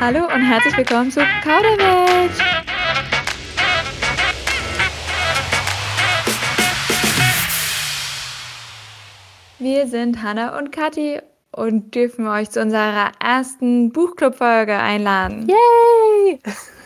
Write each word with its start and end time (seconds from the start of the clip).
Hallo 0.00 0.26
und 0.32 0.42
herzlich 0.42 0.76
willkommen 0.76 1.10
zu 1.10 1.18
Kauderwelsch. 1.42 2.38
Wir 9.58 9.88
sind 9.88 10.22
Hanna 10.22 10.56
und 10.56 10.70
Kathi 10.70 11.18
und 11.50 11.96
dürfen 11.96 12.28
euch 12.28 12.48
zu 12.50 12.62
unserer 12.62 13.10
ersten 13.20 13.90
Buchclub-Folge 13.90 14.78
einladen. 14.78 15.48
Yay! 15.48 16.38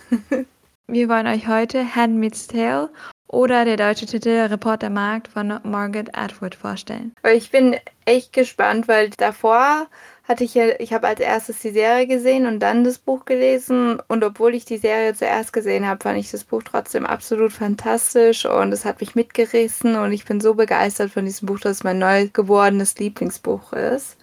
Wir 0.86 1.08
wollen 1.10 1.26
euch 1.26 1.46
heute 1.48 1.94
Handmaid's 1.94 2.46
Tale 2.46 2.88
oder 3.28 3.66
der 3.66 3.76
deutsche 3.76 4.06
Titel 4.06 4.30
Reportermarkt 4.30 5.28
von 5.28 5.60
Margaret 5.64 6.16
Atwood 6.16 6.54
vorstellen. 6.54 7.12
Ich 7.30 7.50
bin 7.50 7.76
echt 8.06 8.32
gespannt, 8.32 8.88
weil 8.88 9.10
davor 9.10 9.86
hatte 10.24 10.44
ich 10.44 10.54
ja, 10.54 10.78
ich 10.78 10.92
habe 10.92 11.08
als 11.08 11.20
erstes 11.20 11.60
die 11.60 11.70
Serie 11.70 12.06
gesehen 12.06 12.46
und 12.46 12.60
dann 12.60 12.84
das 12.84 12.98
Buch 12.98 13.24
gelesen. 13.24 14.00
Und 14.08 14.24
obwohl 14.24 14.54
ich 14.54 14.64
die 14.64 14.78
Serie 14.78 15.14
zuerst 15.14 15.52
gesehen 15.52 15.86
habe, 15.86 16.02
fand 16.02 16.18
ich 16.18 16.30
das 16.30 16.44
Buch 16.44 16.62
trotzdem 16.62 17.06
absolut 17.06 17.52
fantastisch 17.52 18.46
und 18.46 18.72
es 18.72 18.84
hat 18.84 19.00
mich 19.00 19.14
mitgerissen 19.14 19.96
und 19.96 20.12
ich 20.12 20.24
bin 20.24 20.40
so 20.40 20.54
begeistert 20.54 21.10
von 21.10 21.24
diesem 21.24 21.46
Buch, 21.46 21.60
dass 21.60 21.78
es 21.78 21.84
mein 21.84 21.98
neu 21.98 22.28
gewordenes 22.32 22.96
Lieblingsbuch 22.98 23.72
ist. 23.72 24.16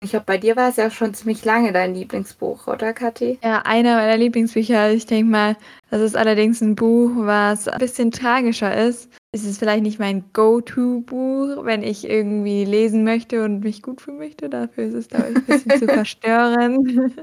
Ich 0.00 0.10
glaube, 0.10 0.26
bei 0.26 0.38
dir 0.38 0.54
war 0.54 0.68
es 0.68 0.76
ja 0.76 0.90
schon 0.90 1.12
ziemlich 1.12 1.44
lange 1.44 1.72
dein 1.72 1.92
Lieblingsbuch, 1.92 2.68
oder 2.68 2.92
Kathi? 2.92 3.38
Ja, 3.42 3.62
einer 3.62 3.96
meiner 3.96 4.16
Lieblingsbücher. 4.16 4.92
Ich 4.92 5.06
denke 5.06 5.30
mal, 5.30 5.56
das 5.90 6.00
ist 6.00 6.16
allerdings 6.16 6.60
ein 6.60 6.76
Buch, 6.76 7.10
was 7.16 7.66
ein 7.66 7.78
bisschen 7.80 8.12
tragischer 8.12 8.76
ist. 8.76 9.10
Es 9.32 9.44
ist 9.44 9.58
vielleicht 9.58 9.82
nicht 9.82 9.98
mein 9.98 10.24
Go-To-Buch, 10.32 11.64
wenn 11.64 11.82
ich 11.82 12.08
irgendwie 12.08 12.64
lesen 12.64 13.02
möchte 13.02 13.44
und 13.44 13.60
mich 13.60 13.82
gut 13.82 14.00
fühlen 14.00 14.18
möchte. 14.18 14.48
Dafür 14.48 14.84
ist 14.84 14.94
es, 14.94 15.08
glaube 15.08 15.30
ich, 15.30 15.36
ein 15.36 15.44
bisschen 15.44 15.78
zu 15.80 15.86
verstören. 15.92 17.14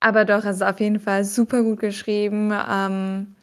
Aber 0.00 0.24
doch, 0.24 0.44
es 0.46 0.56
ist 0.56 0.62
auf 0.62 0.80
jeden 0.80 0.98
Fall 0.98 1.24
super 1.24 1.62
gut 1.62 1.80
geschrieben. 1.80 2.52
Ähm, 2.68 3.36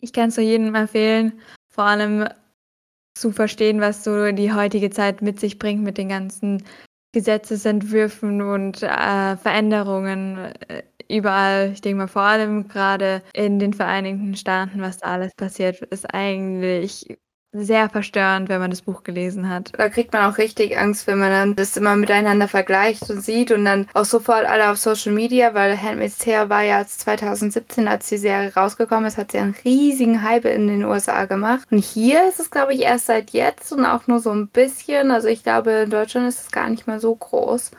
ich 0.00 0.12
kann 0.12 0.28
es 0.28 0.36
zu 0.36 0.42
jedem 0.42 0.74
empfehlen, 0.76 1.32
vor 1.68 1.84
allem 1.84 2.28
zu 3.18 3.32
verstehen, 3.32 3.80
was 3.80 4.04
so 4.04 4.30
die 4.30 4.52
heutige 4.52 4.90
Zeit 4.90 5.20
mit 5.20 5.40
sich 5.40 5.58
bringt, 5.58 5.82
mit 5.82 5.98
den 5.98 6.08
ganzen 6.08 6.62
Gesetzesentwürfen 7.12 8.42
und 8.42 8.82
äh, 8.82 9.36
Veränderungen 9.36 10.38
äh, 10.68 10.82
überall. 11.08 11.72
Ich 11.72 11.80
denke 11.80 11.98
mal, 11.98 12.06
vor 12.08 12.22
allem 12.22 12.68
gerade 12.68 13.22
in 13.34 13.58
den 13.58 13.72
Vereinigten 13.74 14.36
Staaten, 14.36 14.80
was 14.80 14.98
da 14.98 15.08
alles 15.08 15.34
passiert, 15.34 15.80
ist 15.82 16.12
eigentlich 16.14 17.18
sehr 17.52 17.88
verstörend, 17.88 18.48
wenn 18.48 18.60
man 18.60 18.70
das 18.70 18.82
Buch 18.82 19.02
gelesen 19.02 19.48
hat. 19.48 19.72
Da 19.76 19.88
kriegt 19.88 20.12
man 20.12 20.30
auch 20.30 20.38
richtig 20.38 20.78
Angst, 20.78 21.06
wenn 21.06 21.18
man 21.18 21.30
dann 21.30 21.56
das 21.56 21.76
immer 21.76 21.96
miteinander 21.96 22.46
vergleicht 22.46 23.10
und 23.10 23.22
sieht 23.22 23.50
und 23.50 23.64
dann 23.64 23.88
auch 23.92 24.04
sofort 24.04 24.44
alle 24.44 24.70
auf 24.70 24.78
Social 24.78 25.12
Media, 25.12 25.52
weil 25.54 25.80
Handmaid's 25.80 26.18
Tale 26.18 26.48
war 26.48 26.62
ja 26.62 26.86
2017, 26.86 27.88
als 27.88 28.08
die 28.08 28.18
Serie 28.18 28.54
rausgekommen 28.54 29.06
ist, 29.06 29.18
hat 29.18 29.32
sie 29.32 29.38
einen 29.38 29.56
riesigen 29.64 30.22
Hype 30.22 30.44
in 30.44 30.68
den 30.68 30.84
USA 30.84 31.24
gemacht. 31.24 31.66
Und 31.70 31.82
hier 31.82 32.28
ist 32.28 32.38
es, 32.38 32.50
glaube 32.50 32.74
ich, 32.74 32.82
erst 32.82 33.06
seit 33.06 33.30
jetzt 33.30 33.72
und 33.72 33.84
auch 33.84 34.06
nur 34.06 34.20
so 34.20 34.30
ein 34.30 34.48
bisschen. 34.48 35.10
Also 35.10 35.28
ich 35.28 35.42
glaube, 35.42 35.70
in 35.70 35.90
Deutschland 35.90 36.28
ist 36.28 36.40
es 36.40 36.50
gar 36.52 36.68
nicht 36.70 36.86
mehr 36.86 37.00
so 37.00 37.14
groß 37.14 37.72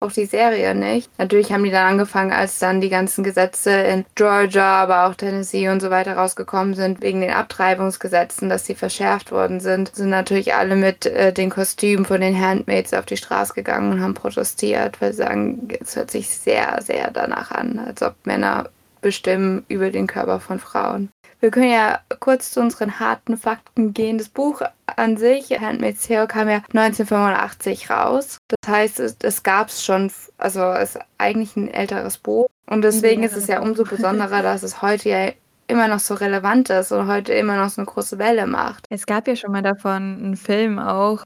auch 0.00 0.12
die 0.12 0.26
Serie 0.26 0.74
nicht. 0.74 1.10
Natürlich 1.18 1.52
haben 1.52 1.64
die 1.64 1.70
dann 1.70 1.92
angefangen, 1.92 2.32
als 2.32 2.58
dann 2.58 2.80
die 2.80 2.90
ganzen 2.90 3.24
Gesetze 3.24 3.70
in 3.70 4.04
Georgia, 4.14 4.82
aber 4.82 5.06
auch 5.06 5.14
Tennessee 5.14 5.68
und 5.68 5.80
so 5.80 5.90
weiter 5.90 6.16
rausgekommen 6.16 6.74
sind, 6.74 7.00
wegen 7.00 7.20
den 7.20 7.30
Abtreibungsgesetzen, 7.30 8.48
dass 8.48 8.66
sie 8.66 8.74
verschärft 8.74 9.32
worden 9.32 9.60
sind, 9.60 9.94
sind 9.94 10.10
natürlich 10.10 10.54
alle 10.54 10.76
mit 10.76 11.06
äh, 11.06 11.32
den 11.32 11.50
Kostümen 11.50 12.04
von 12.04 12.20
den 12.20 12.38
Handmaids 12.38 12.92
auf 12.92 13.06
die 13.06 13.16
Straße 13.16 13.54
gegangen 13.54 13.92
und 13.92 14.02
haben 14.02 14.14
protestiert, 14.14 15.00
weil 15.00 15.12
sie 15.12 15.18
sagen, 15.18 15.68
es 15.80 15.96
hört 15.96 16.10
sich 16.10 16.28
sehr, 16.28 16.80
sehr 16.82 17.10
danach 17.10 17.50
an, 17.50 17.78
als 17.78 18.02
ob 18.02 18.14
Männer 18.24 18.68
bestimmen 19.00 19.64
über 19.68 19.90
den 19.90 20.06
Körper 20.06 20.40
von 20.40 20.58
Frauen. 20.58 21.10
Wir 21.46 21.52
können 21.52 21.70
ja 21.70 22.00
kurz 22.18 22.50
zu 22.50 22.60
unseren 22.60 22.98
harten 22.98 23.36
Fakten 23.36 23.94
gehen. 23.94 24.18
Das 24.18 24.28
Buch 24.28 24.62
an 24.86 25.16
sich, 25.16 25.48
Handmaid's 25.52 26.08
Tale, 26.08 26.26
kam 26.26 26.48
ja 26.48 26.56
1985 26.74 27.88
raus. 27.88 28.38
Das 28.48 28.68
heißt, 28.68 28.98
es, 28.98 29.16
es 29.22 29.44
gab 29.44 29.68
es 29.68 29.84
schon, 29.84 30.10
also 30.38 30.60
es 30.72 30.96
ist 30.96 31.04
eigentlich 31.18 31.54
ein 31.54 31.72
älteres 31.72 32.18
Buch. 32.18 32.48
Und 32.68 32.82
deswegen 32.82 33.22
ist 33.22 33.36
es 33.36 33.46
ja 33.46 33.62
umso 33.62 33.84
besonderer, 33.84 34.42
dass 34.42 34.64
es 34.64 34.82
heute 34.82 35.08
ja 35.08 35.30
immer 35.68 35.86
noch 35.86 36.00
so 36.00 36.14
relevant 36.14 36.68
ist 36.70 36.90
und 36.90 37.06
heute 37.06 37.32
immer 37.32 37.56
noch 37.56 37.70
so 37.70 37.80
eine 37.80 37.86
große 37.86 38.18
Welle 38.18 38.48
macht. 38.48 38.84
Es 38.90 39.06
gab 39.06 39.28
ja 39.28 39.36
schon 39.36 39.52
mal 39.52 39.62
davon 39.62 40.18
einen 40.18 40.36
Film 40.36 40.80
auch 40.80 41.22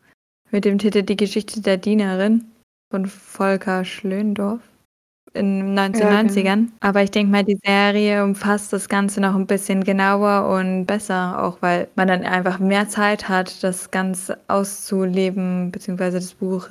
mit 0.50 0.66
dem 0.66 0.76
Titel 0.76 1.02
Die 1.02 1.16
Geschichte 1.16 1.62
der 1.62 1.78
Dienerin 1.78 2.44
von 2.90 3.06
Volker 3.06 3.86
Schlöndorff 3.86 4.60
in 5.32 5.74
den 5.74 5.78
1990ern. 5.78 6.44
Ja, 6.44 6.54
genau. 6.54 6.68
Aber 6.80 7.02
ich 7.02 7.10
denke 7.10 7.32
mal, 7.32 7.44
die 7.44 7.58
Serie 7.64 8.24
umfasst 8.24 8.72
das 8.72 8.88
Ganze 8.88 9.20
noch 9.20 9.34
ein 9.34 9.46
bisschen 9.46 9.84
genauer 9.84 10.48
und 10.48 10.86
besser, 10.86 11.42
auch 11.42 11.58
weil 11.60 11.88
man 11.94 12.08
dann 12.08 12.24
einfach 12.24 12.58
mehr 12.58 12.88
Zeit 12.88 13.28
hat, 13.28 13.62
das 13.62 13.90
Ganze 13.90 14.38
auszuleben, 14.48 15.70
beziehungsweise 15.70 16.18
das 16.18 16.34
Buch 16.34 16.68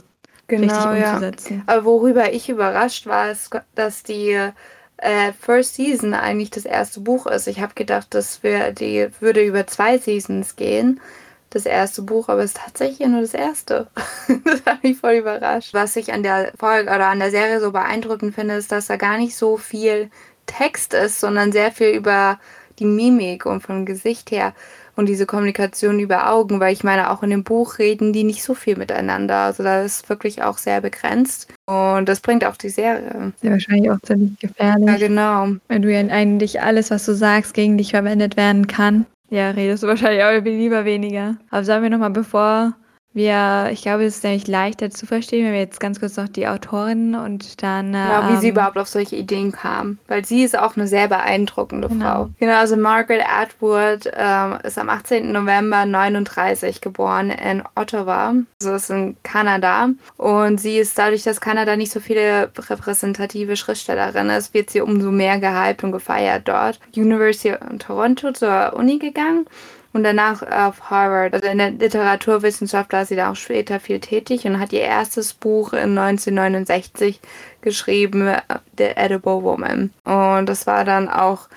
genau, 0.47 0.89
richtig 0.89 1.05
umzusetzen. 1.05 1.63
Ja. 1.65 1.73
Aber 1.73 1.85
worüber 1.85 2.33
ich 2.33 2.49
überrascht 2.49 3.05
war, 3.07 3.31
ist, 3.31 3.49
dass 3.75 4.03
die 4.03 4.37
äh, 4.97 5.31
First 5.39 5.75
Season 5.75 6.13
eigentlich 6.13 6.51
das 6.51 6.65
erste 6.65 6.99
Buch 6.99 7.25
ist. 7.27 7.47
Ich 7.47 7.61
habe 7.61 7.73
gedacht, 7.75 8.07
das 8.11 8.43
wär, 8.43 8.71
die 8.71 9.07
würde 9.19 9.41
über 9.41 9.67
zwei 9.67 9.97
Seasons 9.97 10.55
gehen 10.55 10.99
das 11.49 11.65
erste 11.65 12.01
Buch, 12.01 12.29
aber 12.29 12.43
es 12.43 12.51
ist 12.51 12.57
tatsächlich 12.57 13.07
nur 13.07 13.21
das 13.21 13.33
erste. 13.33 13.87
das 14.45 14.65
hat 14.65 14.83
mich 14.83 14.97
voll 14.97 15.13
überrascht. 15.13 15.73
Was 15.73 15.95
ich 15.95 16.13
an 16.13 16.23
der 16.23 16.51
Folge 16.57 16.89
oder 16.89 17.07
an 17.07 17.19
der 17.19 17.31
Serie 17.31 17.59
so 17.59 17.71
beeindruckend 17.71 18.35
finde, 18.35 18.55
ist, 18.55 18.71
dass 18.71 18.87
da 18.87 18.97
gar 18.97 19.17
nicht 19.17 19.35
so 19.35 19.57
viel 19.57 20.09
Text 20.45 20.93
ist, 20.93 21.19
sondern 21.19 21.51
sehr 21.51 21.71
viel 21.71 21.89
über 21.89 22.39
die 22.79 22.85
Mimik 22.85 23.45
und 23.45 23.61
vom 23.61 23.85
Gesicht 23.85 24.31
her 24.31 24.53
und 24.99 25.07
diese 25.07 25.25
Kommunikation 25.25 25.99
über 25.99 26.29
Augen, 26.29 26.59
weil 26.59 26.73
ich 26.73 26.83
meine, 26.83 27.09
auch 27.09 27.23
in 27.23 27.29
dem 27.29 27.43
Buch 27.45 27.79
reden 27.79 28.11
die 28.11 28.25
nicht 28.25 28.43
so 28.43 28.53
viel 28.53 28.75
miteinander. 28.75 29.37
Also 29.37 29.63
da 29.63 29.81
ist 29.81 30.09
wirklich 30.09 30.43
auch 30.43 30.57
sehr 30.57 30.81
begrenzt. 30.81 31.47
Und 31.65 32.09
das 32.09 32.19
bringt 32.19 32.43
auch 32.43 32.57
die 32.57 32.69
Serie. 32.69 33.31
Sehr 33.41 33.51
wahrscheinlich 33.51 33.89
auch 33.91 33.99
ziemlich 34.01 34.37
gefährlich. 34.39 34.87
Ja, 34.87 34.97
genau. 34.97 35.47
Wenn 35.69 35.81
du 35.81 35.91
ja 35.91 36.01
eigentlich 36.01 36.61
alles, 36.61 36.91
was 36.91 37.05
du 37.05 37.13
sagst, 37.15 37.53
gegen 37.53 37.77
dich 37.77 37.91
verwendet 37.91 38.35
werden 38.35 38.67
kann. 38.67 39.05
Ja, 39.29 39.51
redest 39.51 39.83
du 39.83 39.87
wahrscheinlich 39.87 40.23
auch 40.23 40.43
lieber 40.43 40.85
weniger. 40.85 41.37
Aber 41.51 41.63
sagen 41.63 41.83
wir 41.83 41.89
nochmal, 41.89 42.09
bevor 42.09 42.75
wir, 43.11 43.69
ich 43.71 43.81
glaube, 43.81 44.03
es 44.03 44.17
ist 44.17 44.23
nämlich 44.23 44.47
leichter 44.47 44.91
zu 44.91 45.07
verstehen, 45.07 45.45
wenn 45.45 45.53
wir 45.53 45.59
jetzt 45.59 45.79
ganz 45.79 45.99
kurz 45.99 46.15
noch 46.15 46.27
die 46.27 46.47
Autorin 46.47 47.15
und 47.15 47.63
dann. 47.63 47.93
Genau, 47.93 48.21
ähm, 48.21 48.29
wie 48.29 48.37
sie 48.37 48.47
ähm, 48.47 48.53
überhaupt 48.53 48.77
auf 48.77 48.87
solche 48.87 49.15
Ideen 49.15 49.51
kam. 49.51 49.97
Weil 50.07 50.25
sie 50.25 50.43
ist 50.43 50.57
auch 50.57 50.75
eine 50.75 50.87
sehr 50.87 51.07
beeindruckende 51.07 51.87
genau. 51.87 52.05
Frau. 52.05 52.29
Genau, 52.39 52.57
also 52.57 52.77
Margaret 52.77 53.23
Atwood 53.27 54.11
ähm, 54.15 54.59
ist 54.63 54.77
am 54.77 54.89
18. 54.89 55.31
November 55.31 55.85
39 55.85 56.81
geboren 56.81 57.31
in 57.31 57.63
Ottawa. 57.75 58.35
Also 58.61 58.75
ist 58.75 58.91
in 58.91 59.17
Kanada. 59.23 59.89
Und 60.17 60.61
sie 60.61 60.77
ist 60.77 60.97
dadurch, 60.97 61.23
dass 61.23 61.41
Kanada 61.41 61.75
nicht 61.75 61.91
so 61.91 61.99
viele 61.99 62.51
repräsentative 62.57 63.55
Schriftstellerinnen 63.55 64.37
ist, 64.37 64.53
wird 64.53 64.69
sie 64.69 64.81
umso 64.81 65.09
mehr 65.09 65.39
gehypt 65.39 65.83
und 65.83 65.91
gefeiert 65.91 66.47
dort. 66.47 66.79
University 66.95 67.53
of 67.53 67.59
Toronto 67.79 68.31
zur 68.33 68.73
Uni 68.75 68.99
gegangen 68.99 69.47
und 69.93 70.03
danach 70.03 70.41
auf 70.43 70.89
Harvard. 70.89 71.33
Also 71.33 71.47
in 71.47 71.57
der 71.57 71.71
Literaturwissenschaft 71.71 72.93
war 72.93 73.05
sie 73.05 73.15
da 73.15 73.31
auch 73.31 73.35
später 73.35 73.79
viel 73.79 73.99
tätig 73.99 74.45
und 74.45 74.59
hat 74.59 74.73
ihr 74.73 74.81
erstes 74.81 75.33
Buch 75.33 75.73
in 75.73 75.97
1969 75.97 77.19
geschrieben, 77.61 78.31
The 78.77 78.95
Edible 78.95 79.43
Woman. 79.43 79.91
Und 80.03 80.45
das 80.47 80.67
war 80.67 80.85
dann 80.85 81.09
auch 81.09 81.49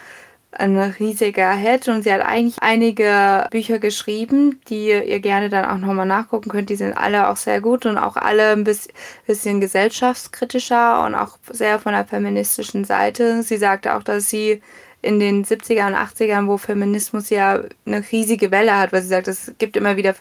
ein 0.54 0.78
riesiger 0.78 1.53
Hit 1.53 1.88
und 1.88 2.03
sie 2.03 2.12
hat 2.12 2.21
eigentlich 2.21 2.56
einige 2.60 3.47
Bücher 3.50 3.78
geschrieben, 3.78 4.60
die 4.69 4.91
ihr 4.91 5.21
gerne 5.21 5.48
dann 5.48 5.65
auch 5.65 5.78
nochmal 5.78 6.06
nachgucken 6.06 6.50
könnt. 6.50 6.69
Die 6.69 6.76
sind 6.76 6.92
alle 6.92 7.28
auch 7.28 7.37
sehr 7.37 7.60
gut 7.62 7.87
und 7.87 7.97
auch 7.97 8.16
alle 8.16 8.50
ein 8.50 8.65
bisschen 8.65 9.60
gesellschaftskritischer 9.60 11.04
und 11.04 11.15
auch 11.15 11.38
sehr 11.50 11.78
von 11.78 11.92
der 11.92 12.04
feministischen 12.04 12.84
Seite. 12.84 13.42
Sie 13.42 13.56
sagte 13.56 13.95
auch, 13.95 14.03
dass 14.03 14.28
sie 14.28 14.60
in 15.03 15.19
den 15.19 15.45
70er 15.45 15.89
und 15.89 15.95
80ern, 15.95 16.47
wo 16.47 16.57
Feminismus 16.57 17.28
ja 17.31 17.60
eine 17.84 18.04
riesige 18.10 18.51
Welle 18.51 18.78
hat, 18.78 18.93
weil 18.93 19.03
sie 19.03 19.09
sagt, 19.09 19.28
es 19.28 19.53
gibt 19.59 19.77
immer 19.77 19.97
wieder 19.97 20.15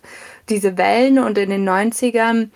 diese 0.50 0.78
Wellen 0.78 1.20
und 1.20 1.38
in 1.38 1.52
den 1.52 1.68
90ern 1.68 2.50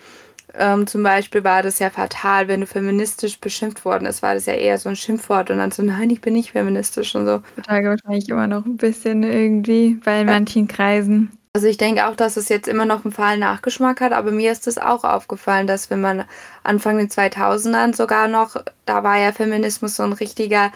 ähm, 0.58 0.86
zum 0.86 1.02
Beispiel 1.02 1.44
war 1.44 1.62
das 1.62 1.78
ja 1.78 1.90
fatal, 1.90 2.48
wenn 2.48 2.60
du 2.60 2.66
feministisch 2.66 3.38
beschimpft 3.40 3.84
worden 3.84 4.06
ist, 4.06 4.22
war 4.22 4.34
das 4.34 4.46
ja 4.46 4.54
eher 4.54 4.78
so 4.78 4.88
ein 4.88 4.96
Schimpfwort 4.96 5.50
und 5.50 5.58
dann 5.58 5.70
so, 5.70 5.82
nein, 5.82 6.10
ich 6.10 6.20
bin 6.20 6.34
nicht 6.34 6.52
feministisch 6.52 7.14
und 7.14 7.26
so. 7.26 7.42
Heutzutage 7.56 7.88
wahrscheinlich 7.90 8.28
immer 8.28 8.46
noch 8.46 8.64
ein 8.64 8.76
bisschen 8.76 9.22
irgendwie 9.22 10.00
bei 10.04 10.24
manchen 10.24 10.66
Kreisen. 10.66 11.30
Also 11.52 11.68
ich 11.68 11.78
denke 11.78 12.06
auch, 12.06 12.16
dass 12.16 12.36
es 12.36 12.50
jetzt 12.50 12.68
immer 12.68 12.84
noch 12.84 13.04
einen 13.04 13.12
fahlen 13.12 13.40
Nachgeschmack 13.40 14.02
hat, 14.02 14.12
aber 14.12 14.30
mir 14.30 14.52
ist 14.52 14.66
es 14.66 14.76
auch 14.76 15.04
aufgefallen, 15.04 15.66
dass 15.66 15.88
wenn 15.88 16.02
man 16.02 16.24
Anfang 16.64 16.98
den 16.98 17.08
2000ern 17.08 17.96
sogar 17.96 18.28
noch, 18.28 18.56
da 18.84 19.02
war 19.02 19.18
ja 19.18 19.32
Feminismus 19.32 19.96
so 19.96 20.02
ein 20.02 20.12
richtiger 20.12 20.70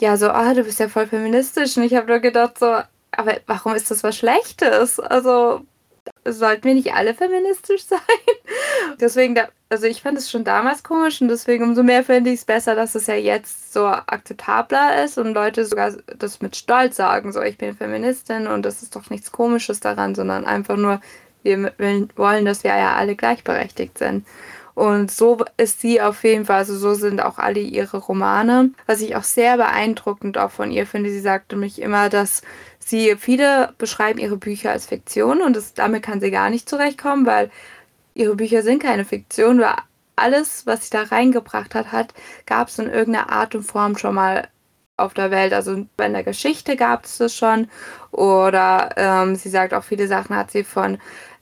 ja, 0.00 0.16
so, 0.16 0.30
ah, 0.30 0.54
du 0.54 0.64
bist 0.64 0.80
ja 0.80 0.88
voll 0.88 1.06
feministisch. 1.06 1.76
Und 1.76 1.84
ich 1.84 1.94
habe 1.94 2.06
nur 2.06 2.20
gedacht, 2.20 2.58
so, 2.58 2.78
aber 3.12 3.38
warum 3.46 3.74
ist 3.74 3.90
das 3.90 4.02
was 4.02 4.16
Schlechtes? 4.16 5.00
Also, 5.00 5.62
sollten 6.24 6.64
wir 6.64 6.74
nicht 6.74 6.94
alle 6.94 7.14
feministisch 7.14 7.84
sein? 7.86 8.00
Deswegen, 9.00 9.34
da, 9.34 9.48
also 9.68 9.86
ich 9.86 10.02
fand 10.02 10.18
es 10.18 10.30
schon 10.30 10.44
damals 10.44 10.82
komisch 10.82 11.20
und 11.20 11.28
deswegen 11.28 11.64
umso 11.64 11.82
mehr 11.82 12.04
finde 12.04 12.30
ich 12.30 12.40
es 12.40 12.44
besser, 12.44 12.74
dass 12.74 12.94
es 12.94 13.06
ja 13.06 13.14
jetzt 13.14 13.72
so 13.72 13.86
akzeptabler 13.86 15.04
ist 15.04 15.18
und 15.18 15.34
Leute 15.34 15.64
sogar 15.64 15.92
das 16.18 16.40
mit 16.40 16.56
Stolz 16.56 16.96
sagen, 16.96 17.32
so 17.32 17.42
ich 17.42 17.58
bin 17.58 17.76
Feministin 17.76 18.46
und 18.46 18.62
das 18.62 18.82
ist 18.82 18.96
doch 18.96 19.10
nichts 19.10 19.32
Komisches 19.32 19.80
daran, 19.80 20.14
sondern 20.14 20.46
einfach 20.46 20.76
nur, 20.76 21.00
wir 21.42 21.72
wollen, 22.16 22.44
dass 22.44 22.64
wir 22.64 22.76
ja 22.76 22.96
alle 22.96 23.14
gleichberechtigt 23.14 23.98
sind. 23.98 24.26
Und 24.78 25.10
so 25.10 25.38
ist 25.56 25.80
sie 25.80 26.00
auf 26.00 26.22
jeden 26.22 26.44
Fall, 26.44 26.58
also 26.58 26.78
so 26.78 26.94
sind 26.94 27.20
auch 27.20 27.38
alle 27.38 27.58
ihre 27.58 27.96
Romane. 27.96 28.70
Was 28.86 29.00
ich 29.00 29.16
auch 29.16 29.24
sehr 29.24 29.56
beeindruckend 29.56 30.38
auch 30.38 30.52
von 30.52 30.70
ihr 30.70 30.86
finde, 30.86 31.10
sie 31.10 31.18
sagte 31.18 31.56
mich 31.56 31.82
immer, 31.82 32.08
dass 32.08 32.42
sie, 32.78 33.16
viele 33.16 33.74
beschreiben 33.78 34.20
ihre 34.20 34.36
Bücher 34.36 34.70
als 34.70 34.86
Fiktion 34.86 35.42
und 35.42 35.56
das, 35.56 35.74
damit 35.74 36.04
kann 36.04 36.20
sie 36.20 36.30
gar 36.30 36.48
nicht 36.48 36.68
zurechtkommen, 36.68 37.26
weil 37.26 37.50
ihre 38.14 38.36
Bücher 38.36 38.62
sind 38.62 38.80
keine 38.80 39.04
Fiktion, 39.04 39.58
weil 39.58 39.74
alles, 40.14 40.64
was 40.64 40.84
sie 40.84 40.90
da 40.96 41.02
reingebracht 41.02 41.74
hat, 41.74 41.90
hat 41.90 42.14
gab 42.46 42.68
es 42.68 42.78
in 42.78 42.88
irgendeiner 42.88 43.30
Art 43.30 43.56
und 43.56 43.64
Form 43.64 43.98
schon 43.98 44.14
mal 44.14 44.46
auf 44.96 45.12
der 45.12 45.32
Welt. 45.32 45.52
Also 45.54 45.72
in 45.72 45.88
der 45.96 46.22
Geschichte 46.22 46.76
gab 46.76 47.04
es 47.04 47.18
das 47.18 47.34
schon. 47.34 47.68
Oder 48.12 48.90
ähm, 48.96 49.34
sie 49.34 49.48
sagt 49.48 49.74
auch, 49.74 49.82
viele 49.82 50.06
Sachen 50.06 50.36
hat 50.36 50.52
sie 50.52 50.62
von, 50.62 50.98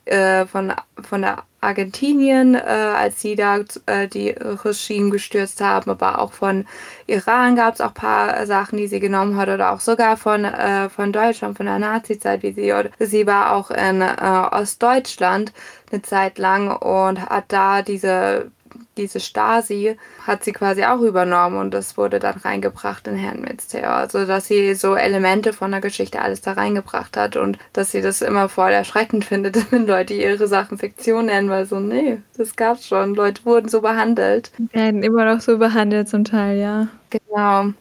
äh, 0.06 0.46
von, 0.46 0.72
von 1.02 1.22
der 1.22 1.44
Argentinien, 1.60 2.54
äh, 2.54 2.58
als 2.58 3.20
sie 3.20 3.34
da 3.34 3.58
äh, 3.86 4.08
die 4.08 4.30
Regime 4.30 5.10
gestürzt 5.10 5.60
haben, 5.60 5.90
aber 5.90 6.20
auch 6.20 6.32
von 6.32 6.64
Iran 7.06 7.56
gab 7.56 7.74
es 7.74 7.80
auch 7.80 7.88
ein 7.88 7.94
paar 7.94 8.46
Sachen, 8.46 8.78
die 8.78 8.86
sie 8.86 9.00
genommen 9.00 9.36
hat 9.36 9.48
oder 9.48 9.72
auch 9.72 9.80
sogar 9.80 10.16
von, 10.16 10.44
äh, 10.44 10.88
von 10.88 11.12
Deutschland, 11.12 11.56
von 11.56 11.66
der 11.66 11.78
Nazi-Zeit, 11.78 12.42
wie 12.42 12.52
sie, 12.52 12.72
sie 13.00 13.26
war 13.26 13.52
auch 13.52 13.70
in 13.70 14.00
äh, 14.00 14.48
Ostdeutschland 14.52 15.52
eine 15.90 16.02
Zeit 16.02 16.38
lang 16.38 16.76
und 16.76 17.20
hat 17.20 17.46
da 17.48 17.82
diese 17.82 18.50
diese 18.96 19.20
Stasi 19.20 19.96
hat 20.26 20.44
sie 20.44 20.52
quasi 20.52 20.84
auch 20.84 21.00
übernommen 21.00 21.58
und 21.58 21.72
das 21.72 21.96
wurde 21.96 22.18
dann 22.18 22.36
reingebracht 22.38 23.06
in 23.06 23.16
Herrn 23.16 23.40
Mitzter. 23.40 23.94
Also, 23.94 24.26
dass 24.26 24.46
sie 24.46 24.74
so 24.74 24.94
Elemente 24.94 25.52
von 25.52 25.70
der 25.70 25.80
Geschichte 25.80 26.20
alles 26.20 26.40
da 26.40 26.52
reingebracht 26.52 27.16
hat 27.16 27.36
und 27.36 27.58
dass 27.72 27.92
sie 27.92 28.02
das 28.02 28.22
immer 28.22 28.48
voll 28.48 28.70
erschreckend 28.72 29.24
findet, 29.26 29.70
wenn 29.72 29.86
Leute 29.86 30.14
ihre 30.14 30.48
Sachen 30.48 30.78
Fiktion 30.78 31.26
nennen, 31.26 31.50
weil 31.50 31.66
so, 31.66 31.80
nee, 31.80 32.18
das 32.36 32.56
gab's 32.56 32.86
schon. 32.86 33.14
Leute 33.14 33.44
wurden 33.44 33.68
so 33.68 33.80
behandelt. 33.80 34.50
Werden 34.72 35.02
immer 35.02 35.24
noch 35.24 35.40
so 35.40 35.58
behandelt 35.58 36.08
zum 36.08 36.24
Teil, 36.24 36.58
ja. 36.58 36.88
Genau. 37.10 37.72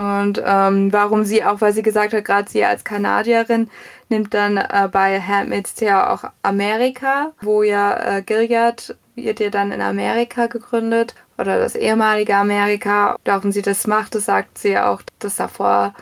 Und 0.00 0.40
ähm, 0.44 0.92
warum 0.92 1.24
sie 1.24 1.42
auch, 1.42 1.60
weil 1.60 1.72
sie 1.72 1.82
gesagt 1.82 2.12
hat, 2.12 2.24
gerade 2.24 2.48
sie 2.48 2.64
als 2.64 2.84
Kanadierin 2.84 3.68
nimmt 4.08 4.32
dann 4.32 4.56
äh, 4.56 4.88
bei 4.90 5.20
Handmaid's 5.20 5.74
Tale 5.74 6.10
auch 6.10 6.24
Amerika, 6.42 7.32
wo 7.40 7.64
ja 7.64 8.18
äh, 8.18 8.22
Gilead 8.22 8.96
wird 9.24 9.40
ja 9.40 9.50
dann 9.50 9.72
in 9.72 9.80
Amerika 9.80 10.46
gegründet 10.46 11.14
oder 11.38 11.58
das 11.58 11.74
ehemalige 11.74 12.36
Amerika. 12.36 13.16
Warum 13.24 13.52
sie 13.52 13.62
das 13.62 13.86
macht, 13.86 14.14
das 14.14 14.24
sagt 14.26 14.58
sie 14.58 14.78
auch, 14.78 15.02
dass 15.18 15.36
davor 15.36 15.94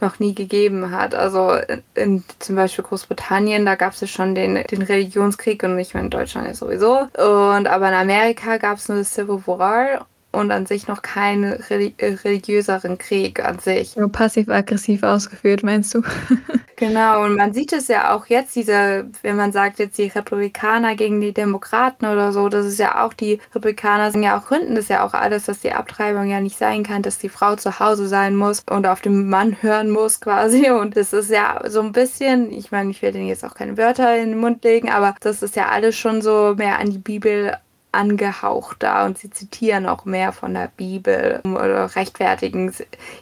noch 0.00 0.18
nie 0.18 0.34
gegeben 0.34 0.90
hat. 0.90 1.14
Also 1.14 1.54
in, 1.54 1.82
in 1.94 2.24
zum 2.40 2.56
Beispiel 2.56 2.84
Großbritannien, 2.84 3.64
da 3.64 3.76
gab 3.76 3.92
es 3.94 4.00
ja 4.00 4.06
schon 4.06 4.34
den, 4.34 4.62
den 4.70 4.82
Religionskrieg 4.82 5.62
und 5.62 5.76
nicht 5.76 5.94
mehr 5.94 6.02
in 6.02 6.10
Deutschland 6.10 6.48
ja 6.48 6.54
sowieso. 6.54 7.08
Und 7.16 7.68
aber 7.68 7.88
in 7.88 7.94
Amerika 7.94 8.58
gab 8.58 8.78
es 8.78 8.88
nur 8.88 8.98
das 8.98 9.14
Civil 9.14 9.40
War 9.46 10.06
und 10.32 10.50
an 10.50 10.66
sich 10.66 10.88
noch 10.88 11.02
keinen 11.02 11.52
religiöseren 11.52 12.98
Krieg 12.98 13.44
an 13.44 13.58
sich. 13.58 13.96
Nur 13.96 14.10
passiv-aggressiv 14.10 15.02
ausgeführt, 15.02 15.62
meinst 15.62 15.94
du? 15.94 16.02
genau, 16.76 17.24
und 17.24 17.36
man 17.36 17.52
sieht 17.52 17.72
es 17.72 17.88
ja 17.88 18.14
auch 18.14 18.26
jetzt, 18.26 18.56
diese, 18.56 19.06
wenn 19.22 19.36
man 19.36 19.52
sagt 19.52 19.78
jetzt 19.78 19.98
die 19.98 20.08
Republikaner 20.08 20.96
gegen 20.96 21.20
die 21.20 21.32
Demokraten 21.32 22.06
oder 22.06 22.32
so, 22.32 22.48
das 22.48 22.66
ist 22.66 22.78
ja 22.78 23.04
auch, 23.04 23.12
die 23.12 23.40
Republikaner 23.54 24.10
sind 24.10 24.22
ja 24.22 24.38
auch 24.38 24.46
gründen 24.46 24.74
das 24.74 24.88
ja 24.88 25.04
auch 25.04 25.14
alles, 25.14 25.44
dass 25.44 25.60
die 25.60 25.72
Abtreibung 25.72 26.28
ja 26.28 26.40
nicht 26.40 26.58
sein 26.58 26.82
kann, 26.82 27.02
dass 27.02 27.18
die 27.18 27.28
Frau 27.28 27.56
zu 27.56 27.78
Hause 27.78 28.08
sein 28.08 28.34
muss 28.36 28.62
und 28.70 28.86
auf 28.86 29.00
den 29.00 29.28
Mann 29.28 29.56
hören 29.60 29.90
muss 29.90 30.20
quasi. 30.20 30.70
Und 30.82 30.96
das 30.96 31.12
ist 31.12 31.30
ja 31.30 31.60
so 31.68 31.80
ein 31.80 31.92
bisschen, 31.92 32.50
ich 32.52 32.72
meine, 32.72 32.90
ich 32.90 33.02
will 33.02 33.12
denen 33.12 33.28
jetzt 33.28 33.44
auch 33.44 33.54
keine 33.54 33.76
Wörter 33.76 34.16
in 34.16 34.30
den 34.30 34.40
Mund 34.40 34.64
legen, 34.64 34.90
aber 34.90 35.14
das 35.20 35.42
ist 35.42 35.56
ja 35.56 35.68
alles 35.68 35.96
schon 35.96 36.22
so 36.22 36.54
mehr 36.56 36.78
an 36.78 36.90
die 36.90 36.98
Bibel 36.98 37.56
angehaucht 37.92 38.78
da 38.82 39.04
und 39.04 39.18
sie 39.18 39.30
zitieren 39.30 39.86
auch 39.86 40.04
mehr 40.04 40.32
von 40.32 40.54
der 40.54 40.70
Bibel 40.76 41.40
oder 41.44 41.94
rechtfertigen 41.94 42.72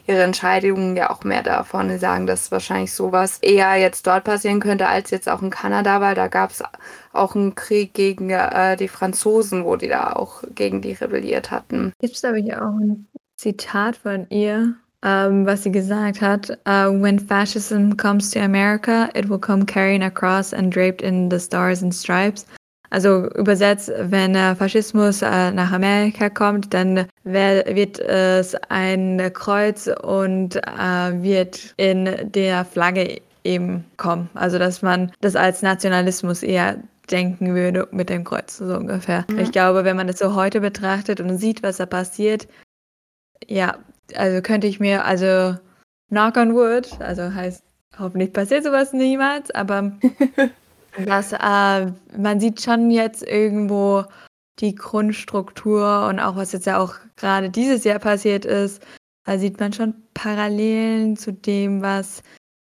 ihre 0.07 0.23
Entscheidungen 0.23 0.95
ja 0.95 1.09
auch 1.09 1.23
mehr 1.23 1.43
davon. 1.43 1.89
Sie 1.89 1.97
sagen, 1.97 2.25
dass 2.25 2.51
wahrscheinlich 2.51 2.93
sowas 2.93 3.37
eher 3.41 3.75
jetzt 3.75 4.07
dort 4.07 4.23
passieren 4.23 4.61
könnte 4.61 4.87
als 4.87 5.11
jetzt 5.11 5.29
auch 5.29 5.41
in 5.41 5.49
Kanada, 5.49 6.01
weil 6.01 6.15
da 6.15 6.27
gab 6.27 6.51
es 6.51 6.63
auch 7.13 7.35
einen 7.35 7.55
Krieg 7.55 7.93
gegen 7.93 8.29
äh, 8.29 8.77
die 8.77 8.87
Franzosen, 8.87 9.65
wo 9.65 9.75
die 9.75 9.89
da 9.89 10.13
auch 10.13 10.43
gegen 10.55 10.81
die 10.81 10.93
rebelliert 10.93 11.51
hatten. 11.51 11.91
Gibt 11.99 12.15
es, 12.15 12.21
glaube 12.21 12.39
ich, 12.39 12.55
auch 12.55 12.77
ein 12.79 13.07
Zitat 13.35 13.97
von 13.97 14.27
ihr, 14.29 14.75
um, 15.03 15.09
ähm, 15.09 15.45
was 15.47 15.63
sie 15.63 15.71
gesagt 15.71 16.21
hat, 16.21 16.51
uh, 16.67 16.91
when 16.91 17.19
fascism 17.19 17.97
comes 17.97 18.29
to 18.29 18.39
America, 18.39 19.09
it 19.15 19.27
will 19.27 19.39
come 19.39 19.65
carrying 19.65 20.03
a 20.03 20.11
cross 20.11 20.53
and 20.53 20.73
draped 20.73 21.01
in 21.01 21.29
the 21.29 21.39
stars 21.39 21.81
and 21.81 21.93
stripes. 21.93 22.45
Also 22.91 23.29
übersetzt, 23.35 23.91
wenn 23.97 24.35
Faschismus 24.55 25.21
äh, 25.21 25.51
nach 25.51 25.71
Amerika 25.71 26.29
kommt, 26.29 26.73
dann 26.73 27.07
wird 27.23 27.99
es 27.99 28.55
ein 28.69 29.31
Kreuz 29.33 29.89
und 30.03 30.57
äh, 30.57 31.23
wird 31.23 31.73
in 31.77 32.31
der 32.31 32.65
Flagge 32.65 33.21
eben 33.43 33.85
kommen. 33.97 34.29
Also 34.33 34.59
dass 34.59 34.81
man 34.81 35.11
das 35.21 35.35
als 35.35 35.61
Nationalismus 35.61 36.43
eher 36.43 36.77
denken 37.09 37.55
würde 37.55 37.87
mit 37.91 38.09
dem 38.09 38.23
Kreuz, 38.23 38.57
so 38.57 38.75
ungefähr. 38.75 39.25
Mhm. 39.29 39.39
Ich 39.39 39.51
glaube, 39.51 39.83
wenn 39.83 39.97
man 39.97 40.07
das 40.07 40.19
so 40.19 40.35
heute 40.35 40.61
betrachtet 40.61 41.19
und 41.19 41.37
sieht, 41.37 41.63
was 41.63 41.77
da 41.77 41.85
passiert, 41.85 42.47
ja, 43.47 43.77
also 44.15 44.41
könnte 44.41 44.67
ich 44.67 44.79
mir, 44.79 45.05
also 45.05 45.55
knock 46.09 46.37
on 46.37 46.53
wood, 46.53 46.89
also 46.99 47.33
heißt, 47.33 47.63
hoffentlich 47.97 48.33
passiert 48.33 48.63
sowas 48.63 48.93
niemals, 48.93 49.51
aber 49.51 49.91
Das, 51.05 51.31
äh, 51.33 51.91
man 52.17 52.39
sieht 52.39 52.61
schon 52.61 52.91
jetzt 52.91 53.23
irgendwo 53.23 54.03
die 54.59 54.75
Grundstruktur 54.75 56.07
und 56.07 56.19
auch 56.19 56.35
was 56.35 56.51
jetzt 56.51 56.65
ja 56.65 56.79
auch 56.79 56.95
gerade 57.15 57.49
dieses 57.49 57.83
Jahr 57.83 57.99
passiert 57.99 58.45
ist, 58.45 58.85
da 59.25 59.37
sieht 59.37 59.59
man 59.59 59.73
schon 59.73 59.93
Parallelen 60.13 61.15
zu 61.15 61.31
dem, 61.31 61.81
was 61.81 62.21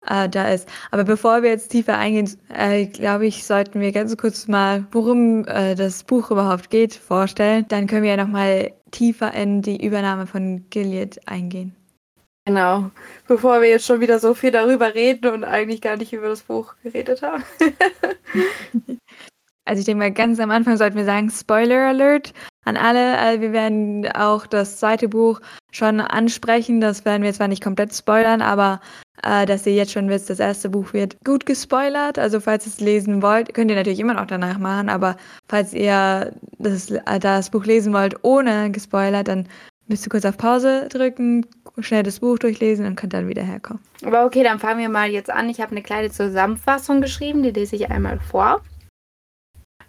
äh, 0.07 0.29
da 0.29 0.49
ist. 0.49 0.69
Aber 0.91 1.05
bevor 1.05 1.43
wir 1.43 1.51
jetzt 1.51 1.69
tiefer 1.69 1.99
eingehen, 1.99 2.31
äh, 2.49 2.87
glaube 2.87 3.27
ich, 3.27 3.45
sollten 3.45 3.81
wir 3.81 3.93
ganz 3.93 4.17
kurz 4.17 4.49
mal, 4.49 4.87
worum 4.93 5.45
äh, 5.47 5.75
das 5.75 6.05
Buch 6.05 6.31
überhaupt 6.31 6.71
geht, 6.71 6.95
vorstellen. 6.95 7.67
Dann 7.69 7.87
können 7.87 8.03
wir 8.03 8.11
ja 8.11 8.25
nochmal 8.25 8.73
tiefer 8.91 9.33
in 9.35 9.63
die 9.63 9.85
Übernahme 9.85 10.27
von 10.27 10.65
Gilead 10.71 11.21
eingehen. 11.29 11.75
Genau, 12.47 12.93
bevor 13.27 13.61
wir 13.61 13.69
jetzt 13.69 13.87
schon 13.87 14.01
wieder 14.01 14.21
so 14.21 14.33
viel 14.33 14.53
darüber 14.53 14.95
reden 14.95 15.33
und 15.33 15.43
eigentlich 15.43 15.81
gar 15.81 15.97
nicht 15.97 16.13
über 16.13 16.29
das 16.29 16.43
Buch 16.43 16.75
geredet 16.85 17.21
haben. 17.23 17.43
also 19.65 19.81
ich 19.81 19.85
denke 19.85 19.99
mal, 19.99 20.13
ganz 20.13 20.39
am 20.39 20.53
Anfang 20.53 20.77
sollten 20.77 20.97
wir 20.97 21.05
sagen, 21.05 21.29
Spoiler 21.29 21.89
Alert 21.89 22.33
an 22.65 22.77
alle. 22.77 23.19
Also 23.19 23.41
wir 23.41 23.53
werden 23.53 24.07
auch 24.13 24.47
das 24.47 24.79
zweite 24.79 25.09
Buch 25.09 25.41
schon 25.73 26.01
ansprechen. 26.01 26.81
Das 26.81 27.05
werden 27.05 27.25
wir 27.25 27.33
zwar 27.33 27.49
nicht 27.49 27.65
komplett 27.65 27.93
spoilern, 27.93 28.43
aber 28.43 28.81
äh, 29.25 29.45
dass 29.45 29.67
ihr 29.67 29.75
jetzt 29.75 29.93
schon 29.93 30.09
wisst, 30.09 30.31
das 30.31 30.39
erste 30.39 30.69
Buch 30.69 30.93
wird 30.93 31.17
gut 31.25 31.47
gespoilert. 31.47 32.17
Also 32.17 32.39
falls 32.39 32.67
ihr 32.67 32.73
es 32.73 32.81
lesen 32.81 33.23
wollt, 33.23 33.55
könnt 33.55 33.71
ihr 33.71 33.77
natürlich 33.77 34.01
immer 34.01 34.15
noch 34.15 34.27
danach 34.27 34.59
machen, 34.59 34.89
aber 34.89 35.17
falls 35.49 35.73
ihr 35.73 36.33
das, 36.59 36.91
äh, 36.91 37.19
das 37.19 37.51
Buch 37.51 37.65
lesen 37.65 37.93
wollt 37.93 38.23
ohne 38.23 38.71
gespoilert, 38.71 39.27
dann 39.27 39.49
müsst 39.89 40.07
ihr 40.07 40.11
kurz 40.11 40.25
auf 40.25 40.37
Pause 40.37 40.89
drücken, 40.89 41.47
schnell 41.81 42.03
das 42.03 42.21
Buch 42.21 42.39
durchlesen 42.39 42.87
und 42.87 42.97
könnt 42.97 43.13
dann 43.13 43.29
wieder 43.29 43.43
herkommen. 43.43 43.83
Aber 44.05 44.25
okay, 44.25 44.43
dann 44.43 44.59
fangen 44.59 44.81
wir 44.81 44.89
mal 44.89 45.11
jetzt 45.11 45.31
an. 45.31 45.49
Ich 45.49 45.61
habe 45.61 45.73
eine 45.73 45.83
kleine 45.83 46.11
Zusammenfassung 46.11 47.01
geschrieben, 47.01 47.43
die 47.43 47.51
lese 47.51 47.77
ich 47.77 47.91
einmal 47.91 48.19
vor. 48.21 48.63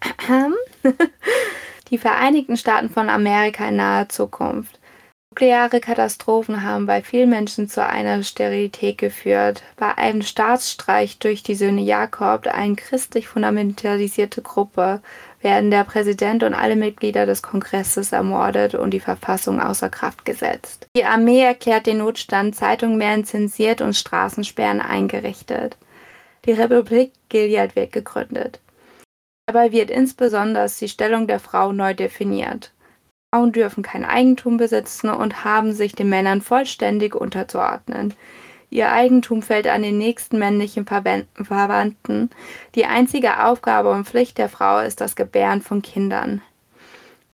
Die 1.90 1.98
Vereinigten 1.98 2.56
Staaten 2.56 2.90
von 2.90 3.08
Amerika 3.08 3.68
in 3.68 3.76
naher 3.76 4.08
Zukunft. 4.08 4.78
Nukleare 5.30 5.78
Katastrophen 5.80 6.64
haben 6.64 6.86
bei 6.86 7.00
vielen 7.00 7.30
Menschen 7.30 7.68
zu 7.68 7.86
einer 7.86 8.24
Sterilität 8.24 8.98
geführt. 8.98 9.62
Bei 9.76 9.96
einem 9.96 10.22
Staatsstreich 10.22 11.18
durch 11.20 11.44
die 11.44 11.54
Söhne 11.54 11.82
Jakob, 11.82 12.48
eine 12.48 12.74
christlich 12.74 13.28
fundamentalisierte 13.28 14.42
Gruppe, 14.42 15.00
werden 15.40 15.70
der 15.70 15.84
Präsident 15.84 16.42
und 16.42 16.54
alle 16.54 16.76
Mitglieder 16.76 17.26
des 17.26 17.42
Kongresses 17.42 18.12
ermordet 18.12 18.74
und 18.74 18.90
die 18.90 19.00
Verfassung 19.00 19.60
außer 19.60 19.88
Kraft 19.88 20.24
gesetzt. 20.24 20.86
Die 20.96 21.04
Armee 21.04 21.42
erklärt 21.42 21.86
den 21.86 21.98
Notstand, 21.98 22.56
Zeitungen 22.56 22.98
werden 22.98 23.24
zensiert 23.24 23.80
und 23.80 23.94
Straßensperren 23.94 24.80
eingerichtet. 24.80 25.76
Die 26.44 26.52
Republik 26.52 27.12
Gilead 27.28 27.76
wird 27.76 27.92
gegründet. 27.92 28.60
Dabei 29.46 29.72
wird 29.72 29.90
insbesondere 29.90 30.66
die 30.80 30.88
Stellung 30.88 31.26
der 31.26 31.40
Frau 31.40 31.72
neu 31.72 31.94
definiert. 31.94 32.72
Frauen 33.32 33.52
dürfen 33.52 33.82
kein 33.82 34.04
Eigentum 34.04 34.56
besitzen 34.56 35.10
und 35.10 35.44
haben 35.44 35.72
sich 35.72 35.94
den 35.94 36.08
Männern 36.08 36.40
vollständig 36.40 37.14
unterzuordnen. 37.14 38.14
Ihr 38.70 38.92
Eigentum 38.92 39.42
fällt 39.42 39.66
an 39.66 39.82
den 39.82 39.96
nächsten 39.96 40.38
männlichen 40.38 40.86
Verwandten. 40.86 42.30
Die 42.74 42.84
einzige 42.84 43.44
Aufgabe 43.44 43.90
und 43.90 44.06
Pflicht 44.06 44.36
der 44.36 44.48
Frau 44.48 44.80
ist 44.80 45.00
das 45.00 45.16
Gebären 45.16 45.62
von 45.62 45.80
Kindern. 45.80 46.42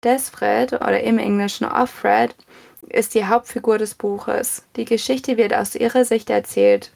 Desfred 0.04 0.74
oder 0.74 1.02
im 1.02 1.20
Englischen 1.20 1.66
Offred 1.66 2.36
ist 2.88 3.14
die 3.14 3.26
Hauptfigur 3.26 3.78
des 3.78 3.96
Buches. 3.96 4.64
Die 4.76 4.86
Geschichte 4.86 5.38
wird 5.38 5.54
aus 5.54 5.76
ihrer 5.76 6.06
Sicht 6.06 6.30
erzählt. 6.30 6.92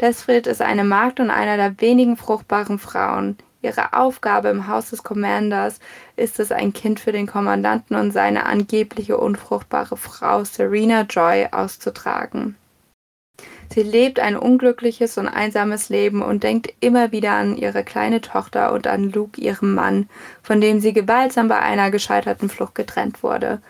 Desfred 0.00 0.46
ist 0.46 0.62
eine 0.62 0.84
Magd 0.84 1.20
und 1.20 1.30
einer 1.30 1.56
der 1.56 1.80
wenigen 1.80 2.16
fruchtbaren 2.16 2.78
Frauen. 2.78 3.38
Ihre 3.62 3.94
Aufgabe 3.94 4.48
im 4.48 4.68
Haus 4.68 4.90
des 4.90 5.02
Commanders 5.02 5.80
ist 6.16 6.40
es, 6.40 6.52
ein 6.52 6.72
Kind 6.72 7.00
für 7.00 7.12
den 7.12 7.26
Kommandanten 7.26 7.96
und 7.96 8.12
seine 8.12 8.46
angebliche 8.46 9.16
unfruchtbare 9.16 9.96
Frau 9.96 10.44
Serena 10.44 11.02
Joy 11.02 11.48
auszutragen. 11.50 12.56
Sie 13.72 13.82
lebt 13.82 14.20
ein 14.20 14.36
unglückliches 14.36 15.18
und 15.18 15.28
einsames 15.28 15.88
Leben 15.88 16.22
und 16.22 16.42
denkt 16.42 16.72
immer 16.80 17.12
wieder 17.12 17.32
an 17.32 17.56
ihre 17.56 17.84
kleine 17.84 18.20
Tochter 18.20 18.72
und 18.72 18.86
an 18.86 19.10
Luke, 19.12 19.40
ihrem 19.40 19.74
Mann, 19.74 20.08
von 20.42 20.60
dem 20.60 20.80
sie 20.80 20.92
gewaltsam 20.92 21.48
bei 21.48 21.58
einer 21.58 21.90
gescheiterten 21.90 22.48
Flucht 22.48 22.74
getrennt 22.74 23.22
wurde. 23.22 23.60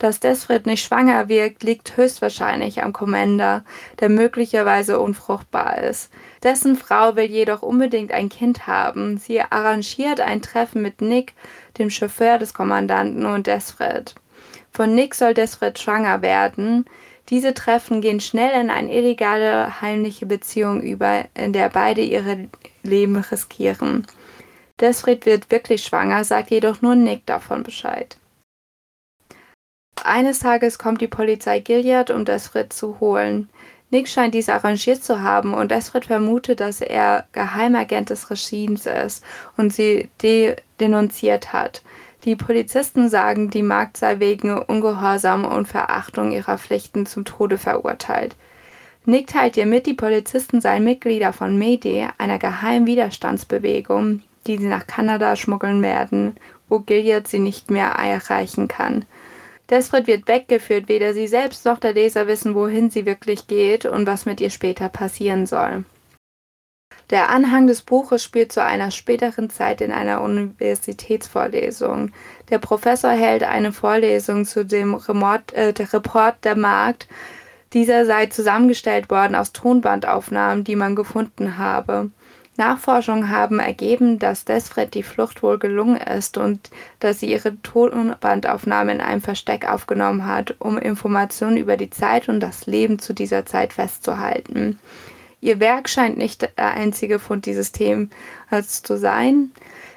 Dass 0.00 0.18
Desfred 0.18 0.64
nicht 0.64 0.82
schwanger 0.82 1.28
wirkt, 1.28 1.62
liegt 1.62 1.98
höchstwahrscheinlich 1.98 2.82
am 2.82 2.94
Commander, 2.94 3.64
der 4.00 4.08
möglicherweise 4.08 4.98
unfruchtbar 4.98 5.76
ist. 5.82 6.10
Dessen 6.42 6.76
Frau 6.76 7.16
will 7.16 7.26
jedoch 7.26 7.60
unbedingt 7.60 8.10
ein 8.10 8.30
Kind 8.30 8.66
haben. 8.66 9.18
Sie 9.18 9.42
arrangiert 9.42 10.20
ein 10.22 10.40
Treffen 10.40 10.80
mit 10.80 11.02
Nick, 11.02 11.34
dem 11.76 11.90
Chauffeur 11.90 12.38
des 12.38 12.54
Kommandanten, 12.54 13.26
und 13.26 13.46
Desfred. 13.46 14.14
Von 14.72 14.94
Nick 14.94 15.14
soll 15.14 15.34
Desfred 15.34 15.78
schwanger 15.78 16.22
werden. 16.22 16.86
Diese 17.30 17.54
Treffen 17.54 18.00
gehen 18.00 18.20
schnell 18.20 18.60
in 18.60 18.70
eine 18.70 18.92
illegale, 18.92 19.80
heimliche 19.80 20.26
Beziehung 20.26 20.82
über, 20.82 21.26
in 21.34 21.52
der 21.52 21.68
beide 21.68 22.00
ihre 22.00 22.48
Leben 22.82 23.16
riskieren. 23.16 24.06
Desfred 24.80 25.26
wird 25.26 25.50
wirklich 25.50 25.84
schwanger, 25.84 26.24
sagt 26.24 26.50
jedoch 26.50 26.82
nur 26.82 26.96
Nick 26.96 27.26
davon 27.26 27.62
Bescheid. 27.62 28.16
Eines 30.02 30.40
Tages 30.40 30.78
kommt 30.78 31.00
die 31.00 31.08
Polizei 31.08 31.60
Gilead, 31.60 32.10
um 32.10 32.24
Desfred 32.24 32.72
zu 32.72 32.98
holen. 32.98 33.48
Nick 33.90 34.08
scheint 34.08 34.34
dies 34.34 34.48
arrangiert 34.48 35.04
zu 35.04 35.20
haben 35.20 35.52
und 35.52 35.70
Desfred 35.70 36.06
vermutet, 36.06 36.60
dass 36.60 36.80
er 36.80 37.26
Geheimagent 37.32 38.10
des 38.10 38.30
Regimes 38.30 38.86
ist 38.86 39.24
und 39.56 39.72
sie 39.72 40.08
de 40.22 40.56
denunziert 40.80 41.52
hat. 41.52 41.82
Die 42.24 42.36
Polizisten 42.36 43.08
sagen, 43.08 43.48
die 43.48 43.62
Magd 43.62 43.96
sei 43.96 44.18
wegen 44.18 44.58
Ungehorsam 44.58 45.46
und 45.46 45.66
Verachtung 45.66 46.32
ihrer 46.32 46.58
Pflichten 46.58 47.06
zum 47.06 47.24
Tode 47.24 47.56
verurteilt. 47.56 48.36
Nick 49.06 49.28
teilt 49.28 49.56
ihr 49.56 49.64
mit, 49.64 49.86
die 49.86 49.94
Polizisten 49.94 50.60
seien 50.60 50.84
Mitglieder 50.84 51.32
von 51.32 51.58
Mayday, 51.58 52.08
einer 52.18 52.38
geheimen 52.38 52.86
Widerstandsbewegung, 52.86 54.22
die 54.46 54.58
sie 54.58 54.66
nach 54.66 54.86
Kanada 54.86 55.34
schmuggeln 55.34 55.80
werden, 55.80 56.36
wo 56.68 56.80
Gilead 56.80 57.26
sie 57.26 57.38
nicht 57.38 57.70
mehr 57.70 57.88
erreichen 57.92 58.68
kann. 58.68 59.06
Desfred 59.70 60.06
wird 60.06 60.28
weggeführt, 60.28 60.88
weder 60.88 61.14
sie 61.14 61.26
selbst 61.26 61.64
noch 61.64 61.78
der 61.78 61.94
Leser 61.94 62.26
wissen, 62.26 62.54
wohin 62.54 62.90
sie 62.90 63.06
wirklich 63.06 63.46
geht 63.46 63.86
und 63.86 64.06
was 64.06 64.26
mit 64.26 64.42
ihr 64.42 64.50
später 64.50 64.90
passieren 64.90 65.46
soll. 65.46 65.84
Der 67.10 67.28
Anhang 67.28 67.66
des 67.66 67.82
Buches 67.82 68.22
spielt 68.22 68.52
zu 68.52 68.62
einer 68.62 68.92
späteren 68.92 69.50
Zeit 69.50 69.80
in 69.80 69.90
einer 69.90 70.20
Universitätsvorlesung. 70.22 72.12
Der 72.50 72.58
Professor 72.58 73.10
hält 73.10 73.42
eine 73.42 73.72
Vorlesung 73.72 74.44
zu 74.44 74.64
dem 74.64 74.94
Remort, 74.94 75.52
äh, 75.52 75.72
der 75.72 75.92
Report 75.92 76.36
der 76.44 76.56
Markt. 76.56 77.08
Dieser 77.72 78.06
sei 78.06 78.26
zusammengestellt 78.26 79.10
worden 79.10 79.34
aus 79.34 79.52
Tonbandaufnahmen, 79.52 80.62
die 80.62 80.76
man 80.76 80.94
gefunden 80.94 81.58
habe. 81.58 82.10
Nachforschungen 82.56 83.30
haben 83.30 83.58
ergeben, 83.58 84.18
dass 84.20 84.44
Desfred 84.44 84.94
die 84.94 85.02
Flucht 85.02 85.42
wohl 85.42 85.58
gelungen 85.58 85.96
ist 85.96 86.36
und 86.36 86.70
dass 87.00 87.18
sie 87.20 87.32
ihre 87.32 87.60
Tonbandaufnahme 87.62 88.92
in 88.92 89.00
einem 89.00 89.22
Versteck 89.22 89.68
aufgenommen 89.68 90.26
hat, 90.26 90.54
um 90.60 90.78
Informationen 90.78 91.56
über 91.56 91.76
die 91.76 91.90
Zeit 91.90 92.28
und 92.28 92.38
das 92.40 92.66
Leben 92.66 92.98
zu 92.98 93.14
dieser 93.14 93.46
Zeit 93.46 93.72
festzuhalten. 93.72 94.78
Ihr 95.40 95.60
Werk 95.60 95.88
scheint 95.88 96.18
nicht 96.18 96.42
der 96.42 96.74
einzige 96.74 97.18
Fund 97.18 97.46
dieses 97.46 97.72
Themas 97.72 98.82
zu 98.82 98.98
sein. 98.98 99.52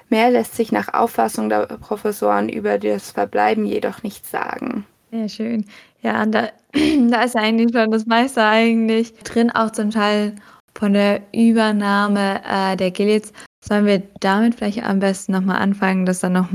Mehr 0.09 0.29
lässt 0.29 0.55
sich 0.55 0.71
nach 0.71 0.93
Auffassung 0.93 1.49
der 1.49 1.65
Professoren 1.65 2.49
über 2.49 2.77
das 2.77 3.11
Verbleiben 3.11 3.65
jedoch 3.65 4.03
nicht 4.03 4.25
sagen. 4.25 4.85
Sehr 5.11 5.29
schön. 5.29 5.65
Ja, 6.01 6.25
da, 6.25 6.49
da 7.09 7.23
ist 7.23 7.35
eigentlich 7.35 7.71
schon 7.73 7.91
das 7.91 8.05
meiste 8.05 8.43
eigentlich 8.43 9.13
drin, 9.23 9.51
auch 9.51 9.71
zum 9.71 9.91
Teil 9.91 10.35
von 10.75 10.93
der 10.93 11.21
Übernahme 11.33 12.41
äh, 12.47 12.75
der 12.75 12.91
Gileads. 12.91 13.33
Sollen 13.63 13.85
wir 13.85 14.03
damit 14.19 14.55
vielleicht 14.55 14.83
am 14.83 14.99
besten 14.99 15.31
nochmal 15.31 15.61
anfangen, 15.61 16.05
das 16.05 16.19
dann 16.19 16.33
noch 16.33 16.49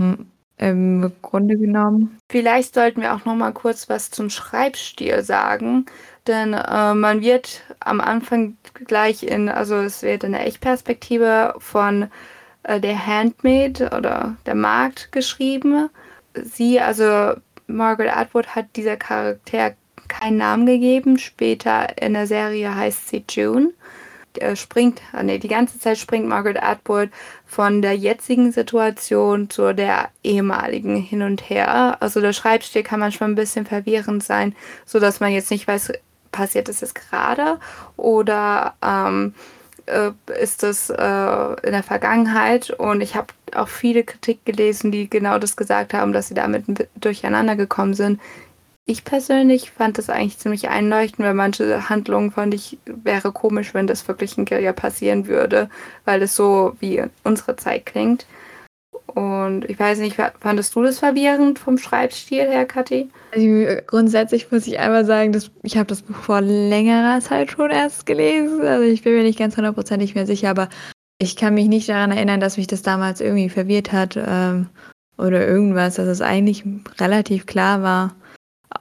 im 0.58 1.12
Grunde 1.22 1.56
genommen? 1.56 2.18
Vielleicht 2.30 2.74
sollten 2.74 3.00
wir 3.00 3.14
auch 3.14 3.24
nochmal 3.24 3.52
kurz 3.52 3.88
was 3.88 4.10
zum 4.10 4.28
Schreibstil 4.28 5.22
sagen, 5.22 5.86
denn 6.28 6.52
äh, 6.54 6.94
man 6.94 7.20
wird 7.20 7.62
am 7.80 8.00
Anfang 8.00 8.56
gleich 8.74 9.22
in, 9.22 9.48
also 9.48 9.76
es 9.76 10.02
wird 10.02 10.24
in 10.24 10.32
der 10.32 10.46
Echtperspektive 10.46 11.54
von 11.58 12.10
äh, 12.62 12.80
der 12.80 13.06
Handmaid 13.06 13.80
oder 13.80 14.36
der 14.46 14.54
Magd 14.54 15.10
geschrieben. 15.12 15.90
Sie, 16.34 16.80
also 16.80 17.34
Margaret 17.66 18.16
Atwood, 18.16 18.54
hat 18.54 18.66
dieser 18.76 18.96
Charakter 18.96 19.74
keinen 20.06 20.38
Namen 20.38 20.66
gegeben. 20.66 21.18
Später 21.18 22.00
in 22.00 22.14
der 22.14 22.26
Serie 22.26 22.74
heißt 22.74 23.08
sie 23.08 23.24
June 23.28 23.72
äh, 24.40 24.56
springt, 24.56 25.00
ah, 25.12 25.22
nee, 25.22 25.38
die 25.38 25.48
ganze 25.48 25.78
Zeit 25.78 25.98
springt 25.98 26.26
Margaret 26.26 26.62
Atwood 26.62 27.10
von 27.46 27.82
der 27.82 27.94
jetzigen 27.96 28.52
Situation 28.52 29.50
zu 29.50 29.74
der 29.74 30.10
ehemaligen 30.22 30.96
hin 30.96 31.22
und 31.22 31.48
her. 31.48 31.96
Also 32.00 32.20
der 32.20 32.32
Schreibstil 32.32 32.82
kann 32.82 33.00
manchmal 33.00 33.30
ein 33.30 33.34
bisschen 33.34 33.66
verwirrend 33.66 34.22
sein, 34.22 34.54
so 34.84 35.00
dass 35.00 35.20
man 35.20 35.32
jetzt 35.32 35.50
nicht 35.50 35.66
weiß, 35.66 35.92
passiert 36.32 36.68
das 36.68 36.80
jetzt 36.80 36.94
gerade 36.94 37.58
oder 37.96 38.74
ähm, 38.82 39.34
äh, 39.88 40.12
ist 40.40 40.62
das 40.62 40.90
äh, 40.90 41.66
in 41.66 41.72
der 41.72 41.82
Vergangenheit? 41.82 42.70
Und 42.70 43.00
ich 43.00 43.14
habe 43.14 43.28
auch 43.54 43.68
viele 43.68 44.04
Kritik 44.04 44.44
gelesen, 44.44 44.92
die 44.92 45.08
genau 45.08 45.38
das 45.38 45.56
gesagt 45.56 45.94
haben, 45.94 46.12
dass 46.12 46.28
sie 46.28 46.34
damit 46.34 46.88
durcheinander 46.96 47.56
gekommen 47.56 47.94
sind. 47.94 48.20
Ich 48.84 49.04
persönlich 49.04 49.70
fand 49.70 49.98
das 49.98 50.08
eigentlich 50.08 50.38
ziemlich 50.38 50.68
einleuchtend, 50.70 51.26
weil 51.26 51.34
manche 51.34 51.90
Handlungen 51.90 52.30
fand 52.30 52.54
ich, 52.54 52.78
wäre 52.86 53.32
komisch, 53.32 53.74
wenn 53.74 53.86
das 53.86 54.08
wirklich 54.08 54.38
in 54.38 54.46
Guerilla 54.46 54.72
passieren 54.72 55.26
würde, 55.26 55.68
weil 56.06 56.22
es 56.22 56.34
so 56.34 56.74
wie 56.80 57.04
unsere 57.22 57.56
Zeit 57.56 57.84
klingt. 57.84 58.26
Und 59.14 59.68
ich 59.68 59.78
weiß 59.78 59.98
nicht, 59.98 60.16
fandest 60.40 60.74
du 60.74 60.82
das 60.82 60.98
verwirrend 60.98 61.58
vom 61.58 61.78
Schreibstil 61.78 62.46
her, 62.46 62.66
Kathi? 62.66 63.10
Also 63.34 63.80
grundsätzlich 63.86 64.50
muss 64.52 64.66
ich 64.66 64.78
einmal 64.78 65.04
sagen, 65.04 65.32
dass 65.32 65.50
ich 65.62 65.76
habe 65.76 65.86
das 65.86 66.02
Buch 66.02 66.16
vor 66.16 66.40
längerer 66.40 67.20
Zeit 67.20 67.50
schon 67.50 67.70
erst 67.70 68.06
gelesen. 68.06 68.60
Also 68.60 68.84
ich 68.84 69.02
bin 69.02 69.14
mir 69.14 69.22
nicht 69.22 69.38
ganz 69.38 69.56
hundertprozentig 69.56 70.14
mehr 70.14 70.26
sicher, 70.26 70.50
aber 70.50 70.68
ich 71.18 71.36
kann 71.36 71.54
mich 71.54 71.68
nicht 71.68 71.88
daran 71.88 72.12
erinnern, 72.12 72.40
dass 72.40 72.58
mich 72.58 72.66
das 72.66 72.82
damals 72.82 73.20
irgendwie 73.20 73.48
verwirrt 73.48 73.92
hat 73.92 74.16
ähm, 74.16 74.68
oder 75.16 75.46
irgendwas, 75.46 75.96
dass 75.96 76.06
es 76.06 76.20
eigentlich 76.20 76.64
relativ 77.00 77.46
klar 77.46 77.82
war 77.82 78.14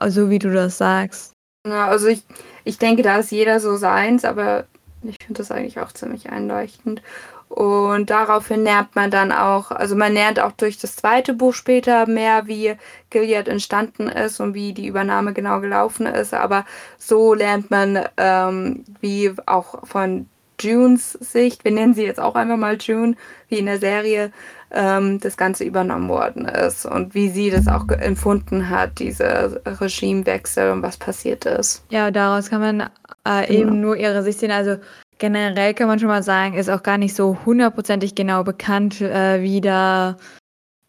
so 0.07 0.29
wie 0.29 0.39
du 0.39 0.51
das 0.51 0.77
sagst. 0.77 1.33
Ja, 1.67 1.87
also 1.87 2.07
ich, 2.07 2.23
ich 2.63 2.77
denke, 2.77 3.01
da 3.01 3.17
ist 3.17 3.31
jeder 3.31 3.59
so 3.59 3.75
seins, 3.75 4.23
aber 4.25 4.65
ich 5.03 5.17
finde 5.19 5.39
das 5.39 5.51
eigentlich 5.51 5.79
auch 5.79 5.91
ziemlich 5.91 6.29
einleuchtend. 6.29 7.01
Und 7.49 8.09
daraufhin 8.09 8.63
lernt 8.63 8.95
man 8.95 9.09
dann 9.09 9.31
auch, 9.31 9.71
also 9.71 9.95
man 9.95 10.13
lernt 10.13 10.39
auch 10.39 10.51
durch 10.51 10.77
das 10.77 10.97
zweite 10.97 11.33
Buch 11.33 11.53
später 11.53 12.05
mehr, 12.05 12.47
wie 12.47 12.75
Gilead 13.09 13.47
entstanden 13.47 14.09
ist 14.09 14.39
und 14.39 14.53
wie 14.53 14.73
die 14.73 14.87
Übernahme 14.87 15.33
genau 15.33 15.61
gelaufen 15.61 16.05
ist. 16.07 16.33
Aber 16.33 16.65
so 16.97 17.33
lernt 17.33 17.71
man, 17.71 17.99
ähm, 18.17 18.83
wie 18.99 19.31
auch 19.45 19.87
von 19.87 20.27
Junes 20.59 21.13
Sicht, 21.13 21.63
wir 21.63 21.71
nennen 21.71 21.93
sie 21.93 22.03
jetzt 22.03 22.19
auch 22.19 22.35
einfach 22.35 22.57
mal 22.57 22.77
June, 22.77 23.15
wie 23.47 23.59
in 23.59 23.67
der 23.67 23.79
Serie, 23.79 24.31
ähm, 24.71 25.19
das 25.19 25.37
Ganze 25.37 25.63
übernommen 25.63 26.09
worden 26.09 26.45
ist 26.45 26.85
und 26.85 27.13
wie 27.13 27.29
sie 27.29 27.49
das 27.49 27.67
auch 27.67 27.87
empfunden 27.89 28.69
hat, 28.69 28.99
dieser 28.99 29.59
Regimewechsel 29.65 30.71
und 30.71 30.81
was 30.81 30.97
passiert 30.97 31.45
ist. 31.45 31.83
Ja, 31.89 32.11
daraus 32.11 32.49
kann 32.49 32.61
man 32.61 32.89
äh, 33.27 33.53
eben 33.53 33.69
genau. 33.69 33.81
nur 33.81 33.97
ihre 33.97 34.23
Sicht 34.23 34.39
sehen. 34.39 34.51
Also 34.51 34.77
generell 35.19 35.73
kann 35.73 35.87
man 35.87 35.99
schon 35.99 36.09
mal 36.09 36.23
sagen, 36.23 36.55
ist 36.55 36.69
auch 36.69 36.83
gar 36.83 36.97
nicht 36.97 37.15
so 37.15 37.37
hundertprozentig 37.45 38.15
genau 38.15 38.43
bekannt, 38.43 39.01
äh, 39.01 39.41
wie 39.41 39.61
da 39.61 40.17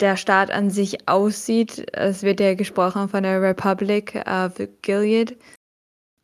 der 0.00 0.16
Staat 0.16 0.50
an 0.50 0.70
sich 0.70 1.08
aussieht. 1.08 1.86
Es 1.92 2.22
wird 2.22 2.40
ja 2.40 2.54
gesprochen 2.54 3.08
von 3.08 3.22
der 3.22 3.42
Republic 3.42 4.22
of 4.28 4.52
Gilead, 4.82 5.36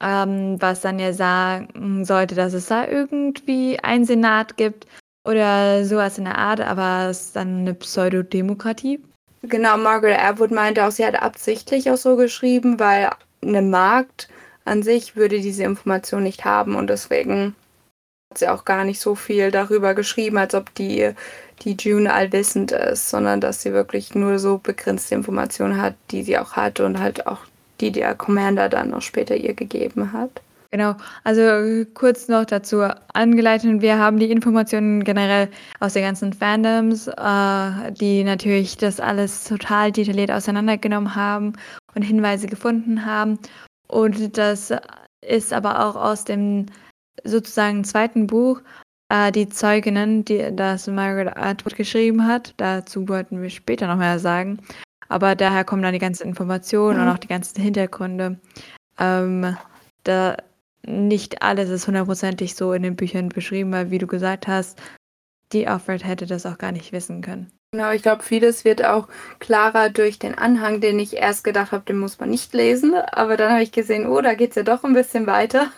ähm, 0.02 0.56
was 0.60 0.80
dann 0.80 0.98
ja 0.98 1.12
sagen 1.12 2.04
sollte, 2.04 2.34
dass 2.34 2.52
es 2.52 2.66
da 2.66 2.86
irgendwie 2.86 3.78
einen 3.80 4.04
Senat 4.04 4.56
gibt 4.56 4.86
oder 5.24 5.84
sowas 5.84 6.18
in 6.18 6.24
der 6.24 6.38
Art, 6.38 6.60
aber 6.60 7.08
es 7.10 7.26
ist 7.26 7.36
dann 7.36 7.60
eine 7.60 7.74
Pseudodemokratie. 7.74 9.00
Genau, 9.42 9.76
Margaret 9.76 10.18
Atwood 10.18 10.50
meinte 10.50 10.84
auch, 10.86 10.90
sie 10.90 11.04
hat 11.04 11.20
absichtlich 11.20 11.90
auch 11.90 11.96
so 11.96 12.16
geschrieben, 12.16 12.78
weil 12.78 13.10
eine 13.42 13.62
Markt 13.62 14.28
an 14.64 14.82
sich 14.82 15.16
würde 15.16 15.40
diese 15.40 15.64
Information 15.64 16.22
nicht 16.22 16.44
haben 16.44 16.76
und 16.76 16.88
deswegen 16.88 17.54
hat 18.30 18.38
sie 18.38 18.48
auch 18.48 18.64
gar 18.64 18.84
nicht 18.84 19.00
so 19.00 19.14
viel 19.14 19.50
darüber 19.50 19.94
geschrieben, 19.94 20.38
als 20.38 20.54
ob 20.54 20.74
die, 20.74 21.10
die 21.62 21.76
June 21.78 22.12
allwissend 22.12 22.72
ist, 22.72 23.10
sondern 23.10 23.40
dass 23.40 23.62
sie 23.62 23.72
wirklich 23.72 24.14
nur 24.14 24.38
so 24.38 24.58
begrenzte 24.58 25.14
Informationen 25.14 25.80
hat, 25.80 25.94
die 26.10 26.22
sie 26.22 26.38
auch 26.38 26.52
hatte 26.52 26.86
und 26.86 26.98
halt 26.98 27.26
auch 27.26 27.40
die 27.80 27.92
der 27.92 28.14
Commander 28.14 28.68
dann 28.68 28.90
noch 28.90 29.02
später 29.02 29.36
ihr 29.36 29.54
gegeben 29.54 30.12
hat. 30.12 30.40
Genau, 30.74 30.96
also 31.22 31.84
kurz 31.94 32.26
noch 32.26 32.46
dazu 32.46 32.82
angeleitet. 33.12 33.80
Wir 33.80 33.96
haben 33.96 34.18
die 34.18 34.32
Informationen 34.32 35.04
generell 35.04 35.48
aus 35.78 35.92
den 35.92 36.02
ganzen 36.02 36.32
Fandoms, 36.32 37.06
äh, 37.06 37.92
die 37.92 38.24
natürlich 38.24 38.76
das 38.76 38.98
alles 38.98 39.44
total 39.44 39.92
detailliert 39.92 40.32
auseinandergenommen 40.32 41.14
haben 41.14 41.52
und 41.94 42.02
Hinweise 42.02 42.48
gefunden 42.48 43.06
haben. 43.06 43.38
Und 43.86 44.36
das 44.36 44.72
ist 45.24 45.52
aber 45.52 45.86
auch 45.86 45.94
aus 45.94 46.24
dem 46.24 46.66
sozusagen 47.22 47.84
zweiten 47.84 48.26
Buch, 48.26 48.60
äh, 49.10 49.30
die 49.30 49.48
Zeuginnen, 49.48 50.24
die 50.24 50.56
das 50.56 50.88
Margaret 50.88 51.36
Atwood 51.36 51.76
geschrieben 51.76 52.26
hat. 52.26 52.52
Dazu 52.56 53.08
wollten 53.08 53.40
wir 53.40 53.50
später 53.50 53.86
noch 53.86 53.98
mehr 53.98 54.18
sagen. 54.18 54.58
Aber 55.08 55.36
daher 55.36 55.62
kommen 55.62 55.82
dann 55.82 55.92
die 55.92 56.00
ganzen 56.00 56.26
Informationen 56.26 56.98
mhm. 56.98 57.06
und 57.06 57.14
auch 57.14 57.18
die 57.18 57.28
ganzen 57.28 57.62
Hintergründe. 57.62 58.40
Ähm, 58.98 59.56
da 60.02 60.36
nicht 60.86 61.42
alles 61.42 61.70
ist 61.70 61.86
hundertprozentig 61.86 62.54
so 62.54 62.72
in 62.72 62.82
den 62.82 62.96
Büchern 62.96 63.28
beschrieben, 63.28 63.72
weil 63.72 63.90
wie 63.90 63.98
du 63.98 64.06
gesagt 64.06 64.46
hast, 64.46 64.80
die 65.52 65.66
Alfred 65.66 66.04
hätte 66.04 66.26
das 66.26 66.46
auch 66.46 66.58
gar 66.58 66.72
nicht 66.72 66.92
wissen 66.92 67.22
können. 67.22 67.50
Genau, 67.72 67.90
ich 67.90 68.02
glaube, 68.02 68.22
vieles 68.22 68.64
wird 68.64 68.84
auch 68.84 69.08
klarer 69.40 69.90
durch 69.90 70.18
den 70.20 70.36
Anhang, 70.36 70.80
den 70.80 70.98
ich 70.98 71.16
erst 71.16 71.42
gedacht 71.42 71.72
habe, 71.72 71.84
den 71.84 71.98
muss 71.98 72.20
man 72.20 72.30
nicht 72.30 72.54
lesen. 72.54 72.94
Aber 72.94 73.36
dann 73.36 73.50
habe 73.50 73.62
ich 73.62 73.72
gesehen, 73.72 74.06
oh, 74.06 74.20
da 74.20 74.34
geht 74.34 74.50
es 74.50 74.56
ja 74.56 74.62
doch 74.62 74.84
ein 74.84 74.94
bisschen 74.94 75.26
weiter. 75.26 75.72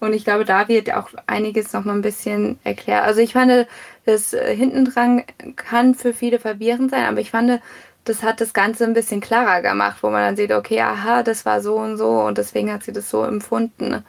Und 0.00 0.14
ich 0.14 0.24
glaube, 0.24 0.44
da 0.44 0.68
wird 0.68 0.92
auch 0.92 1.10
einiges 1.26 1.72
nochmal 1.72 1.96
ein 1.96 2.02
bisschen 2.02 2.58
erklärt. 2.64 3.04
Also 3.04 3.20
ich 3.20 3.34
fand, 3.34 3.68
das 4.04 4.32
äh, 4.32 4.56
hintendran 4.56 5.24
kann 5.56 5.94
für 5.94 6.12
viele 6.12 6.38
verwirrend 6.38 6.90
sein, 6.90 7.04
aber 7.04 7.20
ich 7.20 7.30
fand, 7.30 7.60
das 8.04 8.22
hat 8.22 8.40
das 8.40 8.52
Ganze 8.52 8.84
ein 8.84 8.94
bisschen 8.94 9.20
klarer 9.20 9.60
gemacht, 9.62 9.98
wo 10.02 10.10
man 10.10 10.22
dann 10.22 10.36
sieht, 10.36 10.52
okay, 10.52 10.80
aha, 10.80 11.22
das 11.22 11.44
war 11.44 11.60
so 11.60 11.76
und 11.76 11.98
so 11.98 12.20
und 12.22 12.38
deswegen 12.38 12.72
hat 12.72 12.84
sie 12.84 12.92
das 12.92 13.10
so 13.10 13.22
empfunden. 13.24 14.04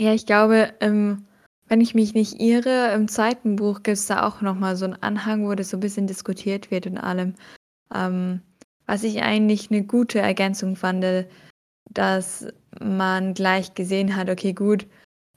Ja, 0.00 0.14
ich 0.14 0.24
glaube, 0.24 0.72
ähm, 0.80 1.26
wenn 1.68 1.82
ich 1.82 1.94
mich 1.94 2.14
nicht 2.14 2.40
irre, 2.40 2.94
im 2.94 3.06
zweiten 3.06 3.56
Buch 3.56 3.82
gibt 3.82 3.98
es 3.98 4.06
da 4.06 4.26
auch 4.26 4.40
nochmal 4.40 4.74
so 4.74 4.86
einen 4.86 4.94
Anhang, 5.02 5.46
wo 5.46 5.54
das 5.54 5.68
so 5.68 5.76
ein 5.76 5.80
bisschen 5.80 6.06
diskutiert 6.06 6.70
wird 6.70 6.86
und 6.86 6.96
allem. 6.96 7.34
Ähm, 7.94 8.40
was 8.86 9.04
ich 9.04 9.20
eigentlich 9.20 9.70
eine 9.70 9.82
gute 9.82 10.20
Ergänzung 10.20 10.74
fand, 10.74 11.04
dass 11.90 12.46
man 12.80 13.34
gleich 13.34 13.74
gesehen 13.74 14.16
hat, 14.16 14.30
okay, 14.30 14.54
gut, 14.54 14.86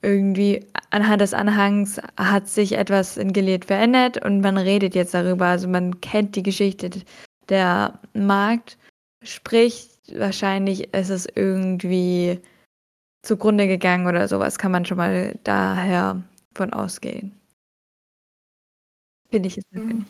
irgendwie 0.01 0.65
anhand 0.91 1.20
des 1.20 1.34
Anhangs 1.34 2.00
hat 2.15 2.48
sich 2.48 2.77
etwas 2.77 3.17
in 3.17 3.34
Gilead 3.34 3.65
verändert 3.65 4.24
und 4.24 4.39
man 4.39 4.58
redet 4.58 4.96
jetzt 4.96 5.13
darüber. 5.13 5.48
Also 5.48 5.67
man 5.67 6.00
kennt 6.00 6.38
die 6.38 6.43
Geschichte 6.43 6.89
der 7.50 8.00
Markt, 8.13 8.77
sprich, 9.24 9.89
wahrscheinlich 10.15 10.93
ist 10.93 11.10
es 11.10 11.27
irgendwie 11.36 12.39
zugrunde 13.24 13.68
gegangen 13.68 14.08
oder 14.08 14.27
sowas, 14.27 14.60
kann 14.60 14.72
man 14.72 14.86
schon 14.86 14.98
mal 14.98 15.34
daher 15.44 16.22
von 16.53 16.74
ausgehen. 16.74 17.32
Finde 19.32 19.48
ich 19.48 19.58
es 19.58 19.63
mhm. 19.72 20.06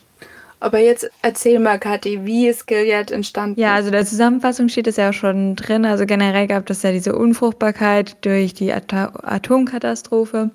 Aber 0.60 0.78
jetzt 0.78 1.10
erzähl 1.20 1.58
mal, 1.58 1.78
Kathi, 1.78 2.24
wie 2.24 2.48
ist 2.48 2.66
Gilead 2.66 3.10
entstanden? 3.10 3.60
Ja, 3.60 3.74
also 3.74 3.90
der 3.90 4.06
Zusammenfassung 4.06 4.70
steht 4.70 4.86
es 4.86 4.96
ja 4.96 5.10
auch 5.10 5.14
schon 5.14 5.56
drin. 5.56 5.84
Also 5.84 6.06
generell 6.06 6.46
gab 6.46 6.70
es 6.70 6.82
ja 6.82 6.90
diese 6.90 7.14
Unfruchtbarkeit 7.14 8.16
durch 8.24 8.54
die 8.54 8.72
At 8.72 8.92
Atomkatastrophe. 8.92 10.50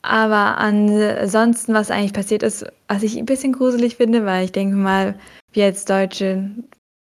Aber 0.00 0.58
ansonsten, 0.58 1.74
was 1.74 1.90
eigentlich 1.90 2.14
passiert 2.14 2.42
ist, 2.42 2.64
was 2.88 3.02
ich 3.02 3.16
ein 3.18 3.26
bisschen 3.26 3.52
gruselig 3.52 3.96
finde, 3.96 4.24
weil 4.24 4.46
ich 4.46 4.52
denke 4.52 4.76
mal, 4.76 5.14
wir 5.52 5.66
als 5.66 5.84
Deutsche 5.84 6.50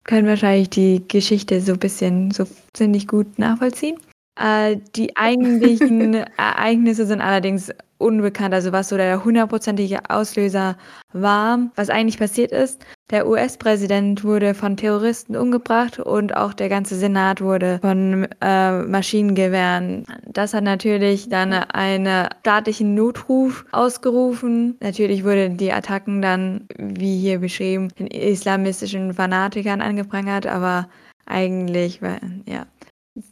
können 0.03 0.27
wahrscheinlich 0.27 0.69
die 0.69 1.01
Geschichte 1.07 1.61
so 1.61 1.73
ein 1.73 1.79
bisschen 1.79 2.31
so 2.31 2.45
ziemlich 2.73 3.07
gut 3.07 3.39
nachvollziehen. 3.39 3.97
Äh, 4.39 4.77
die 4.95 5.15
eigentlichen 5.15 6.13
Ereignisse 6.37 7.05
sind 7.05 7.21
allerdings 7.21 7.71
unbekannt, 7.97 8.53
also 8.53 8.71
was 8.71 8.89
so 8.89 8.97
der 8.97 9.23
hundertprozentige 9.23 10.09
Auslöser 10.09 10.77
war. 11.13 11.71
Was 11.75 11.89
eigentlich 11.89 12.19
passiert 12.19 12.51
ist, 12.51 12.85
der 13.09 13.27
US-Präsident 13.27 14.23
wurde 14.23 14.53
von 14.53 14.75
Terroristen 14.75 15.35
umgebracht 15.35 15.99
und 15.99 16.35
auch 16.35 16.53
der 16.53 16.67
ganze 16.67 16.95
Senat 16.95 17.39
wurde 17.39 17.79
von 17.81 18.27
äh, 18.41 18.81
Maschinengewehren. 18.83 20.05
Das 20.27 20.53
hat 20.53 20.65
natürlich 20.65 21.29
dann 21.29 21.53
einen 21.53 22.27
staatlichen 22.41 22.95
Notruf 22.95 23.65
ausgerufen. 23.71 24.75
Natürlich 24.81 25.23
wurden 25.23 25.55
die 25.57 25.71
Attacken 25.71 26.21
dann, 26.21 26.67
wie 26.77 27.17
hier 27.17 27.39
beschrieben, 27.39 27.89
den 27.97 28.07
islamistischen 28.07 29.13
Fanatikern 29.13 29.81
angeprangert, 29.81 30.47
aber 30.47 30.89
eigentlich, 31.25 32.01
ja, 32.45 32.65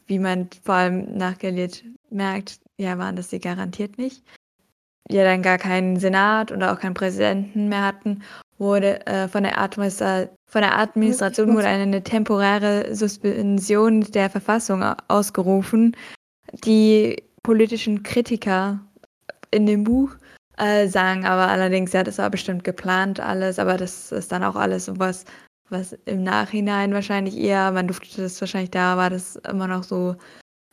wie 0.07 0.19
man 0.19 0.49
vor 0.63 0.75
allem 0.75 1.17
nachgeliert 1.17 1.83
merkt, 2.09 2.59
ja, 2.77 2.97
waren 2.97 3.15
das 3.15 3.29
sie 3.29 3.39
garantiert 3.39 3.97
nicht. 3.97 4.23
Ja, 5.09 5.23
dann 5.23 5.41
gar 5.41 5.57
keinen 5.57 5.99
Senat 5.99 6.51
und 6.51 6.63
auch 6.63 6.79
keinen 6.79 6.93
Präsidenten 6.93 7.67
mehr 7.67 7.83
hatten, 7.83 8.23
wurde 8.57 9.05
äh, 9.05 9.27
von, 9.27 9.43
der 9.43 9.57
von 10.47 10.61
der 10.61 10.77
Administration 10.77 11.55
wurde 11.55 11.67
eine 11.67 12.03
temporäre 12.03 12.95
Suspension 12.95 14.01
der 14.01 14.29
Verfassung 14.29 14.81
ausgerufen. 15.09 15.95
Die 16.63 17.21
politischen 17.43 18.03
Kritiker 18.03 18.79
in 19.51 19.65
dem 19.65 19.83
Buch 19.83 20.15
äh, 20.57 20.87
sagen 20.87 21.25
aber 21.25 21.47
allerdings, 21.49 21.91
ja, 21.93 22.03
das 22.03 22.17
war 22.17 22.29
bestimmt 22.29 22.63
geplant 22.63 23.19
alles, 23.19 23.59
aber 23.59 23.77
das 23.77 24.11
ist 24.11 24.31
dann 24.31 24.43
auch 24.43 24.55
alles 24.55 24.85
sowas, 24.85 25.25
was 25.69 25.93
im 26.05 26.23
Nachhinein 26.23 26.93
wahrscheinlich 26.93 27.37
eher, 27.37 27.71
man 27.71 27.87
durfte 27.87 28.21
das 28.21 28.39
wahrscheinlich 28.41 28.71
da, 28.71 28.97
war 28.97 29.09
das 29.09 29.35
immer 29.37 29.67
noch 29.67 29.83
so 29.83 30.15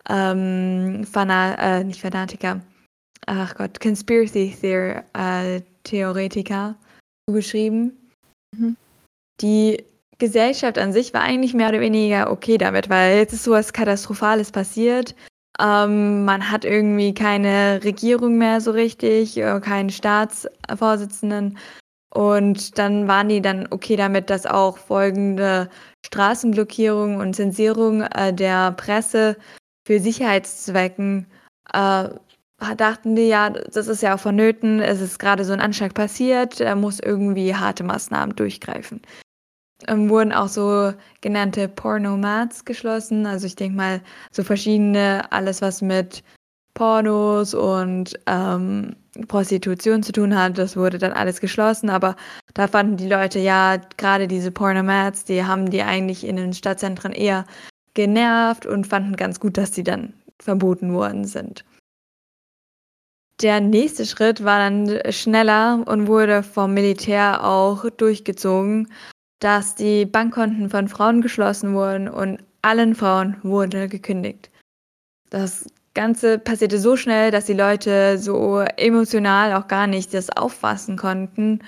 ähm, 0.09 1.05
Fana 1.05 1.55
äh, 1.79 1.85
nicht 1.85 2.01
Fanatiker, 2.01 2.61
ach 3.27 3.55
Gott, 3.55 3.81
Conspiracy 3.81 4.57
Theor 4.61 5.05
äh, 5.15 5.61
Theoretiker 5.85 6.75
zugeschrieben. 7.29 7.97
Mhm. 8.57 8.77
Die 9.41 9.85
Gesellschaft 10.19 10.79
an 10.79 10.93
sich 10.93 11.15
war 11.15 11.23
eigentlich 11.23 11.55
mehr 11.55 11.71
oder 11.71 11.81
weniger 11.81 12.31
okay 12.31 12.59
damit, 12.59 12.91
weil 12.91 13.17
jetzt 13.19 13.33
ist 13.33 13.45
sowas 13.45 13.73
Katastrophales 13.73 14.53
passiert. 14.53 15.15
Ähm, 15.59 16.25
man 16.25 16.51
hat 16.51 16.65
irgendwie 16.65 17.13
keine 17.13 17.81
Regierung 17.83 18.39
mehr 18.39 18.61
so 18.61 18.71
richtig, 18.71 19.37
äh, 19.37 19.61
keinen 19.61 19.91
Staatsvorsitzenden. 19.91 21.59
Und 22.13 22.79
dann 22.79 23.07
waren 23.07 23.29
die 23.29 23.41
dann 23.41 23.69
okay 23.71 23.97
damit, 23.97 24.31
dass 24.31 24.47
auch 24.47 24.79
folgende 24.79 25.69
Straßenblockierung 26.05 27.17
und 27.17 27.37
Zensierung 27.37 28.03
äh, 28.03 28.33
der 28.35 28.73
Presse 28.73 29.37
für 29.87 30.01
Sicherheitszwecken 30.01 31.27
äh, 31.73 32.09
dachten 32.77 33.17
die 33.17 33.29
ja, 33.29 33.51
das 33.51 33.89
ist 33.89 34.03
ja 34.03 34.15
auch 34.15 34.21
vonnöten, 34.21 34.81
es 34.81 35.01
ist 35.01 35.19
gerade 35.19 35.45
so 35.45 35.53
ein 35.53 35.61
Anschlag 35.61 35.95
passiert, 35.95 36.61
er 36.61 36.77
muss 36.77 37.01
irgendwie 37.01 37.55
harte 37.55 37.85
Maßnahmen 37.85 38.37
durchgreifen. 38.37 39.01
Ähm, 39.89 40.11
wurden 40.11 40.33
auch 40.33 40.49
so 40.49 40.93
genannte 41.23 41.69
Pornomats 41.69 42.65
geschlossen, 42.67 43.27
also 43.27 43.47
ich 43.47 43.57
denke 43.57 43.77
mal 43.77 44.03
so 44.31 44.43
verschiedene, 44.45 45.31
alles 45.33 45.63
was 45.63 45.81
mit 45.81 46.23
Pornos 46.75 47.55
und 47.55 48.19
ähm, 48.27 48.97
Prostitution 49.29 50.03
zu 50.03 50.13
tun 50.13 50.37
hat. 50.37 50.59
Das 50.59 50.77
wurde 50.77 50.99
dann 50.99 51.13
alles 51.13 51.41
geschlossen, 51.41 51.91
aber 51.91 52.17
da 52.55 52.69
fanden 52.69 52.97
die 52.97 53.09
Leute 53.09 53.39
ja 53.39 53.77
gerade 53.97 54.29
diese 54.29 54.51
Pornomats, 54.51 55.25
die 55.25 55.45
haben 55.45 55.71
die 55.71 55.83
eigentlich 55.83 56.27
in 56.27 56.37
den 56.37 56.53
Stadtzentren 56.53 57.13
eher 57.13 57.45
genervt 57.95 58.67
und 58.67 58.87
fanden 58.87 59.17
ganz 59.17 59.41
gut, 59.41 59.57
dass 59.57 59.73
die 59.73 59.85
dann 59.85 60.15
verboten 60.39 60.95
worden 60.95 61.25
sind. 61.25 61.65
Der 63.43 63.61
nächste 63.61 64.05
Schritt 64.05 64.45
war 64.45 64.59
dann 64.59 65.01
schneller 65.13 65.83
und 65.87 66.07
wurde 66.07 66.43
vom 66.43 66.75
Militär 66.75 67.43
auch 67.43 67.89
durchgezogen, 67.89 68.89
dass 69.41 69.75
die 69.75 70.05
Bankkonten 70.05 70.69
von 70.69 70.89
Frauen 70.89 71.23
geschlossen 71.23 71.75
wurden 71.75 72.09
und 72.09 72.45
allen 72.61 72.95
Frauen 72.95 73.37
wurde 73.43 73.89
gekündigt. 73.89 74.51
Das 75.31 75.67
Ganze 75.95 76.39
passierte 76.39 76.79
so 76.79 76.97
schnell, 76.97 77.31
dass 77.31 77.47
die 77.47 77.53
Leute 77.53 78.19
so 78.19 78.61
emotional 78.77 79.55
auch 79.55 79.67
gar 79.67 79.87
nicht 79.87 80.15
das 80.15 80.31
auffassen 80.31 80.97
konnten 80.97 81.61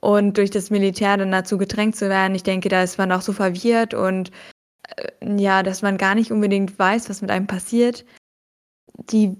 und 0.00 0.36
durch 0.36 0.50
das 0.50 0.70
Militär 0.70 1.16
dann 1.16 1.32
dazu 1.32 1.58
gedrängt 1.58 1.96
zu 1.96 2.08
werden. 2.08 2.34
Ich 2.34 2.42
denke, 2.42 2.68
da 2.68 2.82
ist 2.82 2.98
man 2.98 3.12
auch 3.12 3.22
so 3.22 3.32
verwirrt 3.32 3.94
und 3.94 4.30
äh, 4.96 5.36
ja, 5.40 5.62
dass 5.62 5.82
man 5.82 5.98
gar 5.98 6.14
nicht 6.14 6.30
unbedingt 6.32 6.78
weiß, 6.78 7.08
was 7.08 7.22
mit 7.22 7.30
einem 7.30 7.46
passiert. 7.46 8.04
Die 9.10 9.36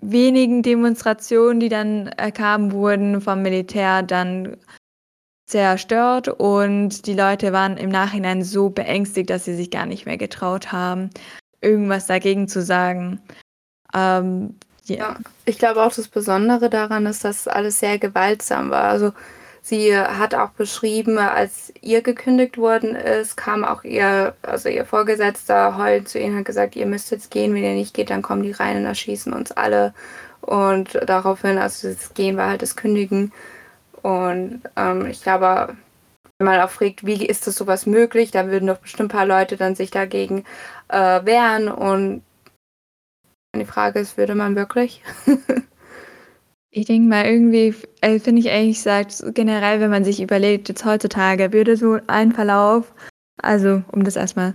wenigen 0.00 0.62
Demonstrationen, 0.62 1.60
die 1.60 1.68
dann 1.68 2.08
äh, 2.18 2.30
kamen, 2.30 2.72
wurden 2.72 3.20
vom 3.20 3.42
Militär 3.42 4.02
dann 4.02 4.56
zerstört 5.46 6.28
und 6.28 7.06
die 7.06 7.14
Leute 7.14 7.52
waren 7.52 7.76
im 7.76 7.90
Nachhinein 7.90 8.42
so 8.42 8.70
beängstigt, 8.70 9.30
dass 9.30 9.44
sie 9.44 9.54
sich 9.54 9.70
gar 9.70 9.86
nicht 9.86 10.06
mehr 10.06 10.16
getraut 10.16 10.72
haben, 10.72 11.10
irgendwas 11.60 12.06
dagegen 12.06 12.48
zu 12.48 12.62
sagen. 12.62 13.20
Ähm, 13.94 14.58
Ja. 14.84 14.96
ja. 14.96 15.16
ich 15.44 15.58
glaube 15.58 15.82
auch 15.82 15.92
das 15.94 16.08
Besondere 16.08 16.70
daran 16.70 17.06
ist, 17.06 17.24
dass 17.24 17.48
alles 17.48 17.78
sehr 17.80 17.98
gewaltsam 17.98 18.70
war. 18.70 18.84
Also 18.84 19.12
sie 19.62 19.96
hat 19.96 20.34
auch 20.34 20.50
beschrieben, 20.50 21.18
als 21.18 21.72
ihr 21.80 22.02
gekündigt 22.02 22.58
worden 22.58 22.94
ist, 22.96 23.36
kam 23.36 23.64
auch 23.64 23.84
ihr, 23.84 24.34
also 24.42 24.68
ihr 24.68 24.84
Vorgesetzter 24.86 25.76
heulend 25.76 26.08
zu 26.08 26.18
ihnen, 26.18 26.36
hat 26.38 26.44
gesagt, 26.46 26.76
ihr 26.76 26.86
müsst 26.86 27.10
jetzt 27.10 27.30
gehen, 27.30 27.54
wenn 27.54 27.64
ihr 27.64 27.74
nicht 27.74 27.94
geht, 27.94 28.10
dann 28.10 28.22
kommen 28.22 28.42
die 28.42 28.52
rein 28.52 28.78
und 28.78 28.86
erschießen 28.86 29.32
uns 29.32 29.52
alle. 29.52 29.94
Und 30.40 30.98
daraufhin, 31.06 31.58
also 31.58 31.88
das 31.88 32.14
Gehen 32.14 32.36
war 32.36 32.48
halt 32.50 32.62
das 32.62 32.76
Kündigen. 32.76 33.32
Und 34.02 34.62
ähm, 34.76 35.06
ich 35.06 35.22
glaube, 35.22 35.76
wenn 36.38 36.46
man 36.46 36.60
auch 36.60 36.70
fragt, 36.70 37.06
wie 37.06 37.24
ist 37.24 37.46
das 37.46 37.54
sowas 37.56 37.86
möglich, 37.86 38.30
dann 38.32 38.50
würden 38.50 38.66
doch 38.66 38.78
bestimmt 38.78 39.12
ein 39.14 39.16
paar 39.16 39.26
Leute 39.26 39.56
dann 39.56 39.76
sich 39.76 39.90
dagegen 39.92 40.44
äh, 40.88 41.24
wehren. 41.24 41.68
Und 41.68 42.22
die 43.60 43.66
Frage 43.66 44.00
ist, 44.00 44.16
würde 44.16 44.34
man 44.34 44.56
wirklich? 44.56 45.02
ich 46.70 46.86
denke 46.86 47.08
mal, 47.08 47.26
irgendwie, 47.26 47.74
äh, 48.00 48.18
finde 48.18 48.40
ich 48.40 48.50
eigentlich, 48.50 48.80
sagt 48.80 49.22
generell, 49.34 49.80
wenn 49.80 49.90
man 49.90 50.04
sich 50.04 50.22
überlegt, 50.22 50.68
jetzt 50.68 50.84
heutzutage 50.84 51.52
würde 51.52 51.76
so 51.76 51.98
ein 52.06 52.32
Verlauf, 52.32 52.94
also 53.42 53.82
um 53.92 54.04
das 54.04 54.16
erstmal, 54.16 54.54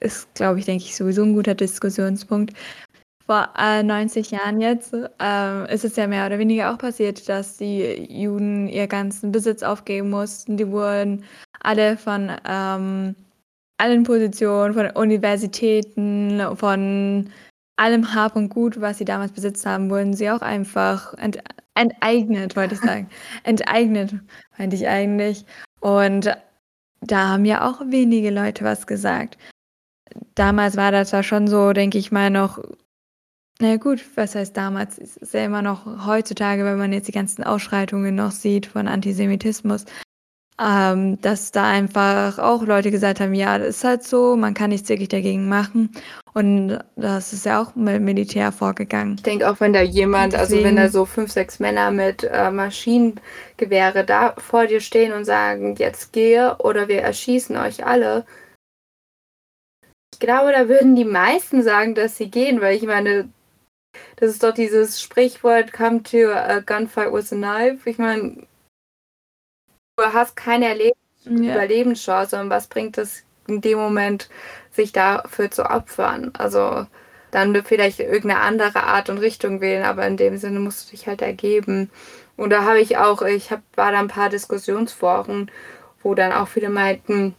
ist, 0.00 0.34
glaube 0.34 0.58
ich, 0.58 0.64
denke 0.64 0.84
ich, 0.84 0.96
sowieso 0.96 1.22
ein 1.22 1.34
guter 1.34 1.54
Diskussionspunkt 1.54 2.54
vor 3.30 3.48
äh, 3.56 3.84
90 3.84 4.32
Jahren 4.32 4.60
jetzt 4.60 4.92
äh, 4.92 5.72
ist 5.72 5.84
es 5.84 5.94
ja 5.94 6.08
mehr 6.08 6.26
oder 6.26 6.40
weniger 6.40 6.74
auch 6.74 6.78
passiert, 6.78 7.28
dass 7.28 7.58
die 7.58 8.08
Juden 8.10 8.66
ihr 8.66 8.88
ganzen 8.88 9.30
Besitz 9.30 9.62
aufgeben 9.62 10.10
mussten. 10.10 10.56
Die 10.56 10.66
wurden 10.66 11.22
alle 11.60 11.96
von 11.96 12.32
ähm, 12.44 13.14
allen 13.78 14.02
Positionen, 14.02 14.74
von 14.74 14.90
Universitäten, 14.96 16.42
von 16.56 17.30
allem 17.80 18.14
Hab 18.14 18.36
und 18.36 18.50
Gut, 18.50 18.80
was 18.80 18.98
sie 18.98 19.04
damals 19.04 19.32
besitzt 19.32 19.64
haben, 19.66 19.90
wurden 19.90 20.14
sie 20.14 20.30
auch 20.30 20.42
einfach 20.42 21.14
ent 21.14 21.38
enteignet, 21.74 22.56
wollte 22.56 22.74
ich 22.74 22.80
sagen. 22.80 23.08
enteignet, 23.44 24.14
meinte 24.58 24.76
ich 24.76 24.86
eigentlich. 24.86 25.44
Und 25.80 26.36
da 27.00 27.28
haben 27.28 27.44
ja 27.44 27.68
auch 27.68 27.80
wenige 27.86 28.30
Leute 28.30 28.64
was 28.64 28.86
gesagt. 28.86 29.38
Damals 30.34 30.76
war 30.76 30.92
das 30.92 31.12
ja 31.12 31.22
schon 31.22 31.48
so, 31.48 31.72
denke 31.72 31.96
ich 31.98 32.12
mal, 32.12 32.30
noch 32.30 32.62
na 33.62 33.76
gut, 33.76 34.02
was 34.16 34.34
heißt 34.34 34.56
damals? 34.56 34.96
Ist 34.96 35.34
ja 35.34 35.44
immer 35.44 35.60
noch 35.60 36.06
heutzutage, 36.06 36.64
wenn 36.64 36.78
man 36.78 36.94
jetzt 36.94 37.08
die 37.08 37.12
ganzen 37.12 37.44
Ausschreitungen 37.44 38.14
noch 38.14 38.30
sieht 38.30 38.64
von 38.64 38.88
Antisemitismus, 38.88 39.84
ähm, 40.60 41.20
dass 41.22 41.52
da 41.52 41.64
einfach 41.64 42.38
auch 42.38 42.62
Leute 42.62 42.90
gesagt 42.90 43.20
haben, 43.20 43.32
ja, 43.32 43.56
das 43.58 43.76
ist 43.76 43.84
halt 43.84 44.02
so, 44.02 44.36
man 44.36 44.52
kann 44.52 44.70
nichts 44.70 44.88
wirklich 44.90 45.08
dagegen 45.08 45.48
machen. 45.48 45.90
Und 46.34 46.78
das 46.96 47.32
ist 47.32 47.46
ja 47.46 47.60
auch 47.62 47.74
mit 47.74 48.00
Militär 48.02 48.52
vorgegangen. 48.52 49.14
Ich 49.16 49.22
denke 49.22 49.50
auch, 49.50 49.58
wenn 49.60 49.72
da 49.72 49.80
jemand, 49.80 50.34
Deswegen, 50.34 50.52
also 50.52 50.64
wenn 50.64 50.76
da 50.76 50.88
so 50.88 51.04
fünf, 51.06 51.32
sechs 51.32 51.58
Männer 51.58 51.90
mit 51.90 52.24
äh, 52.24 52.50
Maschinengewehre 52.50 54.04
da 54.04 54.34
vor 54.36 54.66
dir 54.66 54.80
stehen 54.80 55.12
und 55.12 55.24
sagen, 55.24 55.76
jetzt 55.76 56.12
gehe 56.12 56.56
oder 56.58 56.88
wir 56.88 57.00
erschießen 57.00 57.56
euch 57.56 57.84
alle. 57.84 58.26
Ich 60.12 60.20
glaube, 60.20 60.52
da 60.52 60.68
würden 60.68 60.94
die 60.94 61.04
meisten 61.04 61.62
sagen, 61.62 61.94
dass 61.94 62.16
sie 62.18 62.30
gehen, 62.30 62.60
weil 62.60 62.76
ich 62.76 62.82
meine, 62.82 63.30
das 64.16 64.30
ist 64.30 64.42
doch 64.42 64.52
dieses 64.52 65.00
Sprichwort, 65.00 65.72
come 65.72 66.02
to 66.02 66.30
a 66.30 66.60
gunfight 66.60 67.12
with 67.12 67.32
a 67.32 67.36
knife. 67.36 67.88
Ich 67.88 67.98
meine, 67.98 68.46
du 70.00 70.12
hast 70.12 70.36
keine 70.36 70.66
Erleb 70.68 70.94
ja. 71.24 71.54
Überlebenschance 71.54 72.40
und 72.40 72.50
was 72.50 72.66
bringt 72.66 72.98
es 72.98 73.24
in 73.46 73.60
dem 73.60 73.78
Moment, 73.78 74.28
sich 74.70 74.92
dafür 74.92 75.50
zu 75.50 75.68
opfern? 75.68 76.32
Also 76.38 76.86
dann 77.30 77.62
vielleicht 77.64 78.00
irgendeine 78.00 78.40
andere 78.40 78.84
Art 78.84 79.08
und 79.08 79.18
Richtung 79.18 79.60
wählen, 79.60 79.84
aber 79.84 80.06
in 80.06 80.16
dem 80.16 80.36
Sinne 80.38 80.60
musst 80.60 80.86
du 80.86 80.90
dich 80.90 81.06
halt 81.06 81.22
ergeben. 81.22 81.90
Und 82.36 82.50
da 82.50 82.64
habe 82.64 82.80
ich 82.80 82.96
auch, 82.96 83.22
ich 83.22 83.50
hab, 83.50 83.60
war 83.76 83.92
da 83.92 83.98
ein 83.98 84.08
paar 84.08 84.30
Diskussionsforen, 84.30 85.50
wo 86.02 86.14
dann 86.14 86.32
auch 86.32 86.48
viele 86.48 86.70
meinten, 86.70 87.34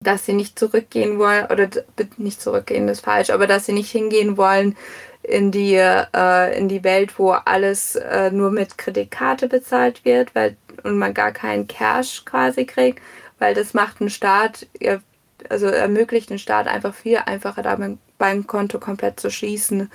dass 0.00 0.26
sie 0.26 0.32
nicht 0.32 0.58
zurückgehen 0.58 1.18
wollen, 1.18 1.46
oder 1.46 1.68
nicht 2.16 2.42
zurückgehen 2.42 2.88
ist 2.88 3.04
falsch, 3.04 3.30
aber 3.30 3.46
dass 3.46 3.66
sie 3.66 3.72
nicht 3.72 3.90
hingehen 3.90 4.36
wollen 4.36 4.76
in 5.22 5.50
die, 5.50 5.74
äh, 5.74 6.58
in 6.58 6.68
die 6.68 6.84
Welt, 6.84 7.18
wo 7.18 7.30
alles 7.30 7.94
äh, 7.96 8.30
nur 8.30 8.50
mit 8.50 8.76
Kreditkarte 8.76 9.48
bezahlt 9.48 10.04
wird 10.04 10.34
weil, 10.34 10.56
und 10.82 10.98
man 10.98 11.14
gar 11.14 11.32
keinen 11.32 11.66
Cash 11.66 12.24
quasi 12.24 12.64
kriegt, 12.64 13.00
weil 13.38 13.54
das 13.54 13.74
macht 13.74 14.00
einen 14.00 14.10
Staat, 14.10 14.66
also 15.48 15.66
ermöglicht 15.66 16.30
den 16.30 16.38
Staat 16.38 16.66
einfach 16.66 16.94
viel 16.94 17.18
einfacher, 17.18 17.62
da 17.62 17.78
beim 18.18 18.46
Konto 18.46 18.78
komplett 18.78 19.20
zu 19.20 19.30
schließen. 19.30 19.90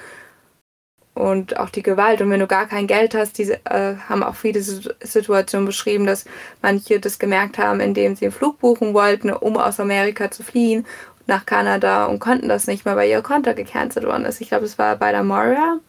Und 1.13 1.57
auch 1.57 1.71
die 1.71 1.81
Gewalt. 1.81 2.21
Und 2.21 2.29
wenn 2.29 2.41
du 2.41 2.45
gar 2.45 2.67
kein 2.67 2.85
Geld 2.85 3.15
hast, 3.15 3.39
diese 3.39 3.65
äh, 3.65 3.95
haben 4.07 4.21
auch 4.21 4.35
viele 4.35 4.61
Situationen 4.61 5.65
beschrieben, 5.65 6.05
dass 6.05 6.25
manche 6.61 6.99
das 6.99 7.17
gemerkt 7.17 7.57
haben, 7.57 7.79
indem 7.79 8.15
sie 8.15 8.25
einen 8.25 8.33
Flug 8.33 8.59
buchen 8.59 8.93
wollten, 8.93 9.31
um 9.31 9.57
aus 9.57 9.79
Amerika 9.79 10.29
zu 10.29 10.43
fliehen 10.43 10.85
nach 11.27 11.45
Kanada 11.45 12.05
und 12.05 12.19
konnten 12.19 12.49
das 12.49 12.67
nicht 12.67 12.85
mehr, 12.85 12.95
weil 12.95 13.09
ihr 13.09 13.21
Konto 13.21 13.53
gecancelt 13.53 14.05
worden 14.05 14.25
ist. 14.25 14.41
Ich 14.41 14.49
glaube, 14.49 14.65
es 14.65 14.77
war 14.77 14.95
bei 14.95 15.11
der 15.11 15.23
Moria, 15.23 15.79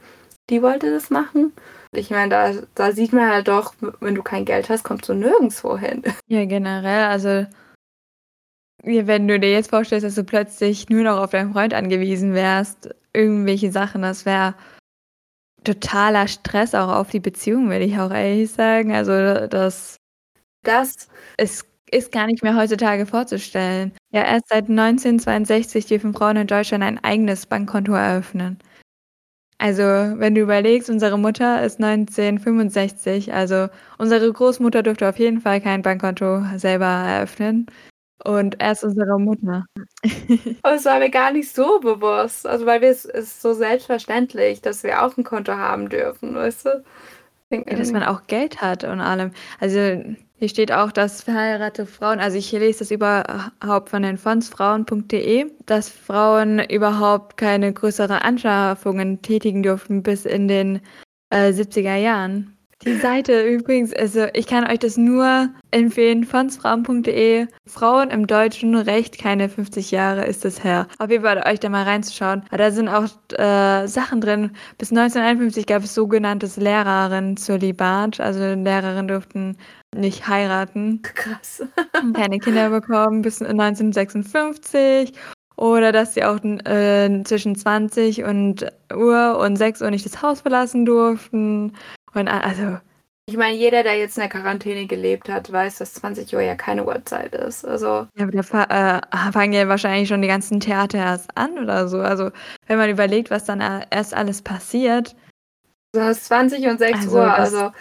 die 0.50 0.62
wollte 0.62 0.90
das 0.90 1.10
machen. 1.10 1.52
Ich 1.92 2.10
meine, 2.10 2.28
da, 2.28 2.52
da 2.74 2.92
sieht 2.92 3.12
man 3.12 3.30
halt 3.30 3.48
doch, 3.48 3.74
wenn 4.00 4.14
du 4.14 4.22
kein 4.22 4.44
Geld 4.44 4.68
hast, 4.68 4.84
kommst 4.84 5.08
du 5.08 5.14
nirgendwo 5.14 5.78
hin. 5.78 6.02
Ja, 6.26 6.44
generell, 6.44 7.04
also 7.04 7.46
wenn 8.82 9.26
du 9.26 9.40
dir 9.40 9.50
jetzt 9.50 9.70
vorstellst, 9.70 10.04
dass 10.04 10.14
du 10.14 10.24
plötzlich 10.24 10.88
nur 10.88 11.02
noch 11.02 11.18
auf 11.18 11.30
deinen 11.30 11.52
Freund 11.52 11.74
angewiesen 11.74 12.34
wärst, 12.34 12.94
irgendwelche 13.12 13.72
Sachen, 13.72 14.02
das 14.02 14.24
wäre 14.24 14.54
totaler 15.64 16.28
Stress 16.28 16.74
auch 16.74 16.88
auf 16.88 17.10
die 17.10 17.20
Beziehung, 17.20 17.68
würde 17.70 17.84
ich 17.84 17.98
auch 17.98 18.10
ehrlich 18.10 18.50
sagen. 18.52 18.94
Also 18.94 19.46
das, 19.48 19.96
das 20.62 21.08
ist 21.36 21.66
ist 21.92 22.12
gar 22.12 22.26
nicht 22.26 22.42
mehr 22.42 22.56
heutzutage 22.56 23.06
vorzustellen. 23.06 23.92
Ja, 24.10 24.22
erst 24.24 24.48
seit 24.48 24.68
1962 24.68 25.86
dürfen 25.86 26.14
Frauen 26.14 26.36
in 26.36 26.46
Deutschland 26.46 26.84
ein 26.84 27.02
eigenes 27.02 27.46
Bankkonto 27.46 27.92
eröffnen. 27.92 28.58
Also, 29.60 29.82
wenn 29.82 30.34
du 30.36 30.40
überlegst, 30.42 30.88
unsere 30.88 31.18
Mutter 31.18 31.62
ist 31.64 31.80
1965, 31.80 33.32
also 33.34 33.68
unsere 33.98 34.32
Großmutter 34.32 34.84
durfte 34.84 35.08
auf 35.08 35.18
jeden 35.18 35.40
Fall 35.40 35.60
kein 35.60 35.82
Bankkonto 35.82 36.44
selber 36.56 36.86
eröffnen. 36.86 37.66
Und 38.24 38.56
erst 38.60 38.84
unsere 38.84 39.18
Mutter. 39.20 39.64
Aber 40.62 40.76
es 40.76 40.84
war 40.86 40.98
mir 41.00 41.10
gar 41.10 41.32
nicht 41.32 41.54
so 41.54 41.80
bewusst. 41.80 42.46
Also, 42.46 42.66
weil 42.66 42.80
wir 42.82 42.90
es 42.90 43.04
ist 43.04 43.42
so 43.42 43.54
selbstverständlich, 43.54 44.60
dass 44.62 44.82
wir 44.84 45.02
auch 45.04 45.16
ein 45.16 45.24
Konto 45.24 45.52
haben 45.54 45.88
dürfen, 45.88 46.34
weißt 46.34 46.66
du? 46.66 46.84
Ja, 47.50 47.62
dass 47.64 47.92
man 47.92 48.02
auch 48.02 48.26
Geld 48.26 48.60
hat 48.60 48.84
und 48.84 49.00
allem. 49.00 49.30
Also, 49.58 49.78
hier 50.36 50.48
steht 50.48 50.70
auch, 50.70 50.92
dass 50.92 51.22
verheiratete 51.22 51.86
Frauen, 51.86 52.20
also 52.20 52.36
ich 52.36 52.52
lese 52.52 52.80
das 52.80 52.90
überhaupt 52.90 53.88
von 53.88 54.02
den 54.02 54.18
Fondsfrauen.de, 54.18 55.50
dass 55.64 55.88
Frauen 55.88 56.60
überhaupt 56.60 57.38
keine 57.38 57.72
größeren 57.72 58.18
Anschaffungen 58.18 59.22
tätigen 59.22 59.62
durften 59.62 60.02
bis 60.02 60.26
in 60.26 60.46
den 60.46 60.80
äh, 61.30 61.52
70er 61.52 61.96
Jahren. 61.96 62.57
Die 62.84 62.94
Seite 62.94 63.42
übrigens, 63.42 63.92
also 63.92 64.26
ich 64.34 64.46
kann 64.46 64.64
euch 64.64 64.78
das 64.78 64.96
nur 64.96 65.48
empfehlen, 65.72 66.22
fondsfrauen.de. 66.22 67.48
Frauen 67.66 68.10
im 68.10 68.28
deutschen 68.28 68.76
Recht, 68.76 69.18
keine 69.18 69.48
50 69.48 69.90
Jahre 69.90 70.24
ist 70.26 70.44
es 70.44 70.62
her. 70.62 70.86
Auf 70.98 71.10
jeden 71.10 71.24
Fall 71.24 71.42
euch 71.44 71.58
da 71.58 71.70
mal 71.70 71.82
reinzuschauen. 71.82 72.44
Aber 72.48 72.58
da 72.58 72.70
sind 72.70 72.88
auch 72.88 73.06
äh, 73.36 73.88
Sachen 73.88 74.20
drin. 74.20 74.52
Bis 74.78 74.90
1951 74.90 75.66
gab 75.66 75.82
es 75.82 75.92
sogenanntes 75.92 76.56
Lehrerinnen-Zölibat. 76.56 78.20
Also 78.20 78.38
Lehrerinnen 78.38 79.08
durften 79.08 79.56
nicht 79.96 80.28
heiraten. 80.28 81.02
Krass. 81.02 81.64
keine 82.14 82.38
Kinder 82.38 82.70
bekommen 82.70 83.22
bis 83.22 83.42
1956 83.42 85.14
oder 85.56 85.90
dass 85.90 86.14
sie 86.14 86.24
auch 86.24 86.38
äh, 86.44 87.24
zwischen 87.24 87.56
20 87.56 88.22
und 88.22 88.66
Uhr 88.94 89.38
und 89.40 89.56
6 89.56 89.82
Uhr 89.82 89.90
nicht 89.90 90.06
das 90.06 90.22
Haus 90.22 90.42
verlassen 90.42 90.86
durften. 90.86 91.72
Und 92.14 92.28
also. 92.28 92.78
Ich 93.26 93.36
meine, 93.36 93.56
jeder, 93.56 93.82
der 93.82 93.98
jetzt 93.98 94.16
in 94.16 94.22
der 94.22 94.30
Quarantäne 94.30 94.86
gelebt 94.86 95.28
hat, 95.28 95.52
weiß, 95.52 95.78
dass 95.78 95.94
20 95.94 96.34
Uhr 96.34 96.40
ja 96.40 96.54
keine 96.54 96.86
Uhrzeit 96.86 97.34
ist. 97.34 97.66
Also. 97.66 98.06
Ja, 98.16 98.22
aber 98.22 98.32
da 98.32 99.00
äh, 99.28 99.32
fangen 99.32 99.52
ja 99.52 99.68
wahrscheinlich 99.68 100.08
schon 100.08 100.22
die 100.22 100.28
ganzen 100.28 100.60
Theater 100.60 100.98
erst 100.98 101.36
an 101.36 101.58
oder 101.58 101.88
so. 101.88 102.00
Also, 102.00 102.30
wenn 102.66 102.78
man 102.78 102.88
überlegt, 102.88 103.30
was 103.30 103.44
dann 103.44 103.60
erst 103.90 104.14
alles 104.14 104.40
passiert. 104.40 105.14
Du 105.92 106.00
hast 106.00 106.26
20 106.26 106.66
und 106.68 106.78
6 106.78 106.98
also, 107.00 107.16
Uhr, 107.16 107.34
also. 107.34 107.72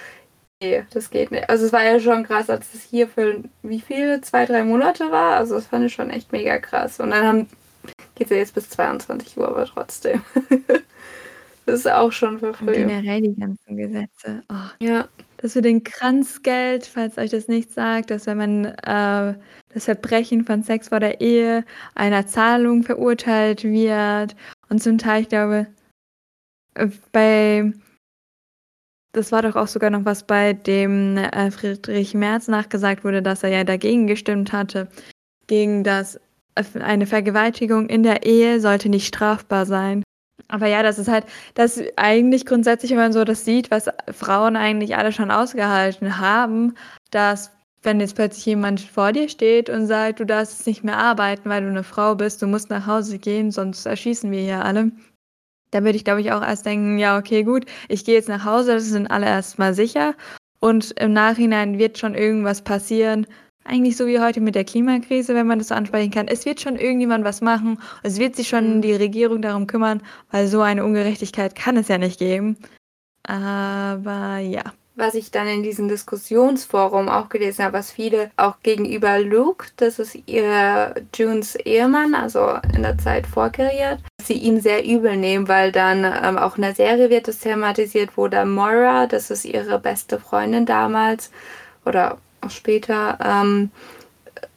Nee, 0.61 0.83
das 0.91 1.11
geht 1.11 1.29
nicht. 1.29 1.49
Also 1.49 1.67
es 1.67 1.73
war 1.73 1.83
ja 1.83 1.99
schon 1.99 2.23
krass, 2.23 2.49
als 2.49 2.73
es 2.73 2.83
hier 2.83 3.07
für 3.07 3.43
wie 3.61 3.79
viele? 3.79 4.21
Zwei, 4.21 4.45
drei 4.45 4.63
Monate 4.63 5.11
war. 5.11 5.37
Also 5.37 5.55
das 5.55 5.67
fand 5.67 5.85
ich 5.85 5.93
schon 5.93 6.09
echt 6.09 6.31
mega 6.31 6.57
krass. 6.57 6.99
Und 6.99 7.11
dann 7.11 7.47
geht 8.15 8.27
es 8.27 8.31
ja 8.31 8.37
jetzt 8.37 8.55
bis 8.55 8.69
22 8.71 9.37
Uhr, 9.37 9.47
aber 9.47 9.65
trotzdem. 9.65 10.23
Das 11.67 11.81
ist 11.81 11.91
auch 11.91 12.13
schon 12.13 12.39
für 12.39 12.53
früh. 12.53 12.71
generell 12.71 13.21
die 13.21 13.35
ganzen 13.35 13.75
Gesetze. 13.75 14.41
Oh. 14.49 14.69
Ja. 14.79 15.09
Das 15.35 15.53
für 15.53 15.61
den 15.61 15.83
Kranzgeld, 15.83 16.85
falls 16.85 17.17
euch 17.17 17.29
das 17.29 17.49
nicht 17.49 17.71
sagt, 17.71 18.09
dass 18.09 18.25
wenn 18.25 18.37
man 18.37 18.65
äh, 18.65 19.37
das 19.73 19.85
Verbrechen 19.85 20.45
von 20.45 20.63
Sex 20.63 20.87
vor 20.87 21.01
der 21.01 21.19
Ehe 21.19 21.65
einer 21.93 22.25
Zahlung 22.25 22.83
verurteilt 22.83 23.65
wird 23.65 24.35
und 24.69 24.81
zum 24.81 24.97
Teil, 24.97 25.23
ich 25.23 25.29
glaube, 25.29 25.67
bei 27.11 27.73
das 29.11 29.31
war 29.31 29.41
doch 29.41 29.55
auch 29.55 29.67
sogar 29.67 29.89
noch 29.89 30.05
was 30.05 30.25
bei 30.25 30.53
dem 30.53 31.17
äh, 31.17 31.51
Friedrich 31.51 32.13
Merz 32.13 32.47
nachgesagt 32.47 33.03
wurde, 33.03 33.21
dass 33.21 33.43
er 33.43 33.49
ja 33.49 33.63
dagegen 33.63 34.07
gestimmt 34.07 34.53
hatte, 34.53 34.87
gegen 35.47 35.83
das 35.83 36.19
äh, 36.55 36.63
eine 36.79 37.07
Vergewaltigung 37.07 37.89
in 37.89 38.03
der 38.03 38.25
Ehe 38.25 38.61
sollte 38.61 38.89
nicht 38.89 39.07
strafbar 39.07 39.65
sein. 39.65 40.03
Aber 40.49 40.67
ja, 40.67 40.83
das 40.83 40.97
ist 40.97 41.09
halt, 41.09 41.25
das 41.55 41.81
eigentlich 41.97 42.45
grundsätzlich, 42.45 42.91
wenn 42.91 42.97
man 42.97 43.13
so 43.13 43.23
das 43.23 43.45
sieht, 43.45 43.69
was 43.71 43.89
Frauen 44.11 44.55
eigentlich 44.55 44.95
alle 44.95 45.11
schon 45.11 45.31
ausgehalten 45.31 46.19
haben, 46.19 46.75
dass 47.11 47.51
wenn 47.83 47.99
jetzt 47.99 48.15
plötzlich 48.15 48.45
jemand 48.45 48.81
vor 48.81 49.11
dir 49.11 49.29
steht 49.29 49.69
und 49.69 49.87
sagt, 49.87 50.19
du 50.19 50.25
darfst 50.25 50.65
nicht 50.67 50.83
mehr 50.83 50.97
arbeiten, 50.97 51.49
weil 51.49 51.61
du 51.61 51.69
eine 51.69 51.83
Frau 51.83 52.15
bist, 52.15 52.41
du 52.41 52.47
musst 52.47 52.69
nach 52.69 52.87
Hause 52.87 53.19
gehen, 53.19 53.51
sonst 53.51 53.85
erschießen 53.85 54.31
wir 54.31 54.41
hier 54.41 54.65
alle. 54.65 54.91
Da 55.71 55.83
würde 55.83 55.97
ich, 55.97 56.05
glaube 56.05 56.21
ich, 56.21 56.31
auch 56.31 56.41
erst 56.41 56.65
denken, 56.65 56.97
ja, 56.97 57.17
okay, 57.17 57.43
gut, 57.43 57.65
ich 57.89 58.05
gehe 58.05 58.15
jetzt 58.15 58.29
nach 58.29 58.45
Hause, 58.45 58.73
das 58.73 58.85
sind 58.85 59.07
alle 59.07 59.25
erstmal 59.25 59.73
sicher. 59.73 60.15
Und 60.59 60.91
im 60.99 61.13
Nachhinein 61.13 61.77
wird 61.77 61.97
schon 61.97 62.15
irgendwas 62.15 62.61
passieren. 62.61 63.27
Eigentlich 63.67 63.97
so 63.97 64.07
wie 64.07 64.19
heute 64.19 64.41
mit 64.41 64.55
der 64.55 64.63
Klimakrise, 64.63 65.35
wenn 65.35 65.45
man 65.45 65.59
das 65.59 65.67
so 65.67 65.75
ansprechen 65.75 66.11
kann. 66.11 66.27
Es 66.27 66.45
wird 66.45 66.61
schon 66.61 66.77
irgendjemand 66.77 67.25
was 67.25 67.41
machen. 67.41 67.79
Es 68.01 68.17
wird 68.17 68.35
sich 68.35 68.47
schon 68.47 68.77
mhm. 68.77 68.81
die 68.81 68.93
Regierung 68.93 69.41
darum 69.41 69.67
kümmern, 69.67 70.01
weil 70.31 70.47
so 70.47 70.61
eine 70.61 70.83
Ungerechtigkeit 70.85 71.55
kann 71.55 71.77
es 71.77 71.87
ja 71.87 71.97
nicht 71.97 72.19
geben. 72.19 72.57
Aber 73.23 74.37
ja 74.37 74.63
was 74.97 75.13
ich 75.13 75.29
dann 75.29 75.47
in 75.47 75.61
diesem 75.61 75.87
Diskussionsforum 75.87 77.07
auch 77.07 77.29
gelesen 77.29 77.63
habe, 77.63 77.77
was 77.77 77.91
viele 77.91 78.31
auch 78.35 78.55
gegenüber 78.63 79.19
Luke, 79.19 79.67
das 79.77 79.99
ist 79.99 80.17
ihr 80.25 80.95
Junes 81.15 81.55
Ehemann, 81.55 82.15
also 82.15 82.55
in 82.75 82.81
der 82.81 82.97
Zeit 82.97 83.27
vorkreiert, 83.27 83.99
sie 84.23 84.33
ihn 84.33 84.59
sehr 84.59 84.83
übel 84.83 85.15
nehmen, 85.15 85.47
weil 85.47 85.71
dann 85.71 86.03
ähm, 86.03 86.37
auch 86.37 86.57
in 86.57 86.63
der 86.63 86.73
Serie 86.73 87.11
wird 87.11 87.27
das 87.27 87.39
thematisiert, 87.39 88.17
wo 88.17 88.27
da 88.27 88.43
Moira, 88.43 89.05
das 89.05 89.29
ist 89.29 89.45
ihre 89.45 89.77
beste 89.77 90.19
Freundin 90.19 90.65
damals 90.65 91.31
oder 91.85 92.17
auch 92.41 92.51
später, 92.51 93.17
ähm, 93.23 93.71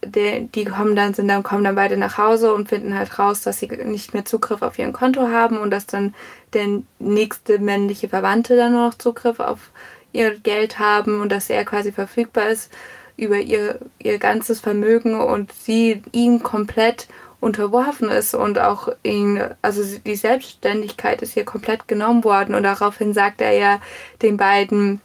die, 0.04 0.48
die 0.54 0.64
kommen 0.64 0.96
dann, 0.96 1.14
sind 1.14 1.28
dann, 1.28 1.42
kommen 1.42 1.64
dann 1.64 1.74
beide 1.74 1.96
nach 1.96 2.18
Hause 2.18 2.54
und 2.54 2.68
finden 2.68 2.96
halt 2.96 3.18
raus, 3.18 3.42
dass 3.42 3.58
sie 3.58 3.68
nicht 3.68 4.14
mehr 4.14 4.24
Zugriff 4.24 4.62
auf 4.62 4.78
ihren 4.78 4.92
Konto 4.92 5.28
haben 5.28 5.58
und 5.58 5.70
dass 5.70 5.86
dann 5.86 6.14
der 6.52 6.82
nächste 6.98 7.58
männliche 7.58 8.08
Verwandte 8.08 8.56
dann 8.56 8.72
nur 8.72 8.86
noch 8.88 8.94
Zugriff 8.94 9.40
auf 9.40 9.70
ihr 10.12 10.38
Geld 10.38 10.78
haben 10.78 11.20
und 11.20 11.30
dass 11.30 11.50
er 11.50 11.64
quasi 11.64 11.92
verfügbar 11.92 12.48
ist 12.48 12.72
über 13.16 13.38
ihr, 13.38 13.78
ihr 13.98 14.18
ganzes 14.18 14.60
Vermögen 14.60 15.20
und 15.20 15.52
sie 15.52 16.02
ihm 16.12 16.42
komplett 16.42 17.08
unterworfen 17.40 18.10
ist 18.10 18.34
und 18.34 18.58
auch 18.58 18.88
ihn, 19.02 19.42
also 19.62 19.82
die 20.04 20.16
Selbstständigkeit 20.16 21.22
ist 21.22 21.36
ihr 21.36 21.44
komplett 21.44 21.88
genommen 21.88 22.24
worden 22.24 22.54
und 22.54 22.62
daraufhin 22.62 23.14
sagt 23.14 23.40
er 23.40 23.52
ja 23.52 23.80
den 24.22 24.36
beiden, 24.36 25.00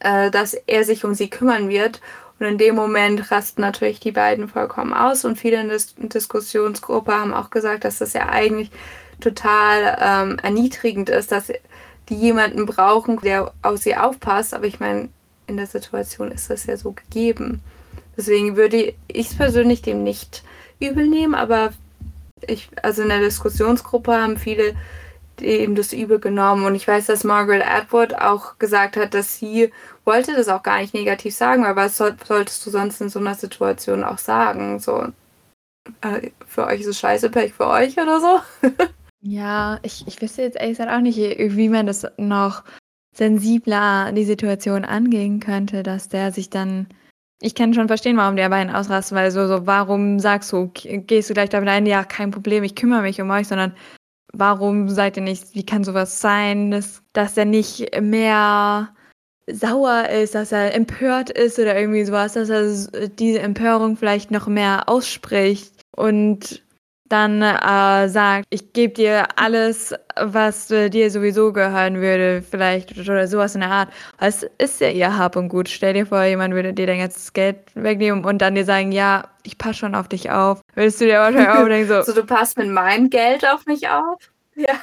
äh, 0.00 0.30
dass 0.30 0.54
er 0.54 0.84
sich 0.84 1.04
um 1.04 1.14
sie 1.14 1.30
kümmern 1.30 1.68
wird 1.68 2.00
und 2.38 2.46
in 2.46 2.58
dem 2.58 2.74
Moment 2.74 3.30
rasten 3.30 3.62
natürlich 3.62 4.00
die 4.00 4.12
beiden 4.12 4.48
vollkommen 4.48 4.92
aus 4.92 5.24
und 5.24 5.38
viele 5.38 5.60
in 5.60 5.68
der 5.68 5.78
Diskussionsgruppe 5.96 7.12
haben 7.12 7.34
auch 7.34 7.50
gesagt, 7.50 7.84
dass 7.84 7.98
das 7.98 8.12
ja 8.12 8.28
eigentlich 8.28 8.70
total 9.20 9.98
ähm, 10.00 10.38
erniedrigend 10.38 11.10
ist, 11.10 11.32
dass 11.32 11.52
die 12.08 12.14
jemanden 12.14 12.66
brauchen, 12.66 13.20
der 13.20 13.52
auf 13.62 13.78
sie 13.78 13.96
aufpasst. 13.96 14.54
Aber 14.54 14.66
ich 14.66 14.80
meine, 14.80 15.08
in 15.46 15.56
der 15.56 15.66
Situation 15.66 16.30
ist 16.30 16.50
das 16.50 16.66
ja 16.66 16.76
so 16.76 16.92
gegeben. 16.92 17.60
Deswegen 18.16 18.56
würde 18.56 18.94
ich 19.08 19.30
es 19.30 19.36
persönlich 19.36 19.82
dem 19.82 20.02
nicht 20.04 20.42
übel 20.80 21.06
nehmen, 21.06 21.34
aber 21.34 21.72
ich, 22.46 22.70
also 22.82 23.02
in 23.02 23.08
der 23.08 23.20
Diskussionsgruppe 23.20 24.12
haben 24.12 24.36
viele 24.36 24.74
eben 25.42 25.74
das 25.74 25.92
übel 25.92 26.18
genommen. 26.18 26.64
Und 26.64 26.74
ich 26.74 26.86
weiß, 26.86 27.06
dass 27.06 27.24
Margaret 27.24 27.66
Atwood 27.66 28.14
auch 28.14 28.58
gesagt 28.58 28.96
hat, 28.96 29.14
dass 29.14 29.36
sie 29.36 29.72
wollte 30.04 30.34
das 30.34 30.48
auch 30.48 30.62
gar 30.62 30.80
nicht 30.80 30.94
negativ 30.94 31.34
sagen, 31.34 31.66
aber 31.66 31.82
was 31.82 31.98
soll, 31.98 32.16
solltest 32.26 32.64
du 32.64 32.70
sonst 32.70 33.00
in 33.00 33.10
so 33.10 33.18
einer 33.18 33.34
Situation 33.34 34.04
auch 34.04 34.18
sagen? 34.18 34.78
So, 34.78 35.08
äh, 36.00 36.30
für 36.46 36.66
euch 36.66 36.80
ist 36.80 36.86
es 36.86 36.98
scheiße, 36.98 37.30
Pech 37.30 37.52
für 37.52 37.66
euch 37.66 37.98
oder 37.98 38.20
so. 38.20 38.68
Ja, 39.20 39.80
ich, 39.82 40.06
ich 40.06 40.22
wüsste 40.22 40.42
jetzt 40.42 40.56
ehrlich 40.56 40.78
gesagt 40.78 40.94
auch 40.94 41.00
nicht, 41.00 41.18
wie 41.18 41.68
man 41.68 41.86
das 41.86 42.06
noch 42.18 42.62
sensibler 43.16 44.12
die 44.12 44.24
Situation 44.24 44.84
angehen 44.84 45.40
könnte, 45.40 45.82
dass 45.82 46.08
der 46.08 46.30
sich 46.30 46.50
dann. 46.50 46.86
Ich 47.40 47.56
kann 47.56 47.74
schon 47.74 47.88
verstehen, 47.88 48.16
warum 48.16 48.36
der 48.36 48.48
Bein 48.48 48.70
ausrastet, 48.70 49.16
weil 49.16 49.30
so, 49.30 49.46
so, 49.48 49.66
warum 49.66 50.20
sagst 50.20 50.52
du, 50.52 50.70
gehst 50.72 51.30
du 51.30 51.34
gleich 51.34 51.50
damit 51.50 51.68
ein, 51.68 51.86
ja, 51.86 52.04
kein 52.04 52.30
Problem, 52.30 52.62
ich 52.64 52.74
kümmere 52.74 53.02
mich 53.02 53.20
um 53.20 53.30
euch, 53.30 53.48
sondern 53.48 53.74
warum 54.32 54.88
seid 54.88 55.16
ihr 55.16 55.22
nicht, 55.22 55.54
wie 55.54 55.64
kann 55.64 55.84
sowas 55.84 56.20
sein, 56.20 56.70
dass, 56.70 57.02
dass 57.12 57.36
er 57.36 57.44
nicht 57.44 58.00
mehr 58.00 58.94
sauer 59.50 60.08
ist, 60.08 60.34
dass 60.34 60.52
er 60.52 60.74
empört 60.74 61.30
ist 61.30 61.58
oder 61.58 61.78
irgendwie 61.78 62.04
sowas, 62.04 62.34
dass 62.34 62.50
er 62.50 63.08
diese 63.08 63.40
Empörung 63.40 63.96
vielleicht 63.96 64.30
noch 64.30 64.46
mehr 64.46 64.88
ausspricht? 64.88 65.72
Und 65.96 66.62
dann 67.08 67.42
äh, 67.42 68.08
sagt, 68.08 68.46
ich 68.50 68.72
gebe 68.72 68.94
dir 68.94 69.26
alles, 69.36 69.94
was 70.16 70.70
äh, 70.70 70.90
dir 70.90 71.10
sowieso 71.10 71.52
gehören 71.52 72.00
würde, 72.00 72.42
vielleicht 72.42 72.96
oder 72.98 73.26
sowas 73.26 73.54
in 73.54 73.60
der 73.62 73.70
Art. 73.70 73.88
Es 74.18 74.46
ist 74.58 74.80
ja 74.80 74.88
ihr 74.90 75.16
Hab 75.16 75.36
und 75.36 75.48
Gut. 75.48 75.68
Stell 75.68 75.94
dir 75.94 76.06
vor, 76.06 76.22
jemand 76.24 76.54
würde 76.54 76.72
dir 76.72 76.86
dein 76.86 77.00
ganzes 77.00 77.32
Geld 77.32 77.58
wegnehmen 77.74 78.24
und 78.24 78.38
dann 78.38 78.54
dir 78.54 78.64
sagen, 78.64 78.92
ja, 78.92 79.24
ich 79.42 79.58
passe 79.58 79.78
schon 79.80 79.94
auf 79.94 80.08
dich 80.08 80.30
auf. 80.30 80.60
Würdest 80.74 81.00
du 81.00 81.06
dir 81.06 81.18
wahrscheinlich 81.18 81.48
auch 81.48 81.66
denken, 81.66 81.88
so. 81.88 82.02
so, 82.12 82.20
du 82.20 82.26
passt 82.26 82.58
mit 82.58 82.68
meinem 82.68 83.10
Geld 83.10 83.46
auf 83.46 83.66
mich 83.66 83.88
auf? 83.88 84.18
Ja, 84.58 84.74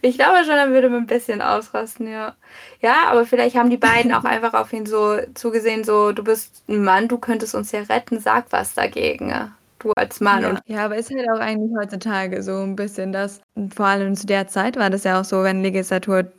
ich 0.00 0.16
glaube 0.16 0.42
schon, 0.46 0.54
er 0.54 0.70
würde 0.70 0.88
mir 0.88 0.96
ein 0.96 1.06
bisschen 1.06 1.42
ausrasten, 1.42 2.10
ja. 2.10 2.36
Ja, 2.80 3.08
aber 3.08 3.26
vielleicht 3.26 3.54
haben 3.54 3.68
die 3.68 3.76
beiden 3.76 4.14
auch 4.14 4.24
einfach 4.24 4.54
auf 4.54 4.72
ihn 4.72 4.86
so 4.86 5.18
zugesehen, 5.34 5.84
so, 5.84 6.12
du 6.12 6.24
bist 6.24 6.64
ein 6.66 6.82
Mann, 6.82 7.06
du 7.06 7.18
könntest 7.18 7.54
uns 7.54 7.70
ja 7.72 7.80
retten, 7.80 8.18
sag 8.18 8.46
was 8.52 8.72
dagegen. 8.72 9.52
Ja 9.86 9.92
du 9.94 10.00
als 10.00 10.20
Mann. 10.20 10.42
Ja. 10.42 10.60
ja, 10.66 10.84
aber 10.84 10.96
ist 10.96 11.10
halt 11.10 11.28
auch 11.30 11.40
eigentlich 11.40 11.70
heutzutage 11.78 12.42
so 12.42 12.58
ein 12.58 12.76
bisschen 12.76 13.12
das, 13.12 13.40
vor 13.74 13.86
allem 13.86 14.14
zu 14.14 14.26
der 14.26 14.48
Zeit 14.48 14.76
war 14.76 14.90
das 14.90 15.04
ja 15.04 15.20
auch 15.20 15.24
so, 15.24 15.42
wenn 15.42 15.62
Legislatur 15.62 16.30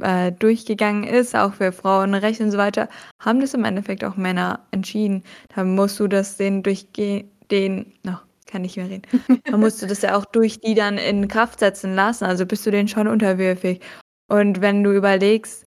äh, 0.00 0.32
durchgegangen 0.32 1.04
ist, 1.04 1.36
auch 1.36 1.54
für 1.54 1.72
Frauenrecht 1.72 2.40
und 2.40 2.50
so 2.50 2.58
weiter, 2.58 2.88
haben 3.20 3.40
das 3.40 3.54
im 3.54 3.64
Endeffekt 3.64 4.04
auch 4.04 4.16
Männer 4.16 4.60
entschieden. 4.70 5.22
Da 5.54 5.64
musst 5.64 6.00
du 6.00 6.08
das 6.08 6.36
den 6.36 6.62
durchgehen, 6.62 7.30
den, 7.50 7.92
noch 8.02 8.22
kann 8.46 8.62
nicht 8.62 8.76
mehr 8.76 8.88
reden. 8.88 9.02
Da 9.44 9.56
musst 9.56 9.82
du 9.82 9.86
das 9.86 10.02
ja 10.02 10.16
auch 10.16 10.24
durch 10.24 10.60
die 10.60 10.74
dann 10.74 10.98
in 10.98 11.28
Kraft 11.28 11.60
setzen 11.60 11.94
lassen. 11.94 12.24
Also 12.24 12.46
bist 12.46 12.66
du 12.66 12.70
denen 12.70 12.88
schon 12.88 13.08
unterwürfig. 13.08 13.80
Und 14.28 14.60
wenn 14.60 14.82
du 14.82 14.92
überlegst, 14.92 15.64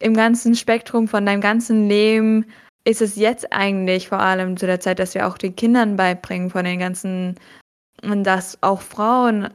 im 0.00 0.14
ganzen 0.14 0.54
Spektrum 0.54 1.08
von 1.08 1.26
deinem 1.26 1.40
ganzen 1.40 1.88
Leben, 1.88 2.46
ist 2.84 3.02
es 3.02 3.16
jetzt 3.16 3.52
eigentlich 3.52 4.08
vor 4.08 4.20
allem 4.20 4.56
zu 4.56 4.66
der 4.66 4.80
Zeit, 4.80 4.98
dass 4.98 5.14
wir 5.14 5.26
auch 5.26 5.38
den 5.38 5.56
Kindern 5.56 5.96
beibringen 5.96 6.50
von 6.50 6.64
den 6.64 6.78
ganzen, 6.78 7.34
und 8.02 8.24
dass 8.24 8.58
auch 8.62 8.80
Frauen 8.80 9.48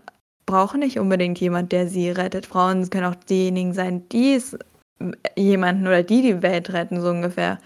brauchen 0.45 0.81
nicht 0.81 0.99
unbedingt 0.99 1.39
jemand, 1.39 1.71
der 1.71 1.87
sie 1.87 2.09
rettet. 2.09 2.45
Frauen 2.45 2.89
können 2.89 3.05
auch 3.05 3.15
diejenigen 3.15 3.73
sein, 3.73 4.07
die 4.09 4.33
es 4.33 4.57
jemanden 5.35 5.87
oder 5.87 6.03
die 6.03 6.21
die 6.21 6.41
Welt 6.41 6.71
retten, 6.71 7.01
so 7.01 7.09
ungefähr. 7.09 7.59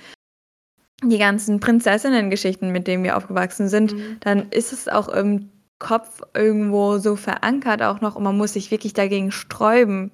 Die 1.03 1.17
ganzen 1.17 1.59
Prinzessinnen-Geschichten, 1.59 2.71
mit 2.71 2.87
denen 2.87 3.03
wir 3.03 3.17
aufgewachsen 3.17 3.67
sind, 3.67 3.93
mhm. 3.93 4.17
dann 4.21 4.49
ist 4.49 4.73
es 4.73 4.87
auch 4.87 5.09
im 5.09 5.49
Kopf 5.79 6.21
irgendwo 6.33 6.97
so 6.97 7.15
verankert 7.15 7.83
auch 7.83 8.01
noch 8.01 8.15
und 8.15 8.23
man 8.23 8.37
muss 8.37 8.53
sich 8.53 8.71
wirklich 8.71 8.93
dagegen 8.93 9.31
sträuben 9.31 10.11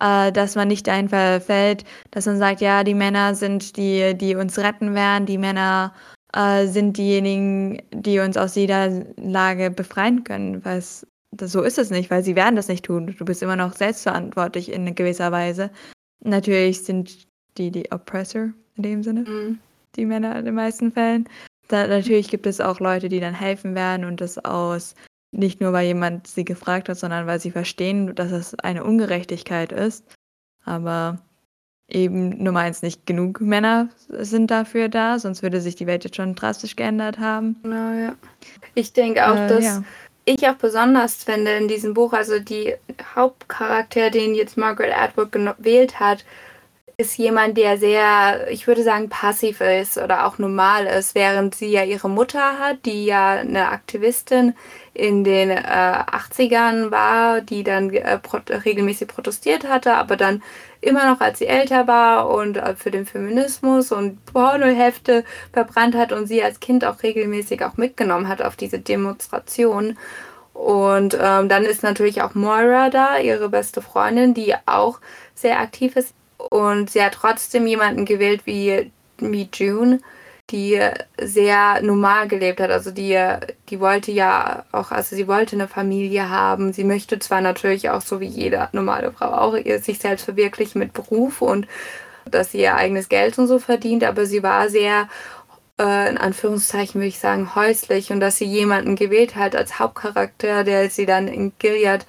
äh, 0.00 0.32
dass 0.32 0.54
man 0.54 0.68
nicht 0.68 0.86
dahin 0.86 1.08
verfällt, 1.08 1.84
dass 2.10 2.26
man 2.26 2.38
sagt, 2.38 2.60
ja, 2.60 2.84
die 2.84 2.94
Männer 2.94 3.34
sind 3.34 3.76
die, 3.76 4.14
die 4.16 4.34
uns 4.34 4.58
retten 4.58 4.94
werden, 4.94 5.26
die 5.26 5.38
Männer 5.38 5.94
äh, 6.34 6.66
sind 6.66 6.96
diejenigen, 6.96 7.80
die 7.92 8.18
uns 8.18 8.36
aus 8.36 8.54
jeder 8.54 9.04
Lage 9.16 9.70
befreien 9.70 10.24
können, 10.24 10.64
weil 10.64 10.82
so 11.40 11.62
ist 11.62 11.78
es 11.78 11.90
nicht, 11.90 12.10
weil 12.10 12.22
sie 12.22 12.36
werden 12.36 12.56
das 12.56 12.68
nicht 12.68 12.84
tun. 12.84 13.14
Du 13.18 13.24
bist 13.24 13.42
immer 13.42 13.56
noch 13.56 13.74
selbstverantwortlich 13.74 14.70
in 14.72 14.94
gewisser 14.94 15.32
Weise. 15.32 15.70
Natürlich 16.22 16.84
sind 16.84 17.26
die 17.58 17.70
die 17.70 17.90
Oppressor 17.92 18.50
in 18.76 18.82
dem 18.82 19.02
Sinne, 19.02 19.20
mhm. 19.20 19.58
die 19.96 20.06
Männer 20.06 20.38
in 20.38 20.44
den 20.44 20.54
meisten 20.54 20.92
Fällen. 20.92 21.28
Da, 21.68 21.86
natürlich 21.86 22.28
gibt 22.28 22.46
es 22.46 22.60
auch 22.60 22.80
Leute, 22.80 23.08
die 23.08 23.20
dann 23.20 23.34
helfen 23.34 23.74
werden 23.74 24.04
und 24.04 24.20
das 24.20 24.38
aus 24.44 24.94
nicht 25.36 25.60
nur, 25.60 25.72
weil 25.72 25.86
jemand 25.86 26.26
sie 26.26 26.44
gefragt 26.44 26.88
hat, 26.88 26.98
sondern 26.98 27.26
weil 27.26 27.40
sie 27.40 27.50
verstehen, 27.50 28.14
dass 28.14 28.32
es 28.32 28.54
eine 28.58 28.84
Ungerechtigkeit 28.84 29.72
ist. 29.72 30.04
Aber 30.64 31.18
eben 31.88 32.42
Nummer 32.42 32.60
eins 32.60 32.82
nicht 32.82 33.06
genug 33.06 33.40
Männer 33.40 33.88
sind 34.08 34.50
dafür 34.50 34.88
da, 34.88 35.18
sonst 35.18 35.42
würde 35.42 35.60
sich 35.60 35.76
die 35.76 35.86
Welt 35.86 36.04
jetzt 36.04 36.16
schon 36.16 36.34
drastisch 36.34 36.76
geändert 36.76 37.18
haben. 37.18 37.56
Genau, 37.62 37.92
ja. 37.92 38.14
Ich 38.74 38.92
denke 38.92 39.26
auch, 39.26 39.36
äh, 39.36 39.48
dass 39.48 39.64
ja. 39.64 39.84
ich 40.24 40.48
auch 40.48 40.54
besonders 40.54 41.24
finde 41.24 41.52
in 41.52 41.68
diesem 41.68 41.94
Buch, 41.94 42.12
also 42.12 42.38
die 42.38 42.74
Hauptcharakter, 43.14 44.10
den 44.10 44.34
jetzt 44.34 44.56
Margaret 44.56 44.96
Atwood 44.96 45.32
gewählt 45.32 46.00
hat, 46.00 46.24
ist 46.96 47.18
jemand, 47.18 47.56
der 47.56 47.76
sehr, 47.76 48.48
ich 48.50 48.68
würde 48.68 48.84
sagen, 48.84 49.08
passiv 49.08 49.60
ist 49.60 49.98
oder 49.98 50.26
auch 50.26 50.38
normal 50.38 50.86
ist, 50.86 51.16
während 51.16 51.54
sie 51.54 51.66
ja 51.66 51.82
ihre 51.82 52.08
Mutter 52.08 52.58
hat, 52.58 52.84
die 52.86 53.06
ja 53.06 53.32
eine 53.32 53.70
Aktivistin 53.70 54.54
in 54.92 55.24
den 55.24 55.50
äh, 55.50 55.56
80ern 55.56 56.92
war, 56.92 57.40
die 57.40 57.64
dann 57.64 57.90
äh, 57.90 58.18
pro 58.18 58.38
regelmäßig 58.48 59.08
protestiert 59.08 59.68
hatte, 59.68 59.94
aber 59.94 60.16
dann 60.16 60.40
immer 60.80 61.10
noch, 61.10 61.20
als 61.20 61.40
sie 61.40 61.46
älter 61.46 61.88
war 61.88 62.30
und 62.30 62.58
äh, 62.58 62.76
für 62.76 62.92
den 62.92 63.06
Feminismus 63.06 63.90
und 63.90 64.24
Pornohefte 64.26 65.24
verbrannt 65.52 65.96
hat 65.96 66.12
und 66.12 66.28
sie 66.28 66.44
als 66.44 66.60
Kind 66.60 66.84
auch 66.84 67.02
regelmäßig 67.02 67.64
auch 67.64 67.76
mitgenommen 67.76 68.28
hat 68.28 68.40
auf 68.40 68.54
diese 68.54 68.78
Demonstration. 68.78 69.98
Und 70.52 71.18
ähm, 71.20 71.48
dann 71.48 71.64
ist 71.64 71.82
natürlich 71.82 72.22
auch 72.22 72.36
Moira 72.36 72.88
da, 72.88 73.18
ihre 73.18 73.48
beste 73.48 73.82
Freundin, 73.82 74.34
die 74.34 74.54
auch 74.66 75.00
sehr 75.34 75.58
aktiv 75.58 75.96
ist 75.96 76.14
und 76.50 76.90
sie 76.90 77.02
hat 77.02 77.14
trotzdem 77.14 77.66
jemanden 77.66 78.04
gewählt 78.04 78.42
wie, 78.44 78.90
wie 79.18 79.48
June, 79.52 80.00
die 80.50 80.78
sehr 81.20 81.80
normal 81.82 82.28
gelebt 82.28 82.60
hat. 82.60 82.70
Also 82.70 82.90
die, 82.90 83.18
die 83.70 83.80
wollte 83.80 84.12
ja 84.12 84.64
auch, 84.72 84.90
also 84.90 85.16
sie 85.16 85.26
wollte 85.26 85.56
eine 85.56 85.68
Familie 85.68 86.28
haben. 86.28 86.72
Sie 86.72 86.84
möchte 86.84 87.18
zwar 87.18 87.40
natürlich 87.40 87.90
auch 87.90 88.02
so 88.02 88.20
wie 88.20 88.26
jede 88.26 88.68
normale 88.72 89.12
Frau 89.12 89.32
auch 89.32 89.56
sich 89.80 89.98
selbst 89.98 90.24
verwirklichen 90.24 90.78
mit 90.78 90.92
Beruf 90.92 91.40
und 91.40 91.66
dass 92.30 92.52
sie 92.52 92.60
ihr 92.60 92.74
eigenes 92.76 93.08
Geld 93.08 93.38
und 93.38 93.46
so 93.46 93.58
verdient, 93.58 94.04
aber 94.04 94.26
sie 94.26 94.42
war 94.42 94.68
sehr 94.68 95.08
äh, 95.78 96.08
in 96.10 96.18
Anführungszeichen 96.18 97.00
würde 97.00 97.08
ich 97.08 97.18
sagen, 97.18 97.54
häuslich 97.54 98.10
und 98.12 98.20
dass 98.20 98.38
sie 98.38 98.44
jemanden 98.44 98.96
gewählt 98.96 99.36
hat 99.36 99.56
als 99.56 99.78
Hauptcharakter, 99.78 100.64
der 100.64 100.90
sie 100.90 101.06
dann 101.06 101.28
in 101.28 101.52
Gilead 101.58 102.06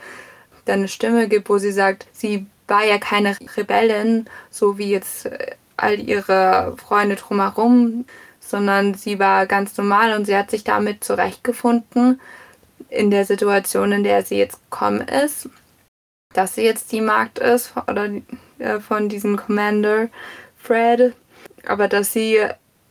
dann 0.65 0.79
eine 0.79 0.87
Stimme 0.87 1.27
gibt, 1.27 1.49
wo 1.49 1.57
sie 1.57 1.71
sagt, 1.71 2.07
sie 2.11 2.47
war 2.67 2.83
ja 2.83 2.97
keine 2.97 3.35
Rebellin, 3.55 4.25
so 4.49 4.77
wie 4.77 4.91
jetzt 4.91 5.27
äh, 5.27 5.55
all 5.77 5.99
ihre 5.99 6.75
Freunde 6.77 7.15
drumherum, 7.15 8.05
sondern 8.39 8.93
sie 8.93 9.19
war 9.19 9.45
ganz 9.45 9.77
normal 9.77 10.15
und 10.15 10.25
sie 10.25 10.35
hat 10.35 10.51
sich 10.51 10.63
damit 10.63 11.03
zurechtgefunden 11.03 12.21
in 12.89 13.11
der 13.11 13.25
Situation, 13.25 13.91
in 13.91 14.03
der 14.03 14.23
sie 14.23 14.37
jetzt 14.37 14.61
gekommen 14.69 15.01
ist, 15.01 15.49
dass 16.33 16.55
sie 16.55 16.63
jetzt 16.63 16.91
die 16.91 17.01
Magd 17.01 17.39
ist 17.39 17.73
oder 17.87 18.09
äh, 18.59 18.79
von 18.79 19.09
diesem 19.09 19.37
Commander 19.37 20.09
Fred, 20.57 21.13
aber 21.65 21.87
dass 21.87 22.13
sie 22.13 22.39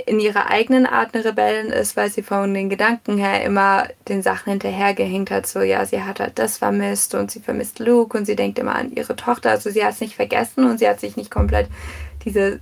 in 0.07 0.21
ihrer 0.21 0.51
eigenen 0.51 0.87
Art 0.87 1.15
eine 1.15 1.25
Rebellin 1.25 1.73
ist, 1.73 1.97
weil 1.97 2.11
sie 2.11 2.23
von 2.23 2.53
den 2.53 2.69
Gedanken 2.69 3.17
her 3.17 3.43
immer 3.45 3.89
den 4.09 4.23
Sachen 4.23 4.51
hinterhergehängt 4.51 5.31
hat. 5.31 5.47
So, 5.47 5.61
ja, 5.61 5.85
sie 5.87 6.03
hat 6.03 6.21
halt 6.21 6.39
das 6.39 6.59
vermisst 6.59 7.15
und 7.15 7.31
sie 7.31 7.41
vermisst 7.41 7.79
Luke 7.79 8.17
und 8.17 8.27
sie 8.27 8.37
denkt 8.37 8.59
immer 8.59 8.75
an 8.75 8.93
ihre 8.93 9.17
Tochter. 9.17 9.51
Also 9.51 9.71
sie 9.71 9.85
hat 9.85 9.95
es 9.95 10.01
nicht 10.01 10.17
vergessen 10.17 10.65
und 10.65 10.79
sie 10.79 10.89
hat 10.89 11.01
sich 11.01 11.17
nicht 11.17 11.31
komplett 11.31 11.69
diese 12.25 12.61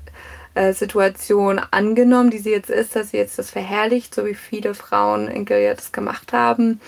äh, 0.55 0.73
Situation 0.73 1.61
angenommen, 1.71 2.31
die 2.31 2.39
sie 2.39 2.51
jetzt 2.51 2.71
ist, 2.71 2.95
dass 2.95 3.11
sie 3.11 3.17
jetzt 3.17 3.39
das 3.39 3.51
verherrlicht, 3.51 4.15
so 4.15 4.27
wie 4.27 4.35
viele 4.35 4.75
Frauen 4.75 5.29
in 5.29 5.45
Gilead 5.45 5.79
das 5.79 5.93
gemacht 5.93 6.33
haben, 6.33 6.81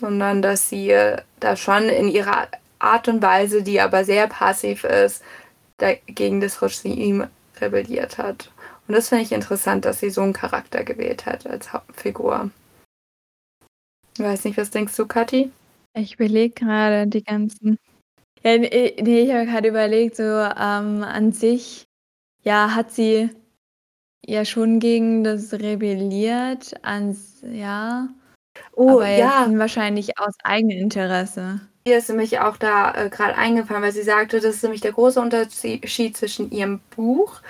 sondern 0.00 0.42
dass 0.42 0.68
sie 0.68 0.90
äh, 0.90 1.18
da 1.40 1.56
schon 1.56 1.88
in 1.88 2.08
ihrer 2.08 2.48
Art 2.78 3.08
und 3.08 3.22
Weise, 3.22 3.62
die 3.62 3.80
aber 3.80 4.04
sehr 4.04 4.26
passiv 4.26 4.84
ist, 4.84 5.22
dagegen 5.78 6.40
das 6.40 6.60
Regime 6.60 7.30
rebelliert 7.60 8.18
hat. 8.18 8.50
Und 8.88 8.94
das 8.94 9.08
finde 9.08 9.24
ich 9.24 9.32
interessant, 9.32 9.84
dass 9.84 10.00
sie 10.00 10.10
so 10.10 10.22
einen 10.22 10.32
Charakter 10.32 10.84
gewählt 10.84 11.26
hat 11.26 11.46
als 11.46 11.72
Hauptfigur. 11.72 12.50
Ich 14.14 14.24
weiß 14.24 14.44
nicht, 14.44 14.56
was 14.56 14.70
denkst 14.70 14.96
du, 14.96 15.06
Kathi? 15.06 15.50
Ich 15.94 16.14
überlege 16.14 16.54
gerade 16.54 17.06
die 17.06 17.24
ganzen. 17.24 17.78
Ja, 18.42 18.58
nee, 18.58 19.22
ich 19.22 19.32
habe 19.32 19.46
gerade 19.46 19.68
überlegt, 19.68 20.16
so 20.16 20.22
ähm, 20.22 21.02
an 21.02 21.32
sich, 21.32 21.84
ja, 22.42 22.74
hat 22.74 22.92
sie 22.92 23.30
ja 24.24 24.44
schon 24.44 24.78
gegen 24.78 25.24
das 25.24 25.52
rebelliert, 25.52 26.74
ans, 26.84 27.42
ja. 27.42 28.08
Oh, 28.72 29.00
aber 29.00 29.08
ja. 29.08 29.46
wahrscheinlich 29.54 30.18
aus 30.18 30.34
eigenem 30.44 30.78
Interesse. 30.78 31.60
Hier 31.86 31.98
ist 31.98 32.08
nämlich 32.08 32.40
auch 32.40 32.56
da 32.56 32.94
äh, 32.94 33.10
gerade 33.10 33.36
eingefallen, 33.36 33.82
weil 33.82 33.92
sie 33.92 34.02
sagte, 34.02 34.40
das 34.40 34.56
ist 34.56 34.62
nämlich 34.62 34.80
der 34.80 34.92
große 34.92 35.20
Unterschied 35.20 36.16
zwischen 36.16 36.50
ihrem 36.50 36.80
Buch 36.94 37.40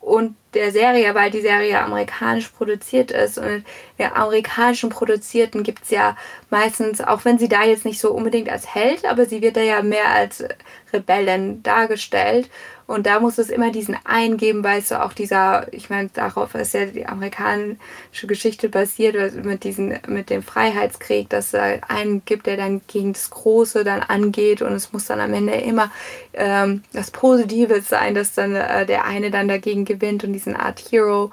und 0.00 0.36
der 0.56 0.72
Serie, 0.72 1.14
weil 1.14 1.30
die 1.30 1.40
Serie 1.40 1.80
amerikanisch 1.80 2.48
produziert 2.48 3.10
ist. 3.10 3.38
Und 3.38 3.64
der 3.98 4.16
amerikanischen 4.16 4.90
Produzierten 4.90 5.62
gibt 5.62 5.84
es 5.84 5.90
ja 5.90 6.16
meistens, 6.50 7.00
auch 7.00 7.24
wenn 7.24 7.38
sie 7.38 7.48
da 7.48 7.64
jetzt 7.64 7.84
nicht 7.84 8.00
so 8.00 8.12
unbedingt 8.12 8.48
als 8.48 8.74
Held, 8.74 9.04
aber 9.04 9.26
sie 9.26 9.42
wird 9.42 9.56
da 9.56 9.60
ja 9.60 9.82
mehr 9.82 10.10
als 10.10 10.44
Rebellen 10.92 11.62
dargestellt. 11.62 12.50
Und 12.86 13.06
da 13.06 13.18
muss 13.18 13.38
es 13.38 13.50
immer 13.50 13.72
diesen 13.72 13.96
einen 14.04 14.36
geben, 14.36 14.62
weil 14.62 14.78
es 14.78 14.90
so 14.90 14.96
auch 14.96 15.12
dieser, 15.12 15.72
ich 15.72 15.90
meine, 15.90 16.08
darauf 16.14 16.54
ist 16.54 16.72
ja 16.72 16.86
die 16.86 17.06
amerikanische 17.06 18.28
Geschichte 18.28 18.68
basiert, 18.68 19.44
mit, 19.44 19.64
diesen, 19.64 19.98
mit 20.06 20.30
dem 20.30 20.42
Freiheitskrieg, 20.42 21.28
dass 21.28 21.52
es 21.52 21.82
einen 21.88 22.24
gibt, 22.24 22.46
der 22.46 22.56
dann 22.56 22.82
gegen 22.86 23.12
das 23.12 23.30
Große 23.30 23.82
dann 23.82 24.02
angeht 24.02 24.62
und 24.62 24.72
es 24.72 24.92
muss 24.92 25.06
dann 25.06 25.18
am 25.18 25.34
Ende 25.34 25.54
immer 25.54 25.90
ähm, 26.32 26.84
das 26.92 27.10
Positive 27.10 27.80
sein, 27.80 28.14
dass 28.14 28.34
dann 28.34 28.54
äh, 28.54 28.86
der 28.86 29.04
eine 29.04 29.32
dann 29.32 29.48
dagegen 29.48 29.84
gewinnt 29.84 30.22
und 30.22 30.32
diesen 30.32 30.45
Art 30.54 30.80
Hero 30.90 31.32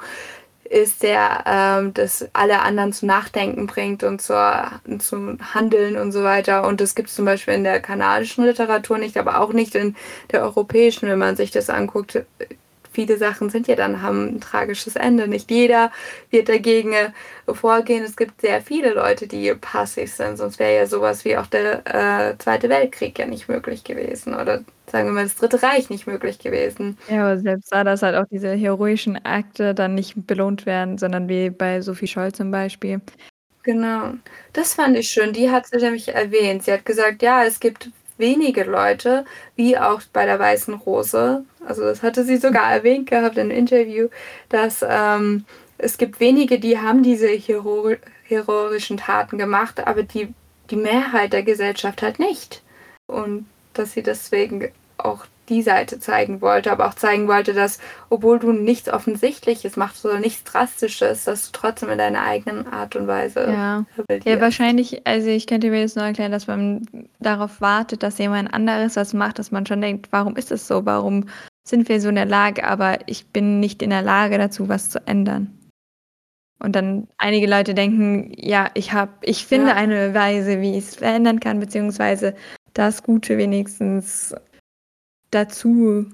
ist, 0.73 1.03
der 1.03 1.43
ähm, 1.45 1.93
das 1.93 2.27
alle 2.33 2.61
anderen 2.61 2.93
zu 2.93 3.05
Nachdenken 3.05 3.67
bringt 3.67 4.03
und 4.03 4.21
zur, 4.21 4.71
zum 4.99 5.37
Handeln 5.53 5.97
und 5.97 6.11
so 6.11 6.23
weiter. 6.23 6.65
Und 6.65 6.81
das 6.81 6.95
gibt 6.95 7.09
es 7.09 7.15
zum 7.15 7.25
Beispiel 7.25 7.53
in 7.53 7.63
der 7.63 7.79
kanadischen 7.79 8.45
Literatur 8.45 8.97
nicht, 8.97 9.17
aber 9.17 9.39
auch 9.39 9.53
nicht 9.53 9.75
in 9.75 9.95
der 10.31 10.41
europäischen, 10.41 11.07
wenn 11.07 11.19
man 11.19 11.35
sich 11.35 11.51
das 11.51 11.69
anguckt. 11.69 12.23
Viele 12.93 13.17
Sachen 13.17 13.49
sind 13.49 13.67
ja 13.67 13.75
dann, 13.75 14.01
haben 14.01 14.35
ein 14.35 14.41
tragisches 14.41 14.95
Ende. 14.95 15.27
Nicht 15.27 15.51
jeder 15.51 15.91
wird 16.29 16.47
dagegen 16.47 16.93
äh, 16.93 17.11
vorgehen. 17.53 18.03
Es 18.03 18.15
gibt 18.15 18.41
sehr 18.41 18.61
viele 18.61 18.93
Leute, 18.93 19.27
die 19.27 19.53
passiv 19.55 20.13
sind, 20.13 20.37
sonst 20.37 20.59
wäre 20.59 20.75
ja 20.75 20.85
sowas 20.85 21.25
wie 21.25 21.35
auch 21.37 21.47
der 21.47 21.81
äh, 22.31 22.37
Zweite 22.37 22.69
Weltkrieg 22.69 23.17
ja 23.19 23.25
nicht 23.25 23.49
möglich 23.49 23.83
gewesen 23.83 24.33
oder 24.33 24.63
sagen 24.87 25.07
wir 25.07 25.13
mal, 25.13 25.23
das 25.23 25.35
Dritte 25.35 25.61
Reich 25.63 25.89
nicht 25.89 26.07
möglich 26.07 26.39
gewesen. 26.39 26.97
Ja, 27.09 27.23
aber 27.25 27.39
selbst 27.39 27.71
da, 27.71 27.83
dass 27.83 28.03
halt 28.03 28.15
auch 28.15 28.25
diese 28.29 28.53
heroischen 28.53 29.17
Akte 29.25 29.73
dann 29.73 29.95
nicht 29.95 30.13
belohnt 30.27 30.65
werden, 30.65 30.97
sondern 30.97 31.27
wie 31.27 31.49
bei 31.49 31.81
Sophie 31.81 32.07
Scholl 32.07 32.31
zum 32.31 32.51
Beispiel. 32.51 33.01
Genau. 33.63 34.13
Das 34.51 34.73
fand 34.75 34.97
ich 34.97 35.09
schön. 35.09 35.33
Die 35.33 35.49
hat 35.49 35.67
sie 35.67 35.77
nämlich 35.77 36.09
erwähnt. 36.09 36.63
Sie 36.63 36.71
hat 36.73 36.85
gesagt, 36.85 37.21
ja, 37.21 37.43
es 37.45 37.59
gibt 37.59 37.89
wenige 38.17 38.63
Leute, 38.63 39.25
wie 39.55 39.77
auch 39.77 40.01
bei 40.11 40.25
der 40.25 40.39
Weißen 40.39 40.73
Rose. 40.73 41.43
Also 41.65 41.83
das 41.83 42.03
hatte 42.03 42.23
sie 42.23 42.37
sogar 42.37 42.71
erwähnt 42.71 43.09
gehabt 43.09 43.37
in 43.37 43.49
einem 43.49 43.57
Interview, 43.57 44.09
dass 44.49 44.85
ähm, 44.87 45.45
es 45.77 45.97
gibt 45.97 46.19
wenige, 46.19 46.59
die 46.59 46.77
haben 46.77 47.03
diese 47.03 47.27
hero 47.27 47.91
heroischen 48.23 48.97
Taten 48.97 49.37
gemacht, 49.37 49.85
aber 49.85 50.03
die, 50.03 50.33
die 50.69 50.75
Mehrheit 50.75 51.33
der 51.33 51.43
Gesellschaft 51.43 52.01
halt 52.01 52.19
nicht. 52.19 52.61
Und 53.07 53.45
dass 53.73 53.93
sie 53.93 54.03
deswegen 54.03 54.71
auch 54.97 55.25
die 55.49 55.61
Seite 55.61 55.99
zeigen 55.99 56.41
wollte, 56.41 56.71
aber 56.71 56.87
auch 56.87 56.93
zeigen 56.93 57.27
wollte, 57.27 57.53
dass 57.53 57.79
obwohl 58.09 58.39
du 58.39 58.51
nichts 58.51 58.89
Offensichtliches 58.89 59.75
machst 59.75 60.05
oder 60.05 60.19
nichts 60.19 60.43
Drastisches, 60.43 61.25
dass 61.25 61.51
du 61.51 61.57
trotzdem 61.57 61.89
in 61.89 61.97
deiner 61.97 62.23
eigenen 62.23 62.67
Art 62.67 62.95
und 62.95 63.07
Weise. 63.07 63.51
Ja, 63.51 63.85
ja 64.23 64.41
wahrscheinlich, 64.41 65.05
also 65.05 65.27
ich 65.27 65.47
könnte 65.47 65.69
mir 65.69 65.81
das 65.81 65.95
nur 65.95 66.05
erklären, 66.05 66.31
dass 66.31 66.47
man 66.47 66.85
darauf 67.19 67.59
wartet, 67.59 68.03
dass 68.03 68.17
jemand 68.17 68.53
anderes 68.53 68.95
was 68.95 69.13
macht, 69.13 69.39
dass 69.39 69.51
man 69.51 69.65
schon 69.65 69.81
denkt, 69.81 70.07
warum 70.11 70.35
ist 70.35 70.51
es 70.51 70.67
so, 70.67 70.85
warum 70.85 71.25
sind 71.65 71.89
wir 71.89 71.99
so 71.99 72.09
in 72.09 72.15
der 72.15 72.25
Lage, 72.25 72.65
aber 72.65 72.99
ich 73.07 73.27
bin 73.27 73.59
nicht 73.59 73.81
in 73.81 73.89
der 73.89 74.01
Lage 74.01 74.37
dazu, 74.37 74.69
was 74.69 74.89
zu 74.89 75.05
ändern. 75.07 75.57
Und 76.59 76.75
dann 76.77 77.07
einige 77.17 77.47
Leute 77.47 77.73
denken, 77.73 78.31
ja, 78.37 78.69
ich 78.73 78.93
habe, 78.93 79.11
ich 79.21 79.45
finde 79.45 79.69
ja. 79.69 79.75
eine 79.75 80.13
Weise, 80.13 80.61
wie 80.61 80.77
ich 80.77 80.85
es 80.89 80.95
verändern 80.95 81.41
kann, 81.41 81.59
beziehungsweise 81.59 82.35
das 82.73 83.03
Gute 83.03 83.37
wenigstens 83.37 84.33
dazu 85.33 86.05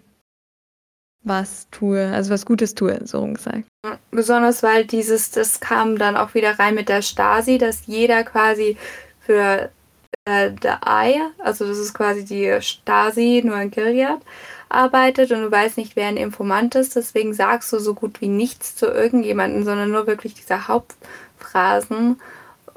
was 1.21 1.67
tue, 1.71 2.07
also 2.07 2.31
was 2.31 2.45
Gutes 2.45 2.75
tue, 2.75 2.99
so 3.05 3.25
gesagt. 3.27 3.65
Besonders 4.11 4.63
weil 4.63 4.85
dieses, 4.85 5.31
das 5.31 5.59
kam 5.59 5.97
dann 5.97 6.15
auch 6.15 6.33
wieder 6.33 6.57
rein 6.57 6.75
mit 6.75 6.89
der 6.89 7.01
Stasi, 7.01 7.57
dass 7.57 7.85
jeder 7.87 8.23
quasi 8.23 8.77
für 9.19 9.69
äh, 10.25 10.51
der 10.51 10.87
Ei, 10.87 11.19
also 11.39 11.67
das 11.67 11.77
ist 11.77 11.93
quasi 11.93 12.25
die 12.25 12.61
Stasi 12.61 13.41
nur 13.45 13.57
in 13.59 13.71
Gilead, 13.71 14.19
arbeitet 14.69 15.31
und 15.31 15.41
du 15.41 15.51
weißt 15.51 15.77
nicht, 15.77 15.95
wer 15.95 16.07
ein 16.07 16.17
Informant 16.17 16.75
ist, 16.75 16.95
deswegen 16.95 17.33
sagst 17.33 17.73
du 17.73 17.79
so 17.79 17.93
gut 17.93 18.21
wie 18.21 18.27
nichts 18.27 18.75
zu 18.75 18.87
irgendjemandem, 18.87 19.63
sondern 19.63 19.91
nur 19.91 20.07
wirklich 20.07 20.35
diese 20.35 20.67
Hauptphrasen 20.67 22.19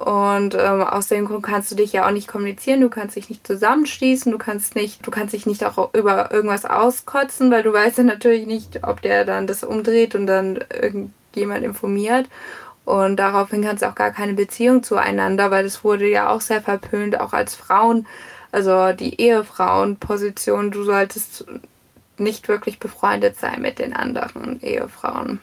und 0.03 0.57
ähm, 0.59 0.83
aus 0.83 1.07
dem 1.07 1.27
Grund 1.27 1.45
kannst 1.45 1.71
du 1.71 1.77
dich 1.77 1.93
ja 1.93 2.07
auch 2.07 2.11
nicht 2.11 2.27
kommunizieren, 2.27 2.81
du 2.81 2.91
kannst 2.91 3.15
dich 3.15 3.31
nicht 3.31 3.47
zusammenschließen, 3.47 4.33
du 4.33 4.39
kannst 4.39 4.75
nicht, 4.75 5.07
du 5.07 5.13
kannst 5.13 5.33
dich 5.33 5.47
nicht 5.47 5.65
auch 5.65 5.95
über 5.95 6.33
irgendwas 6.33 6.65
auskotzen, 6.65 7.53
weil 7.53 7.63
du 7.63 7.73
weißt 7.73 7.99
ja 7.99 8.05
natürlich 8.05 8.47
nicht, 8.47 8.81
ob 8.83 9.01
der 9.01 9.25
dann 9.25 9.47
das 9.47 9.63
umdreht 9.63 10.17
und 10.17 10.27
dann 10.27 10.59
irgendjemand 10.73 11.65
informiert. 11.65 12.29
Und 12.85 13.17
daraufhin 13.17 13.63
kannst 13.63 13.85
du 13.85 13.89
auch 13.89 13.95
gar 13.95 14.11
keine 14.11 14.35
Beziehung 14.35 14.83
zueinander, 14.83 15.53
weil 15.53 15.63
das 15.63 15.85
wurde 15.85 16.09
ja 16.09 16.31
auch 16.31 16.41
sehr 16.41 16.63
verpönt, 16.63 17.21
auch 17.21 17.33
als 17.33 17.55
Frauen, 17.55 18.09
also 18.51 18.93
die 18.93 19.21
Ehefrauenposition, 19.21 20.73
du 20.73 20.83
solltest 20.83 21.47
nicht 22.19 22.49
wirklich 22.49 22.81
befreundet 22.81 23.39
sein 23.39 23.63
mit 23.63 23.79
den 23.79 23.95
anderen 23.95 24.61
Ehefrauen. 24.63 25.41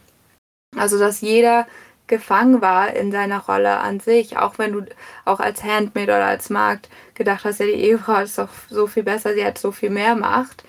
Also 0.75 0.99
dass 0.99 1.21
jeder 1.21 1.65
gefangen 2.09 2.61
war 2.61 2.93
in 2.93 3.13
seiner 3.13 3.39
Rolle 3.39 3.77
an 3.77 4.01
sich, 4.01 4.35
auch 4.37 4.57
wenn 4.57 4.73
du 4.73 4.85
auch 5.23 5.39
als 5.39 5.63
Handmaid 5.63 6.09
oder 6.09 6.25
als 6.25 6.49
Magd 6.49 6.89
gedacht 7.13 7.45
hast, 7.45 7.59
ja, 7.59 7.67
die 7.67 7.71
Ehefrau 7.71 8.19
ist 8.21 8.37
doch 8.37 8.49
so 8.69 8.87
viel 8.87 9.03
besser, 9.03 9.33
sie 9.33 9.45
hat 9.45 9.57
so 9.57 9.71
viel 9.71 9.89
mehr 9.89 10.15
Macht, 10.15 10.63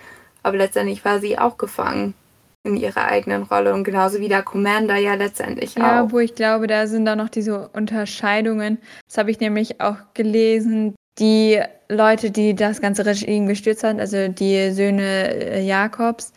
aber 0.45 0.59
letztendlich 0.59 1.05
war 1.05 1.19
sie 1.19 1.39
auch 1.39 1.59
gefangen 1.59 2.15
in 2.63 2.77
ihrer 2.77 3.07
eigenen 3.07 3.45
Rolle 3.45 3.73
und 3.73 3.85
genauso 3.85 4.21
wie 4.21 4.29
der 4.29 4.43
Commander 4.43 4.97
ja 4.97 5.15
letztendlich 5.15 5.77
auch. 5.79 5.83
Ja, 5.83 6.13
wo 6.13 6.19
ich 6.19 6.35
glaube, 6.35 6.67
da 6.67 6.87
sind 6.87 7.07
da 7.07 7.17
noch 7.17 7.31
diese 7.31 7.69
Unterscheidungen. 7.69 8.79
Das 9.09 9.17
habe 9.17 9.31
ich 9.31 9.41
nämlich 9.41 9.81
auch 9.81 9.97
gelesen. 10.13 10.95
Die 11.19 11.61
Leute, 11.89 12.31
die 12.31 12.55
das 12.55 12.81
ganze 12.81 13.07
Regime 13.07 13.47
gestürzt 13.47 13.83
haben, 13.83 13.99
also 13.99 14.29
die 14.29 14.71
Söhne 14.73 15.35
äh, 15.35 15.63
Jakobs, 15.63 16.35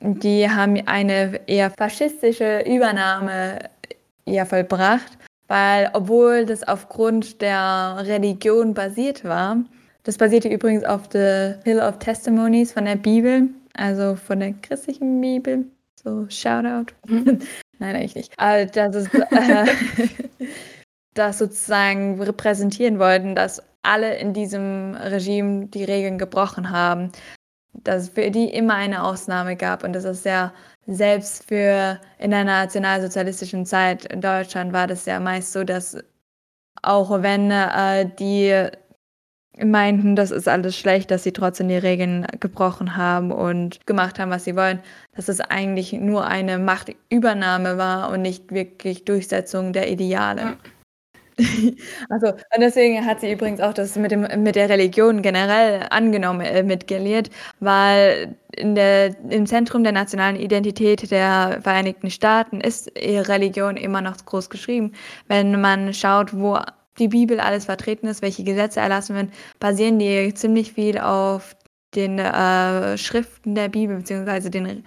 die 0.00 0.50
haben 0.50 0.82
eine 0.86 1.40
eher 1.46 1.70
faschistische 1.70 2.64
Übernahme 2.66 3.70
ja 4.26 4.44
vollbracht, 4.44 5.18
weil 5.48 5.90
obwohl 5.92 6.46
das 6.46 6.62
aufgrund 6.62 7.40
der 7.40 7.96
Religion 8.00 8.74
basiert 8.74 9.24
war, 9.24 9.58
das 10.04 10.18
basierte 10.18 10.48
übrigens 10.48 10.84
auf 10.84 11.02
The 11.12 11.54
Hill 11.64 11.78
of 11.78 11.98
Testimonies 11.98 12.72
von 12.72 12.84
der 12.84 12.96
Bibel, 12.96 13.48
also 13.74 14.16
von 14.16 14.40
der 14.40 14.52
christlichen 14.54 15.20
Bibel. 15.20 15.64
So, 16.02 16.26
Shoutout. 16.28 16.92
Mhm. 17.06 17.38
Nein, 17.78 17.96
eigentlich 17.96 18.16
nicht. 18.16 18.32
Aber 18.36 18.66
das 18.66 18.96
ist, 18.96 19.14
äh, 19.14 19.66
das 21.14 21.38
sozusagen 21.38 22.20
repräsentieren 22.20 22.98
wollten, 22.98 23.34
dass 23.34 23.62
alle 23.82 24.16
in 24.18 24.32
diesem 24.32 24.94
Regime 24.94 25.66
die 25.66 25.84
Regeln 25.84 26.18
gebrochen 26.18 26.70
haben. 26.70 27.12
Dass 27.72 28.04
es 28.04 28.08
für 28.10 28.30
die 28.30 28.48
immer 28.48 28.74
eine 28.74 29.02
Ausnahme 29.02 29.56
gab 29.56 29.82
und 29.84 29.92
das 29.94 30.04
ist 30.04 30.24
ja 30.24 30.52
selbst 30.86 31.48
für 31.48 32.00
in 32.18 32.30
der 32.30 32.44
nationalsozialistischen 32.44 33.66
Zeit 33.66 34.04
in 34.04 34.20
Deutschland 34.20 34.72
war 34.72 34.86
das 34.86 35.06
ja 35.06 35.20
meist 35.20 35.52
so, 35.52 35.64
dass 35.64 35.96
auch 36.82 37.22
wenn 37.22 37.50
äh, 37.50 38.08
die 38.18 38.68
meinten, 39.58 40.16
das 40.16 40.30
ist 40.30 40.48
alles 40.48 40.76
schlecht, 40.76 41.10
dass 41.10 41.24
sie 41.24 41.32
trotzdem 41.32 41.68
die 41.68 41.76
Regeln 41.76 42.26
gebrochen 42.40 42.96
haben 42.96 43.30
und 43.30 43.86
gemacht 43.86 44.18
haben, 44.18 44.30
was 44.30 44.44
sie 44.44 44.56
wollen, 44.56 44.80
dass 45.14 45.28
es 45.28 45.40
eigentlich 45.40 45.92
nur 45.92 46.26
eine 46.26 46.58
Machtübernahme 46.58 47.76
war 47.76 48.10
und 48.10 48.22
nicht 48.22 48.50
wirklich 48.52 49.04
Durchsetzung 49.04 49.72
der 49.72 49.90
Ideale. 49.90 50.56
Also, 52.08 52.28
und 52.28 52.60
deswegen 52.60 53.04
hat 53.04 53.20
sie 53.20 53.32
übrigens 53.32 53.60
auch 53.60 53.72
das 53.72 53.96
mit, 53.96 54.10
dem, 54.10 54.26
mit 54.42 54.54
der 54.54 54.68
Religion 54.68 55.22
generell 55.22 55.86
angenommen, 55.90 56.40
äh, 56.42 56.62
mitgelehrt, 56.62 57.30
weil 57.60 58.36
in 58.54 58.74
der, 58.74 59.14
im 59.30 59.46
Zentrum 59.46 59.82
der 59.82 59.92
nationalen 59.92 60.36
Identität 60.36 61.10
der 61.10 61.60
Vereinigten 61.62 62.10
Staaten 62.10 62.60
ist 62.60 62.92
Religion 62.96 63.76
immer 63.76 64.02
noch 64.02 64.16
groß 64.24 64.50
geschrieben. 64.50 64.92
Wenn 65.26 65.60
man 65.60 65.94
schaut, 65.94 66.36
wo 66.36 66.58
die 66.98 67.08
Bibel 67.08 67.40
alles 67.40 67.64
vertreten 67.64 68.06
ist, 68.06 68.20
welche 68.20 68.44
Gesetze 68.44 68.80
erlassen 68.80 69.16
werden, 69.16 69.32
basieren 69.58 69.98
die 69.98 70.34
ziemlich 70.34 70.74
viel 70.74 70.98
auf 70.98 71.56
den 71.94 72.18
äh, 72.18 72.98
Schriften 72.98 73.54
der 73.54 73.68
Bibel, 73.68 73.96
beziehungsweise 73.96 74.50
den, 74.50 74.84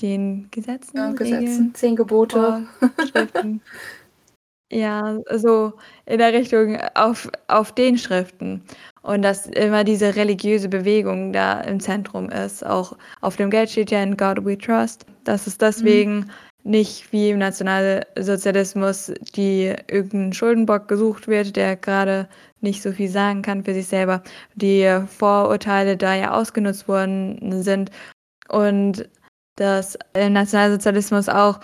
den 0.00 0.48
Gesetzen. 0.50 0.96
Ja, 0.96 1.12
Gesetzen, 1.12 1.74
zehn 1.74 1.96
Gebote. 1.96 2.66
Schriften. 3.10 3.62
ja, 4.70 5.18
so 5.34 5.72
in 6.06 6.18
der 6.18 6.32
Richtung 6.32 6.78
auf, 6.94 7.28
auf 7.48 7.72
den 7.72 7.98
Schriften. 7.98 8.62
Und 9.02 9.22
dass 9.22 9.46
immer 9.46 9.84
diese 9.84 10.16
religiöse 10.16 10.68
Bewegung 10.68 11.32
da 11.32 11.60
im 11.62 11.80
Zentrum 11.80 12.28
ist. 12.30 12.64
Auch 12.64 12.96
auf 13.20 13.36
dem 13.36 13.50
Geld 13.50 13.70
steht 13.70 13.90
ja 13.90 14.02
in 14.02 14.16
God 14.16 14.44
We 14.44 14.58
Trust. 14.58 15.06
Dass 15.24 15.46
es 15.46 15.58
deswegen 15.58 16.20
mhm 16.20 16.30
nicht 16.68 17.10
wie 17.12 17.30
im 17.30 17.38
Nationalsozialismus, 17.38 19.12
die 19.34 19.74
irgendein 19.88 20.32
Schuldenbock 20.32 20.86
gesucht 20.86 21.26
wird, 21.26 21.56
der 21.56 21.76
gerade 21.76 22.28
nicht 22.60 22.82
so 22.82 22.92
viel 22.92 23.08
sagen 23.08 23.42
kann 23.42 23.64
für 23.64 23.74
sich 23.74 23.86
selber, 23.86 24.22
die 24.54 25.00
Vorurteile 25.06 25.96
da 25.96 26.14
ja 26.14 26.32
ausgenutzt 26.32 26.86
worden 26.86 27.62
sind 27.62 27.90
und 28.48 29.08
dass 29.56 29.98
im 30.14 30.34
Nationalsozialismus 30.34 31.28
auch 31.28 31.60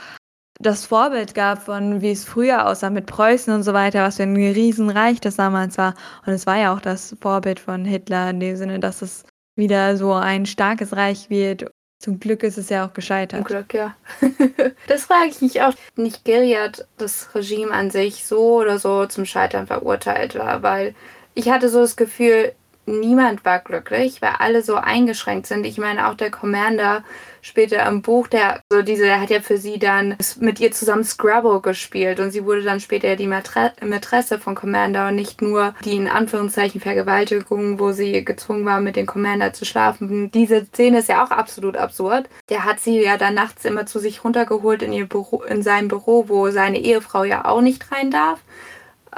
das 0.65 0.87
Vorbild 0.87 1.35
gab 1.35 1.63
von 1.63 2.01
wie 2.01 2.11
es 2.11 2.25
früher 2.25 2.67
aussah 2.67 2.91
mit 2.91 3.07
Preußen 3.07 3.53
und 3.53 3.63
so 3.63 3.73
weiter, 3.73 4.03
was 4.03 4.17
für 4.17 4.25
ein 4.25 4.37
Riesenreich 4.37 5.21
das 5.21 5.37
damals 5.37 5.79
war. 5.79 5.95
Und 6.27 6.33
es 6.33 6.47
war 6.47 6.59
ja 6.59 6.75
auch 6.75 6.81
das 6.81 7.17
Vorbild 7.21 7.61
von 7.61 7.85
Hitler 7.85 8.31
in 8.31 8.41
dem 8.41 8.57
Sinne, 8.57 8.81
dass 8.81 9.03
es 9.03 9.25
wieder 9.57 9.97
so 9.97 10.13
ein 10.13 10.47
starkes 10.47 10.97
Reich 10.97 11.31
wird 11.31 11.67
zum 12.05 12.21
Glück 12.21 12.43
ist 12.43 12.59
es 12.59 12.69
ja 12.69 12.87
auch 12.87 12.93
gescheitert. 12.93 13.41
Zum 13.41 13.47
Glück, 13.47 13.73
ja. 13.73 13.97
das 14.89 15.07
frage 15.07 15.31
ich 15.31 15.41
mich 15.41 15.63
auch. 15.63 15.73
Nicht 15.97 16.23
Gilead, 16.25 16.87
das 16.99 17.35
Regime 17.35 17.73
an 17.73 17.91
sich, 17.91 18.27
so 18.27 18.57
oder 18.61 18.79
so 18.79 19.07
zum 19.07 19.25
Scheitern 19.25 19.67
verurteilt 19.67 20.35
war, 20.35 20.63
weil 20.63 20.95
ich 21.33 21.49
hatte 21.49 21.71
so 21.71 21.81
das 21.81 21.97
Gefühl, 21.97 22.53
niemand 22.87 23.45
war 23.45 23.59
glücklich, 23.59 24.21
weil 24.23 24.35
alle 24.39 24.63
so 24.63 24.77
eingeschränkt 24.77 25.47
sind. 25.47 25.65
Ich 25.67 25.79
meine, 25.79 26.09
auch 26.09 26.15
der 26.15 26.31
Commander 26.31 27.05
später 27.43 27.87
im 27.87 28.01
Buch, 28.01 28.27
der 28.27 28.63
so 28.73 28.81
diese, 28.81 29.03
der 29.03 29.21
hat 29.21 29.29
ja 29.29 29.41
für 29.41 29.59
sie 29.59 29.79
dann 29.79 30.17
mit 30.41 30.61
ihr 30.61 30.73
zusammen 30.73 31.05
Scrabble 31.05 31.61
gespielt 31.61 32.19
und 32.19 32.31
sie 32.31 32.45
wurde 32.47 32.63
dann 32.63 32.81
später 32.81 33.17
die 33.17 33.27
Mätresse 33.27 34.39
von 34.39 34.55
Commander 34.55 35.09
und 35.09 35.17
nicht 35.17 35.43
nur 35.43 35.75
die 35.85 35.97
in 35.97 36.09
Anführungszeichen 36.09 36.81
Vergewaltigung, 36.81 37.79
wo 37.79 37.93
sie 37.93 38.25
gezwungen 38.25 38.65
war, 38.65 38.81
mit 38.81 38.97
dem 38.97 39.07
Commander 39.07 39.53
zu 39.53 39.67
schlafen. 39.67 40.31
Diese 40.31 40.65
Szene 40.65 41.01
ist 41.01 41.11
ja 41.11 41.23
auch 41.23 41.31
absolut 41.31 41.77
absurd. 41.77 42.31
Der 42.49 42.65
hat 42.65 42.81
sie 42.81 43.03
ja 43.03 43.19
dann 43.19 43.35
nachts 43.35 43.67
immer 43.67 43.85
zu 43.85 43.99
sich 43.99 44.25
runtergeholt 44.25 44.83
in 44.83 44.93
ihr 44.93 45.07
Büro, 45.07 45.43
in 45.43 45.63
sein 45.63 45.89
Büro, 45.89 46.29
wo 46.29 46.51
seine 46.51 46.81
Ehefrau 46.81 47.25
ja 47.25 47.45
auch 47.45 47.61
nicht 47.61 47.93
rein 47.93 48.11
darf. 48.11 48.41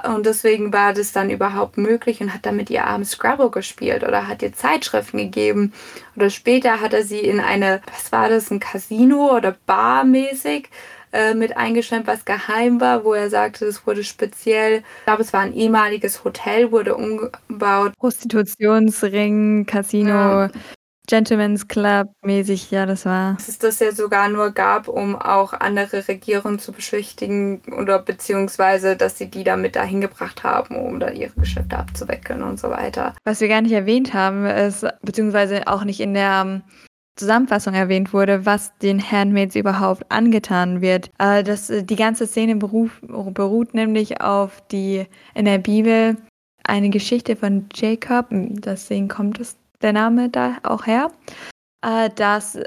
Und 0.05 0.27
deswegen 0.27 0.73
war 0.73 0.93
das 0.93 1.13
dann 1.13 1.31
überhaupt 1.31 1.79
möglich 1.79 2.21
und 2.21 2.35
hat 2.35 2.45
dann 2.45 2.57
mit 2.57 2.71
ihr 2.71 2.85
abends 2.85 3.13
Scrabble 3.13 3.51
gespielt 3.51 4.03
oder 4.03 4.29
hat 4.29 4.43
ihr 4.43 4.53
Zeitschriften 4.53 5.19
gegeben. 5.19 5.73
Oder 6.17 6.31
später 6.31 6.81
hat 6.81 6.93
er 6.93 7.05
sie 7.05 7.21
in 7.21 7.41
eine, 7.41 7.81
was 7.93 8.13
war 8.13 8.29
das, 8.29 8.51
ein 8.51 8.61
Casino 8.61 9.35
oder 9.35 9.57
Bar 9.67 10.05
mäßig 10.05 10.69
äh, 11.13 11.35
mit 11.35 11.57
eingeschränkt, 11.57 12.07
was 12.07 12.25
geheim 12.25 12.81
war, 12.81 13.05
wo 13.05 13.15
er 13.15 13.31
sagte, 13.31 13.65
es 13.65 13.87
wurde 13.87 14.05
speziell, 14.05 14.79
ich 14.79 15.05
glaube, 15.07 15.23
es 15.23 15.33
war 15.33 15.41
ein 15.41 15.55
ehemaliges 15.55 16.25
Hotel, 16.25 16.73
wurde 16.73 16.95
umgebaut. 16.95 17.93
Prostitutionsring, 17.99 19.67
Casino, 19.67 20.11
ja. 20.11 20.51
Gentleman's 21.07 21.69
Club 21.69 22.09
mäßig, 22.23 22.71
ja, 22.71 22.87
das 22.87 23.07
war. 23.07 23.35
Dass 23.35 23.49
es 23.49 23.59
das 23.59 23.79
ja 23.79 23.93
sogar 23.93 24.29
nur 24.29 24.51
gab, 24.51 24.89
um 24.89 25.17
auch 25.17 25.53
andere 25.53 26.07
Regierungen 26.09 26.59
zu 26.59 26.73
beschwichtigen 26.73 27.63
oder 27.79 27.99
beziehungsweise, 27.99 28.97
dass 28.97 29.19
sie 29.19 29.27
die 29.27 29.45
damit 29.45 29.77
dahin 29.77 30.01
gebracht 30.01 30.45
haben, 30.45 30.77
um 30.77 31.01
da 31.01 31.11
ihre 31.11 31.33
Geschäfte 31.33 31.79
abzuwickeln 31.79 32.43
und 32.43 32.59
so 32.59 32.71
weiter. 32.71 33.15
Was 33.25 33.41
wir 33.41 33.49
gar 33.49 33.63
nicht 33.63 33.73
erwähnt 33.73 34.15
haben, 34.15 34.47
ist, 34.47 34.87
beziehungsweise 35.03 35.67
auch 35.67 35.85
nicht 35.85 36.01
in 36.01 36.15
der 36.15 36.43
ähm, 36.45 36.63
Zusammenfassung 37.17 37.75
erwähnt 37.75 38.13
wurde, 38.13 38.45
was 38.45 38.77
den 38.79 39.01
Handmaids 39.01 39.57
überhaupt 39.57 40.05
angetan 40.11 40.81
wird. 40.81 41.11
Äh, 41.19 41.43
das, 41.43 41.71
äh, 41.71 41.83
die 41.83 41.97
ganze 41.97 42.27
Szene 42.27 42.57
beruf, 42.57 43.01
beruht 43.03 43.75
nämlich 43.75 44.21
auf 44.21 44.63
die 44.69 45.07
in 45.35 45.47
der 45.47 45.59
Bibel 45.59 46.17
eine 46.65 46.91
Geschichte 46.91 47.37
von 47.37 47.67
Jacob, 47.75 48.27
deswegen 48.31 49.09
kommt 49.09 49.39
es 49.39 49.57
der 49.83 49.93
Name 49.93 50.29
da 50.29 50.57
auch 50.63 50.87
her, 50.87 51.11
äh, 51.85 52.11
dass 52.15 52.59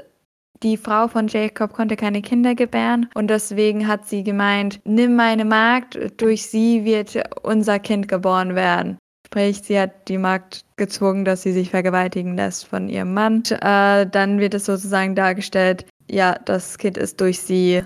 die 0.62 0.76
Frau 0.76 1.08
von 1.08 1.26
Jacob 1.28 1.72
konnte 1.72 1.96
keine 1.96 2.20
Kinder 2.20 2.54
gebären 2.54 3.08
und 3.14 3.28
deswegen 3.28 3.86
hat 3.86 4.06
sie 4.06 4.22
gemeint, 4.22 4.80
nimm 4.84 5.16
meine 5.16 5.44
Magd, 5.44 5.98
durch 6.20 6.46
sie 6.46 6.84
wird 6.84 7.18
unser 7.42 7.78
Kind 7.78 8.08
geboren 8.08 8.54
werden. 8.54 8.98
Sprich, 9.26 9.62
sie 9.62 9.78
hat 9.78 10.08
die 10.08 10.18
Magd 10.18 10.64
gezwungen, 10.76 11.24
dass 11.24 11.42
sie 11.42 11.52
sich 11.52 11.70
vergewaltigen 11.70 12.36
lässt 12.36 12.66
von 12.66 12.88
ihrem 12.88 13.14
Mann. 13.14 13.42
Äh, 13.44 14.06
dann 14.06 14.40
wird 14.40 14.54
es 14.54 14.66
sozusagen 14.66 15.14
dargestellt, 15.14 15.86
ja, 16.10 16.34
das 16.44 16.76
Kind 16.76 16.98
ist 16.98 17.20
durch 17.20 17.40
sie 17.40 17.82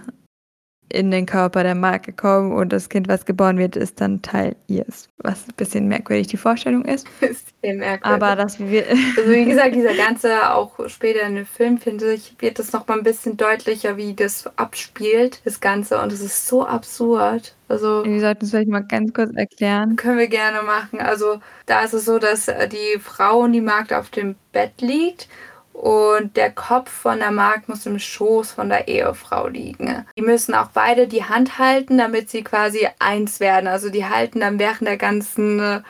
in 0.88 1.10
den 1.10 1.26
Körper 1.26 1.62
der 1.62 1.74
Magd 1.74 2.06
gekommen 2.06 2.52
und 2.52 2.72
das 2.72 2.88
Kind, 2.88 3.08
was 3.08 3.24
geboren 3.24 3.58
wird, 3.58 3.74
ist 3.76 4.00
dann 4.00 4.22
Teil 4.22 4.54
ihres. 4.66 5.08
Was 5.18 5.48
ein 5.48 5.54
bisschen 5.56 5.88
merkwürdig 5.88 6.28
die 6.28 6.36
Vorstellung 6.36 6.84
ist. 6.84 7.06
Bisschen 7.20 7.78
merkwürdig. 7.78 8.22
Aber 8.22 8.36
das 8.36 8.60
wir 8.60 8.84
Also 9.16 9.30
wie 9.30 9.44
gesagt, 9.44 9.74
dieser 9.74 9.94
ganze, 9.96 10.52
auch 10.52 10.78
später 10.88 11.22
in 11.22 11.36
dem 11.36 11.46
Film, 11.46 11.78
finde 11.78 12.12
ich, 12.12 12.34
wird 12.38 12.58
das 12.58 12.72
nochmal 12.72 12.98
ein 12.98 13.04
bisschen 13.04 13.36
deutlicher, 13.36 13.96
wie 13.96 14.14
das 14.14 14.46
abspielt, 14.56 15.40
das 15.44 15.60
Ganze. 15.60 16.00
Und 16.00 16.12
es 16.12 16.20
ist 16.20 16.46
so 16.46 16.66
absurd. 16.66 17.54
Also, 17.68 18.04
wir 18.04 18.20
sollten 18.20 18.44
es 18.44 18.50
vielleicht 18.50 18.68
mal 18.68 18.84
ganz 18.84 19.12
kurz 19.14 19.34
erklären. 19.34 19.96
Können 19.96 20.18
wir 20.18 20.28
gerne 20.28 20.62
machen. 20.62 21.00
Also 21.00 21.40
da 21.66 21.82
ist 21.82 21.94
es 21.94 22.04
so, 22.04 22.18
dass 22.18 22.46
die 22.46 23.00
Frau 23.00 23.40
und 23.40 23.52
die 23.52 23.62
Magd 23.62 23.92
auf 23.92 24.10
dem 24.10 24.36
Bett 24.52 24.80
liegt 24.80 25.28
und 25.74 26.36
der 26.36 26.52
Kopf 26.52 26.88
von 26.90 27.18
der 27.18 27.32
Magd 27.32 27.68
muss 27.68 27.84
im 27.84 27.98
Schoß 27.98 28.52
von 28.52 28.68
der 28.68 28.88
Ehefrau 28.88 29.48
liegen. 29.48 30.06
Die 30.16 30.22
müssen 30.22 30.54
auch 30.54 30.68
beide 30.72 31.08
die 31.08 31.24
Hand 31.24 31.58
halten, 31.58 31.98
damit 31.98 32.30
sie 32.30 32.42
quasi 32.42 32.88
eins 33.00 33.40
werden. 33.40 33.66
Also 33.66 33.90
die 33.90 34.06
halten 34.06 34.40
dann 34.40 34.58
während 34.58 34.88
der 34.88 34.96
ganzen 34.96 35.82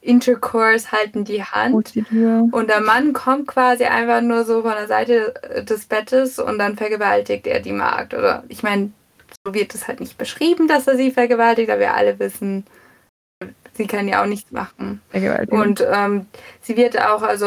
Intercourse 0.00 0.92
halten 0.92 1.24
die 1.24 1.42
Hand. 1.42 1.92
Und 2.52 2.70
der 2.70 2.80
Mann 2.80 3.12
kommt 3.12 3.48
quasi 3.48 3.84
einfach 3.84 4.20
nur 4.20 4.44
so 4.44 4.62
von 4.62 4.72
der 4.72 4.86
Seite 4.86 5.34
des 5.68 5.86
Bettes 5.86 6.38
und 6.38 6.58
dann 6.58 6.76
vergewaltigt 6.76 7.46
er 7.46 7.60
die 7.60 7.72
Magd. 7.72 8.14
Oder 8.14 8.44
ich 8.48 8.62
meine, 8.62 8.92
so 9.44 9.54
wird 9.54 9.74
es 9.74 9.88
halt 9.88 10.00
nicht 10.00 10.18
beschrieben, 10.18 10.68
dass 10.68 10.86
er 10.86 10.96
sie 10.96 11.10
vergewaltigt, 11.10 11.68
aber 11.68 11.80
wir 11.80 11.94
alle 11.94 12.18
wissen, 12.18 12.64
sie 13.74 13.86
kann 13.86 14.06
ja 14.06 14.22
auch 14.22 14.26
nichts 14.26 14.52
machen. 14.52 15.00
Und 15.50 15.84
ähm, 15.92 16.26
sie 16.60 16.76
wird 16.76 17.00
auch, 17.00 17.22
also 17.22 17.46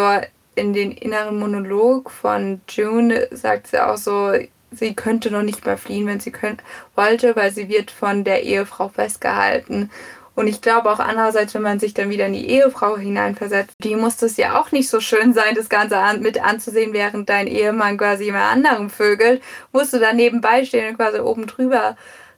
in 0.56 0.74
den 0.74 0.92
inneren 0.92 1.40
Monolog 1.40 2.10
von 2.10 2.62
June 2.70 3.28
sagt 3.32 3.68
sie 3.68 3.80
auch 3.80 3.98
so, 3.98 4.34
sie 4.72 4.96
könnte 4.96 5.32
noch 5.32 5.44
nicht 5.44 5.66
mal 5.66 5.78
fliehen, 5.78 6.08
wenn 6.08 6.20
sie 6.20 6.32
könnt, 6.32 6.64
wollte, 6.96 7.36
weil 7.36 7.52
sie 7.52 7.70
wird 7.70 7.92
von 7.92 8.24
der 8.24 8.44
Ehefrau 8.44 8.90
festgehalten. 8.90 9.90
Und 10.36 10.48
ich 10.48 10.62
glaube 10.62 10.92
auch 10.92 11.00
andererseits, 11.00 11.54
wenn 11.54 11.62
man 11.62 11.80
sich 11.80 11.94
dann 11.94 12.10
wieder 12.10 12.28
in 12.28 12.34
die 12.34 12.50
Ehefrau 12.50 12.98
hineinversetzt, 12.98 13.74
die 13.82 13.96
muss 13.96 14.22
es 14.22 14.36
ja 14.36 14.60
auch 14.60 14.72
nicht 14.74 14.90
so 14.90 15.00
schön 15.00 15.34
sein, 15.34 15.56
das 15.56 15.70
Ganze 15.70 15.98
an, 15.98 16.22
mit 16.22 16.44
anzusehen, 16.44 16.92
während 16.92 17.30
dein 17.30 17.48
Ehemann 17.48 17.98
quasi 17.98 18.28
immer 18.28 18.44
anderen 18.44 18.90
vögelt, 18.90 19.42
musst 19.72 19.94
du 19.94 20.00
da 20.00 20.12
nebenbei 20.12 20.66
stehen 20.66 20.90
und 20.90 20.98
quasi 20.98 21.20
oben 21.20 21.48
drüber 21.48 21.96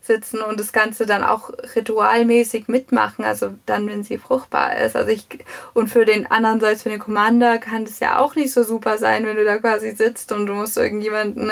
sitzen 0.08 0.42
und 0.42 0.60
das 0.60 0.72
Ganze 0.72 1.06
dann 1.06 1.24
auch 1.24 1.52
ritualmäßig 1.76 2.68
mitmachen, 2.68 3.24
also 3.24 3.54
dann, 3.66 3.88
wenn 3.88 4.04
sie 4.04 4.18
fruchtbar 4.18 4.78
ist. 4.78 4.96
Also 4.96 5.12
ich, 5.12 5.28
und 5.74 5.90
für 5.90 6.06
den 6.06 6.26
anderen, 6.26 6.60
sei 6.60 6.72
es 6.72 6.84
für 6.84 6.90
den 6.90 7.00
Commander, 7.00 7.60
kann 7.60 7.86
das 7.86 8.00
ja 8.00 8.20
auch 8.20 8.36
nicht 8.36 8.52
so 8.52 8.64
super 8.64 8.98
sein, 8.98 9.26
wenn 9.26 9.38
du 9.38 9.46
da 9.46 9.58
quasi 9.58 9.92
sitzt 9.92 10.32
und 10.32 10.48
du 10.48 10.54
musst 10.54 10.78
irgendjemanden 10.78 11.52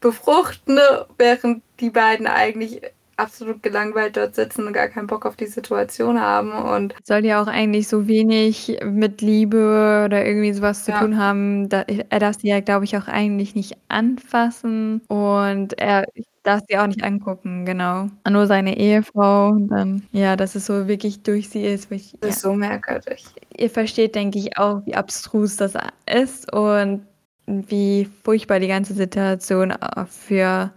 befruchten, 0.00 0.78
während 1.16 1.62
die 1.80 1.90
beiden 1.90 2.26
eigentlich 2.26 2.82
absolut 3.16 3.62
gelangweilt 3.62 4.16
dort 4.16 4.34
sitzen 4.34 4.66
und 4.66 4.72
gar 4.72 4.88
keinen 4.88 5.06
Bock 5.06 5.26
auf 5.26 5.36
die 5.36 5.46
Situation 5.46 6.20
haben. 6.20 6.52
Und 6.52 6.94
soll 7.04 7.24
ja 7.24 7.42
auch 7.42 7.46
eigentlich 7.46 7.88
so 7.88 8.06
wenig 8.06 8.78
mit 8.84 9.20
Liebe 9.22 10.02
oder 10.04 10.24
irgendwie 10.24 10.52
sowas 10.52 10.84
zu 10.84 10.90
ja. 10.90 11.00
tun 11.00 11.18
haben. 11.18 11.68
Da, 11.68 11.82
er 11.82 12.18
darf 12.18 12.36
sie 12.38 12.48
ja, 12.48 12.60
glaube 12.60 12.84
ich, 12.84 12.96
auch 12.96 13.06
eigentlich 13.06 13.54
nicht 13.54 13.76
anfassen 13.88 15.00
und 15.08 15.78
er 15.78 16.06
darf 16.44 16.60
sie 16.68 16.78
auch 16.78 16.86
nicht 16.86 17.02
angucken, 17.02 17.64
genau. 17.64 18.08
Nur 18.28 18.46
seine 18.46 18.76
Ehefrau 18.76 19.48
und 19.48 19.68
dann, 19.68 20.02
ja, 20.12 20.36
dass 20.36 20.54
es 20.54 20.66
so 20.66 20.86
wirklich 20.86 21.22
durch 21.22 21.48
sie 21.48 21.64
ist. 21.64 21.90
Ich, 21.90 22.14
das 22.20 22.36
ist 22.36 22.44
ja. 22.44 22.50
so 22.50 22.54
merkwürdig. 22.54 23.24
Ihr 23.56 23.70
versteht, 23.70 24.14
denke 24.14 24.38
ich, 24.38 24.56
auch, 24.56 24.84
wie 24.86 24.94
abstrus 24.94 25.56
das 25.56 25.74
ist 26.06 26.52
und 26.52 27.06
wie 27.46 28.08
furchtbar 28.22 28.60
die 28.60 28.68
ganze 28.68 28.94
Situation 28.94 29.74
für 30.08 30.70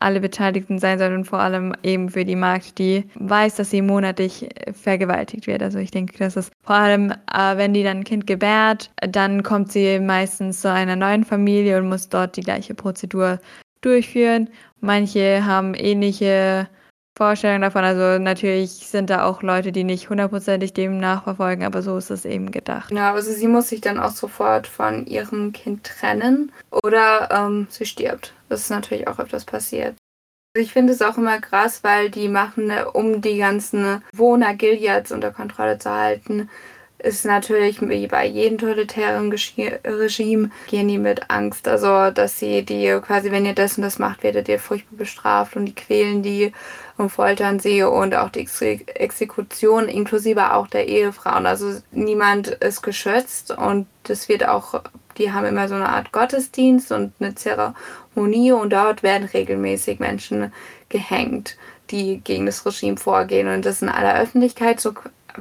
alle 0.00 0.20
Beteiligten 0.20 0.78
sein 0.78 0.98
soll 0.98 1.12
und 1.12 1.26
vor 1.26 1.40
allem 1.40 1.74
eben 1.82 2.08
für 2.08 2.24
die 2.24 2.36
Magd, 2.36 2.78
die 2.78 3.04
weiß, 3.16 3.56
dass 3.56 3.70
sie 3.70 3.82
monatlich 3.82 4.48
vergewaltigt 4.72 5.46
wird. 5.46 5.62
Also 5.62 5.78
ich 5.78 5.90
denke, 5.90 6.16
dass 6.18 6.36
es 6.36 6.50
vor 6.64 6.76
allem, 6.76 7.10
äh, 7.10 7.56
wenn 7.56 7.74
die 7.74 7.82
dann 7.82 7.98
ein 7.98 8.04
Kind 8.04 8.26
gebärt, 8.26 8.90
dann 8.96 9.42
kommt 9.42 9.72
sie 9.72 10.00
meistens 10.00 10.62
zu 10.62 10.72
einer 10.72 10.96
neuen 10.96 11.24
Familie 11.24 11.78
und 11.78 11.88
muss 11.88 12.08
dort 12.08 12.36
die 12.36 12.42
gleiche 12.42 12.74
Prozedur 12.74 13.38
durchführen. 13.82 14.48
Manche 14.80 15.44
haben 15.44 15.74
ähnliche 15.74 16.68
Vorstellungen 17.16 17.62
davon. 17.62 17.84
Also 17.84 18.22
natürlich 18.22 18.70
sind 18.70 19.10
da 19.10 19.24
auch 19.24 19.42
Leute, 19.42 19.72
die 19.72 19.84
nicht 19.84 20.08
hundertprozentig 20.08 20.72
dem 20.72 20.98
nachverfolgen, 20.98 21.64
aber 21.64 21.82
so 21.82 21.98
ist 21.98 22.10
es 22.10 22.24
eben 22.24 22.50
gedacht. 22.50 22.90
Ja, 22.90 23.12
also 23.12 23.30
sie 23.30 23.46
muss 23.46 23.68
sich 23.68 23.80
dann 23.80 23.98
auch 23.98 24.12
sofort 24.12 24.66
von 24.66 25.06
ihrem 25.06 25.52
Kind 25.52 25.84
trennen 25.84 26.50
oder 26.82 27.28
ähm, 27.30 27.66
sie 27.68 27.84
stirbt. 27.84 28.32
Das 28.48 28.60
ist 28.60 28.70
natürlich 28.70 29.06
auch 29.06 29.18
öfters 29.18 29.44
passiert. 29.44 29.96
Also 30.56 30.64
ich 30.64 30.72
finde 30.72 30.92
es 30.92 31.02
auch 31.02 31.18
immer 31.18 31.40
krass, 31.40 31.84
weil 31.84 32.10
die 32.10 32.28
machen, 32.28 32.72
um 32.92 33.20
die 33.20 33.36
ganzen 33.36 34.02
Wohner 34.12 34.54
Gileads 34.54 35.12
unter 35.12 35.30
Kontrolle 35.30 35.78
zu 35.78 35.90
halten, 35.90 36.48
ist 37.02 37.24
natürlich 37.24 37.80
wie 37.80 38.06
bei 38.06 38.26
jedem 38.26 38.58
totalitären 38.58 39.30
Regime, 39.30 40.50
gehen 40.68 40.88
die 40.88 40.98
mit 40.98 41.30
Angst. 41.30 41.66
Also, 41.66 42.10
dass 42.10 42.38
sie 42.38 42.62
die 42.62 42.98
quasi, 43.00 43.30
wenn 43.30 43.46
ihr 43.46 43.54
das 43.54 43.76
und 43.76 43.82
das 43.82 43.98
macht, 43.98 44.22
werdet 44.22 44.48
ihr 44.48 44.58
furchtbar 44.58 44.98
bestraft 44.98 45.56
und 45.56 45.66
die 45.66 45.74
quälen 45.74 46.22
die 46.22 46.52
und 47.00 47.10
foltern 47.10 47.58
sie 47.58 47.82
und 47.82 48.14
auch 48.14 48.28
die 48.28 48.46
Exekution 48.94 49.88
inklusive 49.88 50.52
auch 50.52 50.66
der 50.66 50.86
Ehefrauen. 50.86 51.46
Also 51.46 51.80
niemand 51.90 52.48
ist 52.48 52.82
geschützt 52.82 53.50
und 53.50 53.86
das 54.04 54.28
wird 54.28 54.46
auch, 54.46 54.82
die 55.18 55.32
haben 55.32 55.46
immer 55.46 55.68
so 55.68 55.74
eine 55.74 55.88
Art 55.88 56.12
Gottesdienst 56.12 56.92
und 56.92 57.12
eine 57.18 57.34
Zeremonie 57.34 58.52
und 58.52 58.72
dort 58.72 59.02
werden 59.02 59.28
regelmäßig 59.32 59.98
Menschen 59.98 60.52
gehängt, 60.88 61.56
die 61.90 62.20
gegen 62.22 62.46
das 62.46 62.64
Regime 62.64 62.98
vorgehen 62.98 63.48
und 63.48 63.64
das 63.64 63.82
in 63.82 63.88
aller 63.88 64.20
Öffentlichkeit 64.20 64.80
so 64.80 64.92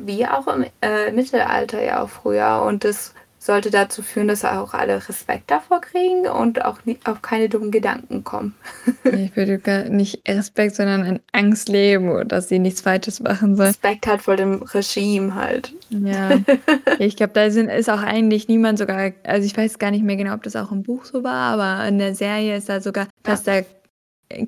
wie 0.05 0.25
auch 0.25 0.47
im 0.47 0.65
äh, 0.81 1.11
Mittelalter 1.11 1.83
ja 1.83 2.03
auch 2.03 2.09
früher. 2.09 2.63
Und 2.65 2.83
das 2.83 3.13
sollte 3.39 3.71
dazu 3.71 4.03
führen, 4.03 4.27
dass 4.27 4.43
auch 4.43 4.73
alle 4.73 5.07
Respekt 5.07 5.49
davor 5.49 5.79
kriegen 5.79 6.27
und 6.27 6.63
auch 6.65 6.85
nie, 6.85 6.99
auf 7.05 7.21
keine 7.21 7.47
dummen 7.47 7.71
Gedanken 7.71 8.25
kommen. 8.25 8.53
ich 9.05 9.35
würde 9.35 9.59
gar 9.59 9.85
nicht 9.85 10.27
Respekt, 10.27 10.75
sondern 10.75 11.05
in 11.05 11.19
Angst 11.31 11.69
leben, 11.69 12.27
dass 12.27 12.49
sie 12.49 12.59
nichts 12.59 12.81
Falsches 12.81 13.21
machen 13.21 13.55
sollen. 13.55 13.69
Respekt 13.69 14.07
halt 14.07 14.21
vor 14.21 14.35
dem 14.35 14.61
Regime 14.61 15.35
halt. 15.35 15.73
Ja, 15.89 16.31
ich 16.99 17.15
glaube, 17.15 17.31
da 17.33 17.49
sind, 17.49 17.69
ist 17.69 17.89
auch 17.89 18.03
eigentlich 18.03 18.49
niemand 18.49 18.77
sogar, 18.77 19.11
also 19.23 19.45
ich 19.45 19.55
weiß 19.55 19.79
gar 19.79 19.91
nicht 19.91 20.03
mehr 20.03 20.17
genau, 20.17 20.33
ob 20.33 20.43
das 20.43 20.57
auch 20.57 20.71
im 20.73 20.83
Buch 20.83 21.05
so 21.05 21.23
war, 21.23 21.57
aber 21.57 21.87
in 21.87 21.97
der 21.97 22.15
Serie 22.15 22.57
ist 22.57 22.67
da 22.67 22.81
sogar, 22.81 23.07
dass 23.23 23.45
ja. 23.45 23.61
da 23.61 23.67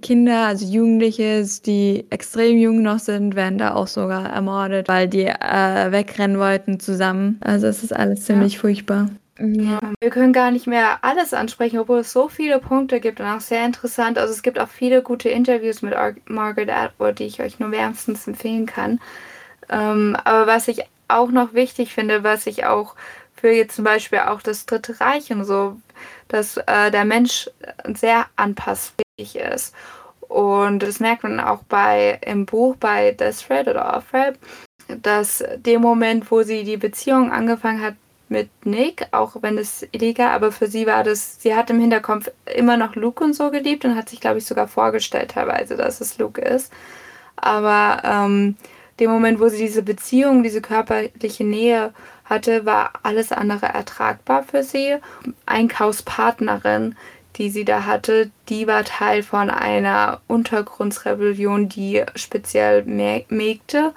Kinder, 0.01 0.45
also 0.45 0.65
Jugendliche, 0.65 1.43
die 1.65 2.05
extrem 2.11 2.57
jung 2.57 2.83
noch 2.83 2.99
sind, 2.99 3.35
werden 3.35 3.57
da 3.57 3.73
auch 3.73 3.87
sogar 3.87 4.29
ermordet, 4.31 4.87
weil 4.87 5.07
die 5.07 5.25
äh, 5.25 5.91
wegrennen 5.91 6.37
wollten 6.37 6.79
zusammen. 6.79 7.39
Also 7.41 7.67
es 7.67 7.83
ist 7.83 7.91
alles 7.93 8.25
ziemlich 8.25 8.53
ja. 8.53 8.59
furchtbar. 8.59 9.09
Ja. 9.39 9.79
Wir 9.99 10.11
können 10.11 10.33
gar 10.33 10.51
nicht 10.51 10.67
mehr 10.67 10.99
alles 11.03 11.33
ansprechen, 11.33 11.79
obwohl 11.79 11.99
es 11.99 12.11
so 12.11 12.27
viele 12.27 12.59
Punkte 12.59 12.99
gibt 12.99 13.19
und 13.19 13.25
auch 13.25 13.39
sehr 13.39 13.65
interessant. 13.65 14.19
Also 14.19 14.33
es 14.33 14.43
gibt 14.43 14.59
auch 14.59 14.69
viele 14.69 15.01
gute 15.01 15.29
Interviews 15.29 15.81
mit 15.81 15.93
Ar 15.93 16.13
Margaret 16.25 16.69
Atwood, 16.69 17.17
die 17.17 17.25
ich 17.25 17.41
euch 17.41 17.59
nur 17.59 17.71
wärmstens 17.71 18.27
empfehlen 18.27 18.67
kann. 18.67 18.99
Ähm, 19.69 20.15
aber 20.23 20.45
was 20.45 20.67
ich 20.67 20.83
auch 21.07 21.31
noch 21.31 21.53
wichtig 21.55 21.93
finde, 21.93 22.23
was 22.23 22.45
ich 22.45 22.65
auch 22.65 22.95
für 23.33 23.49
jetzt 23.49 23.75
zum 23.75 23.85
Beispiel 23.85 24.19
auch 24.19 24.43
das 24.43 24.67
Dritte 24.67 24.99
Reich 25.01 25.31
und 25.31 25.43
so, 25.45 25.77
dass 26.27 26.57
äh, 26.57 26.91
der 26.91 27.05
Mensch 27.05 27.49
sehr 27.95 28.27
anpassbar 29.21 29.53
ist. 29.53 29.75
Und 30.19 30.79
das 30.79 30.99
merkt 30.99 31.23
man 31.23 31.39
auch 31.39 31.63
bei 31.63 32.19
im 32.25 32.45
Buch 32.45 32.75
bei 32.77 33.11
Desperate 33.11 33.69
oder 33.69 33.97
Offred, 33.97 34.39
dass 35.01 35.43
dem 35.57 35.81
Moment, 35.81 36.31
wo 36.31 36.43
sie 36.43 36.63
die 36.63 36.77
Beziehung 36.77 37.31
angefangen 37.31 37.81
hat 37.81 37.95
mit 38.29 38.49
Nick, 38.65 39.07
auch 39.11 39.35
wenn 39.41 39.57
es 39.57 39.85
illegal, 39.91 40.29
aber 40.29 40.53
für 40.53 40.67
sie 40.67 40.87
war 40.87 41.03
das, 41.03 41.41
sie 41.41 41.53
hat 41.53 41.69
im 41.69 41.81
Hinterkopf 41.81 42.31
immer 42.45 42.77
noch 42.77 42.95
Luke 42.95 43.21
und 43.21 43.33
so 43.33 43.51
geliebt 43.51 43.83
und 43.83 43.95
hat 43.95 44.07
sich, 44.07 44.21
glaube 44.21 44.37
ich, 44.37 44.45
sogar 44.45 44.69
vorgestellt 44.69 45.31
teilweise, 45.31 45.75
dass 45.75 45.99
es 45.99 46.17
Luke 46.17 46.39
ist. 46.39 46.71
Aber 47.35 48.01
ähm, 48.05 48.55
dem 49.01 49.11
Moment, 49.11 49.41
wo 49.41 49.49
sie 49.49 49.57
diese 49.57 49.83
Beziehung, 49.83 50.43
diese 50.43 50.61
körperliche 50.61 51.43
Nähe 51.43 51.93
hatte, 52.23 52.65
war 52.65 52.93
alles 53.03 53.33
andere 53.33 53.65
ertragbar 53.65 54.43
für 54.43 54.63
sie. 54.63 54.95
Einkaufspartnerin, 55.45 56.95
die 57.37 57.49
sie 57.49 57.65
da 57.65 57.85
hatte, 57.85 58.31
die 58.49 58.67
war 58.67 58.83
Teil 58.83 59.23
von 59.23 59.49
einer 59.49 60.21
Untergrundsrebellion, 60.27 61.69
die 61.69 62.03
speziell 62.15 62.83
Mägde 62.83 63.93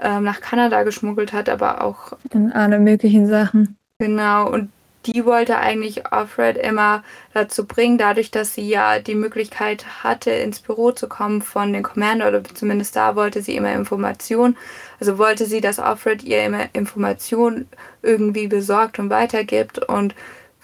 äh, 0.00 0.20
nach 0.20 0.40
Kanada 0.40 0.82
geschmuggelt 0.82 1.32
hat, 1.32 1.48
aber 1.48 1.82
auch 1.82 2.12
in 2.32 2.52
alle 2.52 2.78
möglichen 2.78 3.26
Sachen. 3.26 3.76
Genau, 3.98 4.50
und 4.50 4.70
die 5.06 5.24
wollte 5.24 5.58
eigentlich 5.58 6.10
Offred 6.12 6.56
immer 6.56 7.02
dazu 7.34 7.66
bringen, 7.66 7.98
dadurch, 7.98 8.30
dass 8.30 8.54
sie 8.54 8.68
ja 8.68 8.98
die 8.98 9.14
Möglichkeit 9.14 9.84
hatte, 10.02 10.30
ins 10.30 10.60
Büro 10.60 10.92
zu 10.92 11.08
kommen 11.08 11.42
von 11.42 11.72
den 11.72 11.82
Commander, 11.82 12.28
oder 12.28 12.42
zumindest 12.42 12.96
da 12.96 13.14
wollte 13.14 13.42
sie 13.42 13.56
immer 13.56 13.72
Informationen. 13.72 14.56
Also 15.00 15.18
wollte 15.18 15.46
sie, 15.46 15.60
dass 15.60 15.78
Offred 15.78 16.22
ihr 16.22 16.44
immer 16.44 16.68
Informationen 16.72 17.68
irgendwie 18.02 18.48
besorgt 18.48 18.98
und 18.98 19.10
weitergibt 19.10 19.78
und 19.78 20.14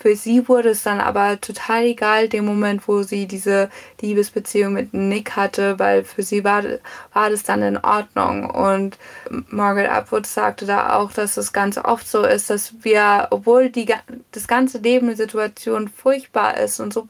für 0.01 0.17
sie 0.17 0.49
wurde 0.49 0.71
es 0.71 0.83
dann 0.83 0.99
aber 0.99 1.39
total 1.43 1.85
egal, 1.85 2.29
dem 2.29 2.47
Moment, 2.47 2.89
wo 2.89 3.03
sie 3.03 3.27
diese 3.27 3.69
Liebesbeziehung 4.01 4.73
mit 4.73 4.95
Nick 4.95 5.37
hatte, 5.37 5.79
weil 5.79 6.05
für 6.05 6.23
sie 6.23 6.43
war, 6.43 6.65
war 7.13 7.29
das 7.29 7.43
dann 7.43 7.63
in 7.63 7.77
Ordnung. 7.77 8.49
Und 8.49 8.97
Margaret 9.51 9.91
Atwood 9.91 10.27
sagte 10.27 10.65
da 10.65 10.97
auch, 10.97 11.13
dass 11.13 11.37
es 11.37 11.53
ganz 11.53 11.77
oft 11.77 12.09
so 12.09 12.25
ist, 12.25 12.49
dass 12.49 12.73
wir, 12.81 13.29
obwohl 13.31 13.69
die, 13.69 13.95
das 14.33 14.49
ganze 14.49 14.79
Leben 14.79 15.09
eine 15.09 15.17
Situation 15.17 15.89
furchtbar 15.89 16.57
ist 16.57 16.81
und 16.81 16.95
so 16.95 17.07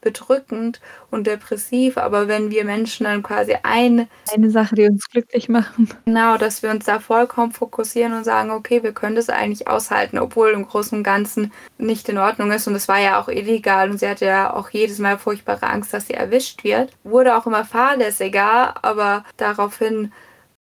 bedrückend 0.00 0.80
und 1.10 1.26
depressiv, 1.26 1.98
aber 1.98 2.28
wenn 2.28 2.50
wir 2.50 2.64
Menschen 2.64 3.04
dann 3.04 3.22
quasi 3.22 3.56
ein, 3.62 4.08
eine 4.32 4.50
Sache, 4.50 4.74
die 4.74 4.86
uns 4.86 5.08
glücklich 5.08 5.48
machen. 5.48 5.88
Genau, 6.04 6.36
dass 6.38 6.62
wir 6.62 6.70
uns 6.70 6.84
da 6.84 7.00
vollkommen 7.00 7.52
fokussieren 7.52 8.12
und 8.12 8.24
sagen, 8.24 8.50
okay, 8.50 8.82
wir 8.82 8.92
können 8.92 9.16
das 9.16 9.28
eigentlich 9.28 9.68
aushalten, 9.68 10.18
obwohl 10.18 10.50
im 10.50 10.66
Großen 10.66 10.98
und 10.98 11.04
Ganzen 11.04 11.52
nicht 11.78 12.08
in 12.08 12.18
Ordnung 12.18 12.50
ist 12.52 12.66
und 12.66 12.74
es 12.74 12.88
war 12.88 12.98
ja 13.00 13.20
auch 13.20 13.28
illegal 13.28 13.90
und 13.90 13.98
sie 13.98 14.08
hatte 14.08 14.26
ja 14.26 14.52
auch 14.52 14.70
jedes 14.70 14.98
Mal 14.98 15.18
furchtbare 15.18 15.66
Angst, 15.66 15.92
dass 15.92 16.06
sie 16.06 16.14
erwischt 16.14 16.64
wird. 16.64 16.92
Wurde 17.04 17.36
auch 17.36 17.46
immer 17.46 17.64
fahrlässiger, 17.64 18.84
aber 18.84 19.24
daraufhin 19.36 20.12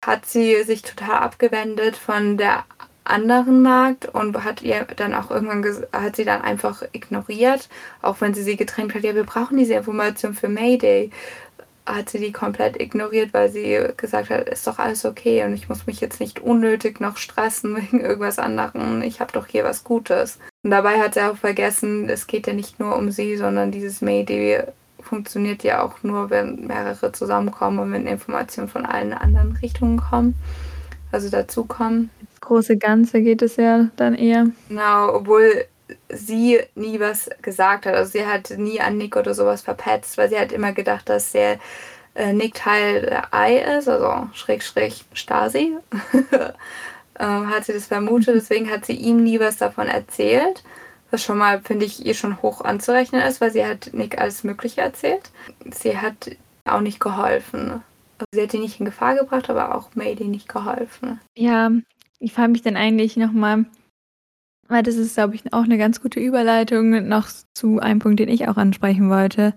hat 0.05 0.25
sie 0.25 0.63
sich 0.63 0.81
total 0.81 1.19
abgewendet 1.19 1.97
von 1.97 2.37
der 2.37 2.63
anderen 3.09 3.61
Markt 3.61 4.05
und 4.07 4.43
hat 4.43 4.61
ihr 4.61 4.85
dann 4.95 5.13
auch 5.13 5.31
irgendwann 5.31 5.65
hat 5.91 6.15
sie 6.15 6.25
dann 6.25 6.41
einfach 6.41 6.83
ignoriert, 6.91 7.69
auch 8.01 8.21
wenn 8.21 8.33
sie 8.33 8.43
sie 8.43 8.57
getrennt 8.57 8.93
hat. 8.93 9.03
Ja, 9.03 9.15
wir 9.15 9.23
brauchen 9.23 9.57
diese 9.57 9.73
Information 9.73 10.33
für 10.33 10.49
Mayday. 10.49 11.11
Hat 11.85 12.09
sie 12.09 12.19
die 12.19 12.31
komplett 12.31 12.79
ignoriert, 12.79 13.33
weil 13.33 13.49
sie 13.49 13.79
gesagt 13.97 14.29
hat, 14.29 14.47
ist 14.47 14.67
doch 14.67 14.77
alles 14.77 15.05
okay 15.05 15.43
und 15.43 15.53
ich 15.53 15.69
muss 15.69 15.87
mich 15.87 15.99
jetzt 16.01 16.19
nicht 16.19 16.39
unnötig 16.39 16.99
noch 16.99 17.17
stressen 17.17 17.75
wegen 17.81 17.99
irgendwas 18.01 18.37
anderem. 18.37 19.01
Ich 19.01 19.19
habe 19.19 19.31
doch 19.33 19.47
hier 19.47 19.63
was 19.63 19.83
Gutes. 19.83 20.37
Und 20.63 20.71
dabei 20.71 20.99
hat 20.99 21.15
sie 21.15 21.21
auch 21.21 21.37
vergessen, 21.37 22.09
es 22.09 22.27
geht 22.27 22.45
ja 22.45 22.53
nicht 22.53 22.79
nur 22.79 22.95
um 22.95 23.11
sie, 23.11 23.37
sondern 23.37 23.71
dieses 23.71 24.01
Mayday 24.01 24.63
funktioniert 25.01 25.63
ja 25.63 25.81
auch 25.81 26.03
nur, 26.03 26.29
wenn 26.29 26.67
mehrere 26.67 27.11
zusammenkommen 27.11 27.79
und 27.79 27.91
wenn 27.91 28.05
Informationen 28.05 28.69
von 28.69 28.85
allen 28.85 29.13
anderen 29.13 29.53
Richtungen 29.53 29.97
kommen, 29.97 30.35
also 31.11 31.29
dazukommen. 31.29 32.11
Große 32.41 32.77
Ganze 32.77 33.21
geht 33.21 33.41
es 33.41 33.55
ja 33.55 33.89
dann 33.95 34.15
eher. 34.15 34.47
Genau, 34.69 35.13
obwohl 35.15 35.65
sie 36.09 36.59
nie 36.75 36.99
was 36.99 37.29
gesagt 37.41 37.85
hat. 37.85 37.95
Also 37.95 38.11
sie 38.11 38.25
hat 38.25 38.51
nie 38.57 38.81
an 38.81 38.97
Nick 38.97 39.15
oder 39.15 39.33
sowas 39.33 39.61
verpetzt, 39.61 40.17
weil 40.17 40.29
sie 40.29 40.39
hat 40.39 40.51
immer 40.51 40.73
gedacht, 40.73 41.09
dass 41.09 41.31
der 41.31 41.59
äh, 42.15 42.33
Nick 42.33 42.55
Teil 42.55 43.01
der 43.01 43.33
Ei 43.33 43.57
ist, 43.57 43.87
also 43.87 44.29
schräg 44.33 44.63
schräg 44.63 44.93
Stasi. 45.13 45.77
ähm, 47.19 47.49
hat 47.49 47.65
sie 47.65 47.73
das 47.73 47.85
vermutet, 47.85 48.35
deswegen 48.35 48.69
hat 48.69 48.85
sie 48.85 48.93
ihm 48.93 49.23
nie 49.23 49.39
was 49.39 49.57
davon 49.57 49.87
erzählt. 49.87 50.63
Was 51.11 51.23
schon 51.23 51.39
mal, 51.39 51.61
finde 51.61 51.85
ich, 51.85 52.05
ihr 52.05 52.13
schon 52.13 52.41
hoch 52.41 52.61
anzurechnen 52.61 53.21
ist, 53.21 53.41
weil 53.41 53.51
sie 53.51 53.65
hat 53.65 53.89
Nick 53.93 54.19
alles 54.19 54.43
Mögliche 54.43 54.81
erzählt. 54.81 55.31
Sie 55.71 55.97
hat 55.97 56.31
auch 56.65 56.81
nicht 56.81 56.99
geholfen. 56.99 57.83
Also 58.19 58.27
sie 58.31 58.43
hat 58.43 58.53
ihn 58.53 58.61
nicht 58.61 58.79
in 58.79 58.85
Gefahr 58.85 59.15
gebracht, 59.15 59.49
aber 59.49 59.75
auch 59.75 59.89
Mayday 59.95 60.27
nicht 60.27 60.47
geholfen. 60.47 61.19
Ja, 61.35 61.71
ich 62.19 62.33
frage 62.33 62.51
mich 62.51 62.61
dann 62.61 62.75
eigentlich 62.75 63.17
nochmal, 63.17 63.65
weil 64.67 64.83
das 64.83 64.95
ist, 64.95 65.15
glaube 65.15 65.35
ich, 65.35 65.53
auch 65.53 65.63
eine 65.63 65.77
ganz 65.77 66.01
gute 66.01 66.19
Überleitung 66.19 67.07
noch 67.07 67.29
zu 67.53 67.79
einem 67.79 67.99
Punkt, 67.99 68.19
den 68.19 68.27
ich 68.29 68.47
auch 68.47 68.57
ansprechen 68.57 69.09
wollte, 69.09 69.53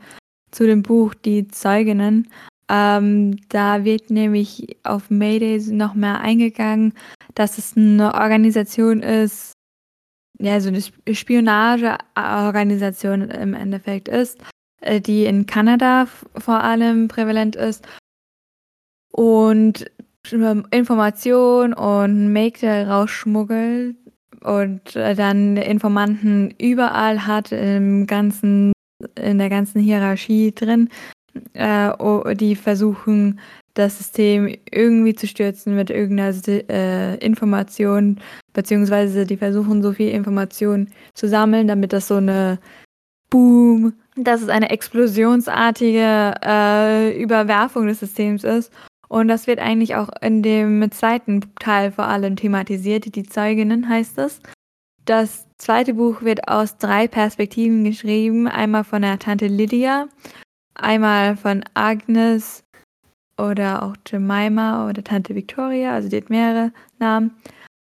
zu 0.50 0.66
dem 0.66 0.82
Buch 0.82 1.14
Die 1.14 1.48
Zeuginnen. 1.48 2.28
Ähm, 2.68 3.36
da 3.48 3.84
wird 3.84 4.10
nämlich 4.10 4.76
auf 4.84 5.10
Mayday 5.10 5.58
noch 5.72 5.94
mehr 5.94 6.20
eingegangen, 6.20 6.94
dass 7.34 7.58
es 7.58 7.76
eine 7.76 8.14
Organisation 8.14 9.02
ist, 9.02 9.52
ja, 10.38 10.60
so 10.60 10.68
eine 10.68 10.82
Spionageorganisation 11.14 13.30
im 13.30 13.54
Endeffekt 13.54 14.08
ist, 14.08 14.38
äh, 14.80 15.00
die 15.00 15.24
in 15.24 15.46
Kanada 15.46 16.06
vor 16.36 16.62
allem 16.62 17.08
prävalent 17.08 17.56
ist 17.56 17.86
und 19.12 19.90
Informationen 20.70 21.74
und 21.74 22.32
Mägde 22.32 22.86
rausschmuggelt 22.86 23.96
und 24.42 24.96
äh, 24.96 25.14
dann 25.14 25.56
Informanten 25.56 26.54
überall 26.58 27.26
hat 27.26 27.52
im 27.52 28.06
ganzen, 28.06 28.72
in 29.20 29.38
der 29.38 29.50
ganzen 29.50 29.80
Hierarchie 29.80 30.52
drin, 30.54 30.88
äh, 31.54 31.90
die 32.34 32.56
versuchen, 32.56 33.40
das 33.74 33.98
System 33.98 34.54
irgendwie 34.70 35.14
zu 35.14 35.26
stürzen 35.26 35.74
mit 35.74 35.90
irgendeiner 35.90 36.34
äh, 36.68 37.16
Information, 37.24 38.20
beziehungsweise 38.52 39.24
die 39.24 39.38
versuchen 39.38 39.82
so 39.82 39.92
viel 39.92 40.10
Information 40.10 40.88
zu 41.14 41.26
sammeln, 41.28 41.68
damit 41.68 41.92
das 41.92 42.08
so 42.08 42.16
eine 42.16 42.58
Boom, 43.30 43.94
dass 44.14 44.42
es 44.42 44.50
eine 44.50 44.68
explosionsartige 44.68 46.34
äh, 46.44 47.22
Überwerfung 47.22 47.86
des 47.86 48.00
Systems 48.00 48.44
ist. 48.44 48.70
Und 49.12 49.28
das 49.28 49.46
wird 49.46 49.58
eigentlich 49.58 49.94
auch 49.94 50.08
in 50.22 50.42
dem 50.42 50.90
zweiten 50.90 51.42
Teil 51.56 51.92
vor 51.92 52.06
allem 52.06 52.34
thematisiert. 52.34 53.14
Die 53.14 53.24
Zeuginnen 53.24 53.86
heißt 53.86 54.16
es. 54.16 54.40
Das 55.04 55.46
zweite 55.58 55.92
Buch 55.92 56.22
wird 56.22 56.48
aus 56.48 56.78
drei 56.78 57.08
Perspektiven 57.08 57.84
geschrieben. 57.84 58.48
Einmal 58.48 58.84
von 58.84 59.02
der 59.02 59.18
Tante 59.18 59.48
Lydia, 59.48 60.08
einmal 60.72 61.36
von 61.36 61.62
Agnes 61.74 62.64
oder 63.36 63.82
auch 63.82 63.96
Jemima 64.10 64.88
oder 64.88 65.04
Tante 65.04 65.34
Victoria, 65.34 65.92
also 65.92 66.08
die 66.08 66.16
hat 66.16 66.30
mehrere 66.30 66.72
Namen. 66.98 67.32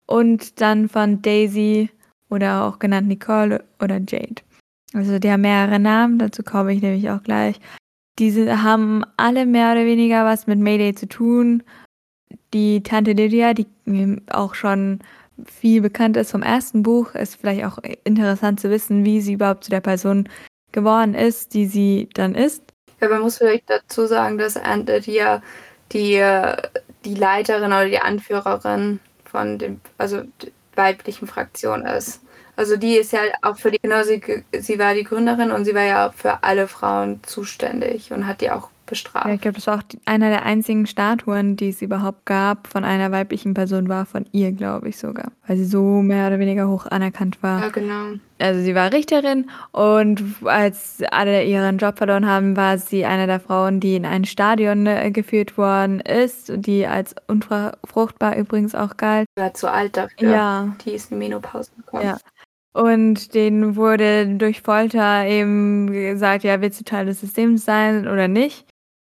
Und 0.06 0.62
dann 0.62 0.88
von 0.88 1.22
Daisy 1.22 1.90
oder 2.30 2.64
auch 2.64 2.80
genannt 2.80 3.10
Nicole 3.10 3.66
oder 3.82 3.98
Jade. 3.98 4.42
Also 4.94 5.20
die 5.20 5.30
haben 5.30 5.42
mehrere 5.42 5.80
Namen, 5.80 6.18
dazu 6.18 6.44
komme 6.44 6.74
ich 6.74 6.82
nämlich 6.82 7.10
auch 7.10 7.24
gleich. 7.24 7.60
Diese 8.18 8.64
haben 8.64 9.06
alle 9.18 9.46
mehr 9.46 9.72
oder 9.72 9.86
weniger 9.86 10.26
was 10.26 10.48
mit 10.48 10.60
Mayday 10.60 10.94
zu 10.94 11.08
tun. 11.08 11.64
Die 12.54 12.84
Tante 12.84 13.14
Lydia, 13.14 13.54
die 13.54 13.68
auch 14.30 14.56
schon 14.56 15.00
viel 15.46 15.82
bekannt 15.82 16.18
ist 16.18 16.32
vom 16.32 16.44
ersten 16.44 16.84
Buch, 16.84 17.16
ist 17.16 17.36
vielleicht 17.36 17.64
auch 17.66 17.78
interessant 18.04 18.60
zu 18.60 18.70
wissen, 18.70 19.06
wie 19.06 19.22
sie 19.22 19.34
überhaupt 19.34 19.64
zu 19.64 19.70
der 19.70 19.80
Person 19.80 20.28
geworden 20.72 21.14
ist, 21.14 21.54
die 21.54 21.66
sie 21.66 22.10
dann 22.14 22.36
ist. 22.36 22.64
Ja, 23.00 23.08
man 23.08 23.22
muss 23.22 23.38
vielleicht 23.38 23.70
dazu 23.70 24.06
sagen, 24.06 24.38
dass 24.38 24.58
Aunt 24.58 24.90
Lydia 24.90 25.42
die, 25.92 26.22
die 27.06 27.16
Leiterin 27.16 27.72
oder 27.72 27.86
die 27.86 28.00
Anführerin 28.00 29.00
von 29.24 29.58
dem, 29.58 29.80
also 29.98 30.24
weiblichen 30.76 31.28
Fraktion 31.28 31.86
ist. 31.86 32.22
Also 32.60 32.76
die 32.76 32.98
ist 32.98 33.14
ja 33.14 33.22
auch 33.42 33.56
für 33.56 33.72
die, 33.72 33.80
genau, 33.82 34.04
sie, 34.04 34.22
sie 34.60 34.78
war 34.80 34.94
die 34.94 35.06
Gründerin 35.06 35.50
und 35.52 35.64
sie 35.64 35.74
war 35.74 35.84
ja 35.84 36.12
für 36.14 36.44
alle 36.44 36.68
Frauen 36.68 37.22
zuständig 37.24 38.12
und 38.12 38.28
hat 38.28 38.42
die 38.42 38.52
auch 38.52 38.68
bestraft. 38.86 39.28
Ja, 39.28 39.34
ich 39.34 39.40
glaube, 39.40 39.56
das 39.56 39.68
war 39.68 39.78
auch 39.78 39.84
einer 40.04 40.30
der 40.30 40.44
einzigen 40.44 40.86
Statuen, 40.86 41.56
die 41.56 41.70
es 41.70 41.82
überhaupt 41.82 42.26
gab, 42.26 42.68
von 42.68 42.84
einer 42.84 43.14
weiblichen 43.14 43.54
Person 43.54 43.88
war, 43.88 44.06
von 44.06 44.26
ihr, 44.34 44.52
glaube 44.52 44.90
ich 44.90 44.98
sogar. 44.98 45.32
Weil 45.48 45.56
sie 45.56 45.64
so 45.64 46.02
mehr 46.02 46.28
oder 46.28 46.40
weniger 46.40 46.68
hoch 46.68 46.86
anerkannt 46.86 47.42
war. 47.42 47.62
Ja, 47.62 47.70
genau. 47.70 48.20
Also 48.40 48.62
sie 48.62 48.76
war 48.76 48.92
Richterin 48.92 49.50
und 49.72 50.22
als 50.44 51.02
alle 51.12 51.46
ihren 51.46 51.78
Job 51.78 51.98
verloren 51.98 52.26
haben, 52.26 52.58
war 52.58 52.78
sie 52.78 53.06
eine 53.06 53.26
der 53.26 53.40
Frauen, 53.40 53.80
die 53.80 53.96
in 53.96 54.06
ein 54.06 54.26
Stadion 54.26 54.86
äh, 54.86 55.12
geführt 55.12 55.58
worden 55.58 56.02
ist, 56.02 56.52
die 56.56 56.88
als 56.88 57.16
unfruchtbar 57.28 58.36
übrigens 58.36 58.76
auch 58.76 58.98
galt. 58.98 59.28
Sie 59.38 59.42
war 59.42 59.54
zu 59.54 59.72
alt 59.72 59.96
dafür. 59.96 60.30
Ja. 60.30 60.76
Die 60.84 60.92
ist 60.92 61.12
in 61.12 61.20
Menopause 61.20 61.72
gekommen. 61.78 62.04
Ja. 62.04 62.18
Und 62.74 63.34
denen 63.34 63.76
wurde 63.76 64.28
durch 64.38 64.62
Folter 64.62 65.26
eben 65.26 65.92
gesagt, 65.92 66.44
ja, 66.44 66.62
willst 66.62 66.80
du 66.80 66.84
Teil 66.84 67.06
des 67.06 67.20
Systems 67.20 67.66
sein 67.66 68.08
oder 68.08 68.28
nicht? 68.28 68.66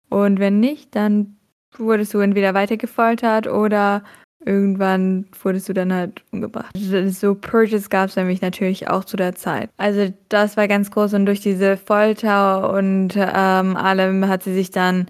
Und 0.10 0.40
wenn 0.40 0.60
nicht, 0.60 0.96
dann 0.96 1.38
wurdest 1.78 2.14
du 2.14 2.20
entweder 2.20 2.54
weiter 2.54 2.78
gefoltert 2.78 3.48
oder 3.48 4.04
irgendwann 4.46 5.26
wurdest 5.42 5.70
du 5.70 5.74
dann 5.74 5.94
halt 5.94 6.22
umgebracht. 6.32 6.76
So 6.76 7.36
Purges 7.36 7.90
gab 7.90 8.10
es 8.10 8.16
nämlich 8.16 8.42
natürlich 8.42 8.90
auch 8.90 9.06
zu 9.06 9.18
der 9.18 9.36
Zeit. 9.36 9.70
Also 9.78 10.14
das 10.30 10.58
war 10.58 10.68
ganz 10.68 10.92
groß 10.92 11.14
und 11.14 11.26
durch 11.26 11.40
diese 11.40 11.78
Folter 11.78 12.74
und 12.74 13.16
ähm, 13.16 13.78
allem 13.78 14.28
hat 14.28 14.44
sie 14.44 14.54
sich 14.54 14.72
dann 14.72 15.08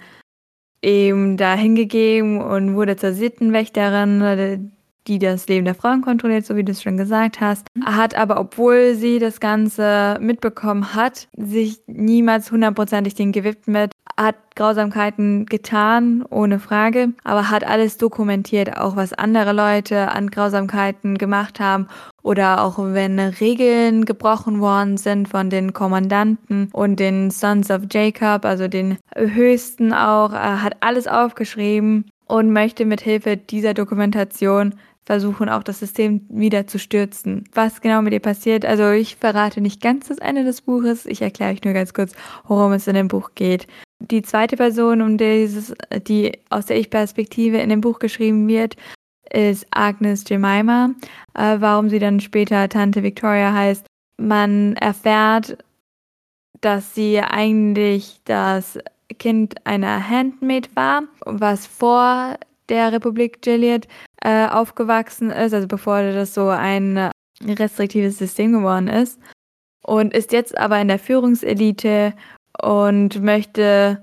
eben 0.81 1.37
da 1.37 1.55
hingegeben 1.55 2.41
und 2.41 2.75
wurde 2.75 2.95
zur 2.97 3.13
Sittenwächterin 3.13 4.71
die 5.07 5.19
das 5.19 5.47
Leben 5.47 5.65
der 5.65 5.75
Frauen 5.75 6.01
kontrolliert, 6.01 6.45
so 6.45 6.55
wie 6.55 6.63
du 6.63 6.71
es 6.71 6.81
schon 6.81 6.97
gesagt 6.97 7.41
hast, 7.41 7.67
hat 7.85 8.15
aber, 8.15 8.39
obwohl 8.39 8.95
sie 8.95 9.19
das 9.19 9.39
Ganze 9.39 10.17
mitbekommen 10.19 10.95
hat, 10.95 11.27
sich 11.37 11.81
niemals 11.87 12.51
hundertprozentig 12.51 13.13
den 13.15 13.31
gewidmet, 13.31 13.91
hat 14.17 14.35
Grausamkeiten 14.55 15.47
getan, 15.47 16.23
ohne 16.29 16.59
Frage, 16.59 17.13
aber 17.23 17.49
hat 17.49 17.63
alles 17.63 17.97
dokumentiert, 17.97 18.77
auch 18.77 18.95
was 18.95 19.13
andere 19.13 19.53
Leute 19.53 20.11
an 20.11 20.29
Grausamkeiten 20.29 21.17
gemacht 21.17 21.59
haben 21.59 21.87
oder 22.21 22.63
auch 22.63 22.77
wenn 22.77 23.19
Regeln 23.19 24.05
gebrochen 24.05 24.59
worden 24.59 24.97
sind 24.97 25.27
von 25.27 25.49
den 25.49 25.73
Kommandanten 25.73 26.69
und 26.71 26.99
den 26.99 27.31
Sons 27.31 27.71
of 27.71 27.83
Jacob, 27.91 28.45
also 28.45 28.67
den 28.67 28.97
höchsten 29.15 29.93
auch, 29.93 30.31
hat 30.31 30.77
alles 30.81 31.07
aufgeschrieben 31.07 32.05
und 32.27 32.51
möchte 32.51 32.85
mit 32.85 33.01
Hilfe 33.01 33.37
dieser 33.37 33.73
Dokumentation 33.73 34.75
versuchen 35.05 35.49
auch 35.49 35.63
das 35.63 35.79
System 35.79 36.25
wieder 36.29 36.67
zu 36.67 36.79
stürzen. 36.79 37.43
Was 37.53 37.81
genau 37.81 38.01
mit 38.01 38.13
ihr 38.13 38.19
passiert, 38.19 38.65
also 38.65 38.91
ich 38.91 39.17
verrate 39.17 39.61
nicht 39.61 39.81
ganz 39.81 40.07
das 40.07 40.17
Ende 40.19 40.43
des 40.43 40.61
Buches, 40.61 41.05
ich 41.05 41.21
erkläre 41.21 41.53
euch 41.53 41.63
nur 41.63 41.73
ganz 41.73 41.93
kurz, 41.93 42.13
worum 42.47 42.71
es 42.73 42.87
in 42.87 42.95
dem 42.95 43.07
Buch 43.07 43.31
geht. 43.35 43.67
Die 43.99 44.21
zweite 44.21 44.57
Person, 44.57 45.01
um 45.01 45.17
dieses, 45.17 45.73
die 46.07 46.31
aus 46.49 46.65
der 46.65 46.77
Ich-Perspektive 46.77 47.57
in 47.57 47.69
dem 47.69 47.81
Buch 47.81 47.99
geschrieben 47.99 48.47
wird, 48.47 48.75
ist 49.31 49.65
Agnes 49.71 50.23
Jemima. 50.27 50.91
Äh, 51.33 51.57
warum 51.59 51.89
sie 51.89 51.99
dann 51.99 52.19
später 52.19 52.69
Tante 52.69 53.03
Victoria 53.03 53.53
heißt. 53.53 53.85
Man 54.17 54.75
erfährt, 54.75 55.57
dass 56.61 56.95
sie 56.95 57.19
eigentlich 57.19 58.21
das 58.25 58.77
Kind 59.19 59.55
einer 59.65 60.07
Handmaid 60.07 60.75
war, 60.75 61.03
was 61.25 61.65
vor 61.65 62.37
der 62.69 62.91
Republik 62.91 63.41
Gilead 63.41 63.87
äh, 64.23 64.47
aufgewachsen 64.47 65.29
ist, 65.29 65.53
also 65.53 65.67
bevor 65.67 66.01
das 66.01 66.33
so 66.33 66.47
ein 66.47 67.11
restriktives 67.41 68.17
System 68.17 68.53
geworden 68.53 68.87
ist. 68.87 69.19
Und 69.85 70.13
ist 70.13 70.31
jetzt 70.31 70.57
aber 70.57 70.79
in 70.79 70.87
der 70.87 70.99
Führungselite 70.99 72.13
und 72.61 73.21
möchte 73.21 74.01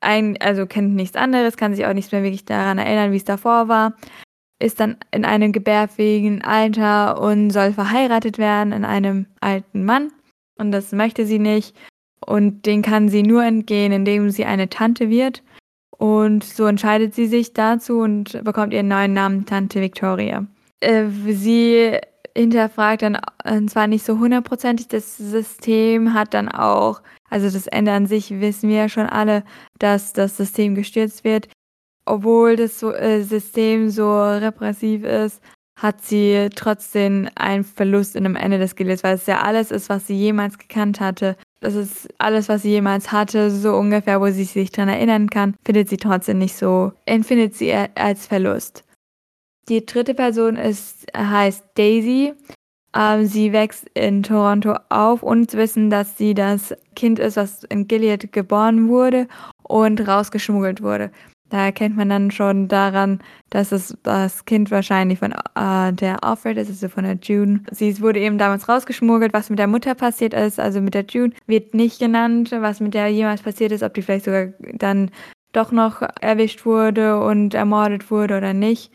ein, 0.00 0.36
also 0.40 0.66
kennt 0.66 0.94
nichts 0.94 1.16
anderes, 1.16 1.56
kann 1.56 1.74
sich 1.74 1.84
auch 1.84 1.92
nicht 1.92 2.12
mehr 2.12 2.22
wirklich 2.22 2.44
daran 2.44 2.78
erinnern, 2.78 3.12
wie 3.12 3.16
es 3.16 3.24
davor 3.24 3.68
war. 3.68 3.94
ist 4.62 4.78
dann 4.78 4.98
in 5.10 5.24
einem 5.24 5.52
gebärfähigen 5.52 6.42
Alter 6.42 7.20
und 7.20 7.50
soll 7.50 7.72
verheiratet 7.72 8.38
werden 8.38 8.72
in 8.72 8.84
einem 8.84 9.26
alten 9.40 9.84
Mann. 9.84 10.12
Und 10.58 10.70
das 10.70 10.92
möchte 10.92 11.24
sie 11.26 11.38
nicht. 11.38 11.74
Und 12.24 12.66
den 12.66 12.82
kann 12.82 13.08
sie 13.08 13.22
nur 13.22 13.42
entgehen, 13.42 13.90
indem 13.92 14.30
sie 14.30 14.44
eine 14.44 14.68
Tante 14.68 15.08
wird. 15.08 15.42
Und 16.00 16.44
so 16.44 16.64
entscheidet 16.64 17.14
sie 17.14 17.26
sich 17.26 17.52
dazu 17.52 17.98
und 17.98 18.42
bekommt 18.42 18.72
ihren 18.72 18.88
neuen 18.88 19.12
Namen 19.12 19.44
Tante 19.44 19.82
Victoria. 19.82 20.46
Äh, 20.80 21.08
sie 21.10 21.98
hinterfragt 22.34 23.02
dann 23.02 23.18
äh, 23.44 23.66
zwar 23.66 23.86
nicht 23.86 24.06
so 24.06 24.18
hundertprozentig 24.18 24.88
das 24.88 25.18
System, 25.18 26.14
hat 26.14 26.32
dann 26.32 26.48
auch, 26.48 27.02
also 27.28 27.50
das 27.50 27.66
Ende 27.66 27.92
an 27.92 28.06
sich 28.06 28.30
wissen 28.40 28.70
wir 28.70 28.76
ja 28.76 28.88
schon 28.88 29.08
alle, 29.08 29.44
dass 29.78 30.14
das 30.14 30.38
System 30.38 30.74
gestürzt 30.74 31.22
wird. 31.22 31.48
Obwohl 32.06 32.56
das 32.56 32.82
äh, 32.82 33.20
System 33.20 33.90
so 33.90 34.22
repressiv 34.22 35.04
ist, 35.04 35.42
hat 35.76 36.00
sie 36.00 36.48
trotzdem 36.56 37.28
einen 37.34 37.62
Verlust 37.64 38.16
in 38.16 38.24
dem 38.24 38.36
Ende 38.36 38.58
des 38.58 38.74
Geldes, 38.74 39.04
weil 39.04 39.16
es 39.16 39.26
ja 39.26 39.42
alles 39.42 39.70
ist, 39.70 39.90
was 39.90 40.06
sie 40.06 40.16
jemals 40.16 40.56
gekannt 40.56 40.98
hatte. 40.98 41.36
Das 41.60 41.74
ist 41.74 42.08
alles, 42.16 42.48
was 42.48 42.62
sie 42.62 42.70
jemals 42.70 43.12
hatte, 43.12 43.50
so 43.50 43.76
ungefähr, 43.76 44.20
wo 44.20 44.30
sie 44.30 44.44
sich 44.44 44.70
daran 44.70 44.88
erinnern 44.88 45.28
kann, 45.28 45.56
findet 45.62 45.90
sie 45.90 45.98
trotzdem 45.98 46.38
nicht 46.38 46.56
so, 46.56 46.92
empfindet 47.04 47.54
sie 47.54 47.72
als 47.72 48.26
Verlust. 48.26 48.84
Die 49.68 49.84
dritte 49.84 50.14
Person 50.14 50.56
ist, 50.56 51.06
heißt 51.14 51.64
Daisy. 51.74 52.32
Ähm, 52.96 53.26
sie 53.26 53.52
wächst 53.52 53.88
in 53.94 54.22
Toronto 54.24 54.74
auf 54.88 55.22
und 55.22 55.52
wissen, 55.52 55.90
dass 55.90 56.18
sie 56.18 56.34
das 56.34 56.74
Kind 56.96 57.20
ist, 57.20 57.36
was 57.36 57.62
in 57.64 57.86
Gilead 57.86 58.32
geboren 58.32 58.88
wurde 58.88 59.28
und 59.62 60.00
rausgeschmuggelt 60.08 60.82
wurde. 60.82 61.12
Da 61.50 61.64
erkennt 61.64 61.96
man 61.96 62.08
dann 62.08 62.30
schon 62.30 62.68
daran, 62.68 63.20
dass 63.50 63.72
es 63.72 63.96
das 64.04 64.44
Kind 64.44 64.70
wahrscheinlich 64.70 65.18
von 65.18 65.32
äh, 65.32 65.92
der 65.92 66.22
Alfred 66.24 66.56
ist, 66.56 66.68
also 66.68 66.88
von 66.88 67.04
der 67.04 67.18
June. 67.20 67.64
Sie 67.72 68.00
wurde 68.00 68.20
eben 68.20 68.38
damals 68.38 68.68
rausgeschmuggelt. 68.68 69.32
Was 69.32 69.50
mit 69.50 69.58
der 69.58 69.66
Mutter 69.66 69.94
passiert 69.94 70.32
ist, 70.32 70.60
also 70.60 70.80
mit 70.80 70.94
der 70.94 71.04
June, 71.04 71.32
wird 71.46 71.74
nicht 71.74 71.98
genannt. 71.98 72.52
Was 72.52 72.80
mit 72.80 72.94
der 72.94 73.08
jemals 73.08 73.42
passiert 73.42 73.72
ist, 73.72 73.82
ob 73.82 73.94
die 73.94 74.02
vielleicht 74.02 74.26
sogar 74.26 74.48
dann 74.74 75.10
doch 75.52 75.72
noch 75.72 76.02
erwischt 76.20 76.64
wurde 76.64 77.20
und 77.20 77.54
ermordet 77.54 78.10
wurde 78.10 78.36
oder 78.36 78.54
nicht. 78.54 78.92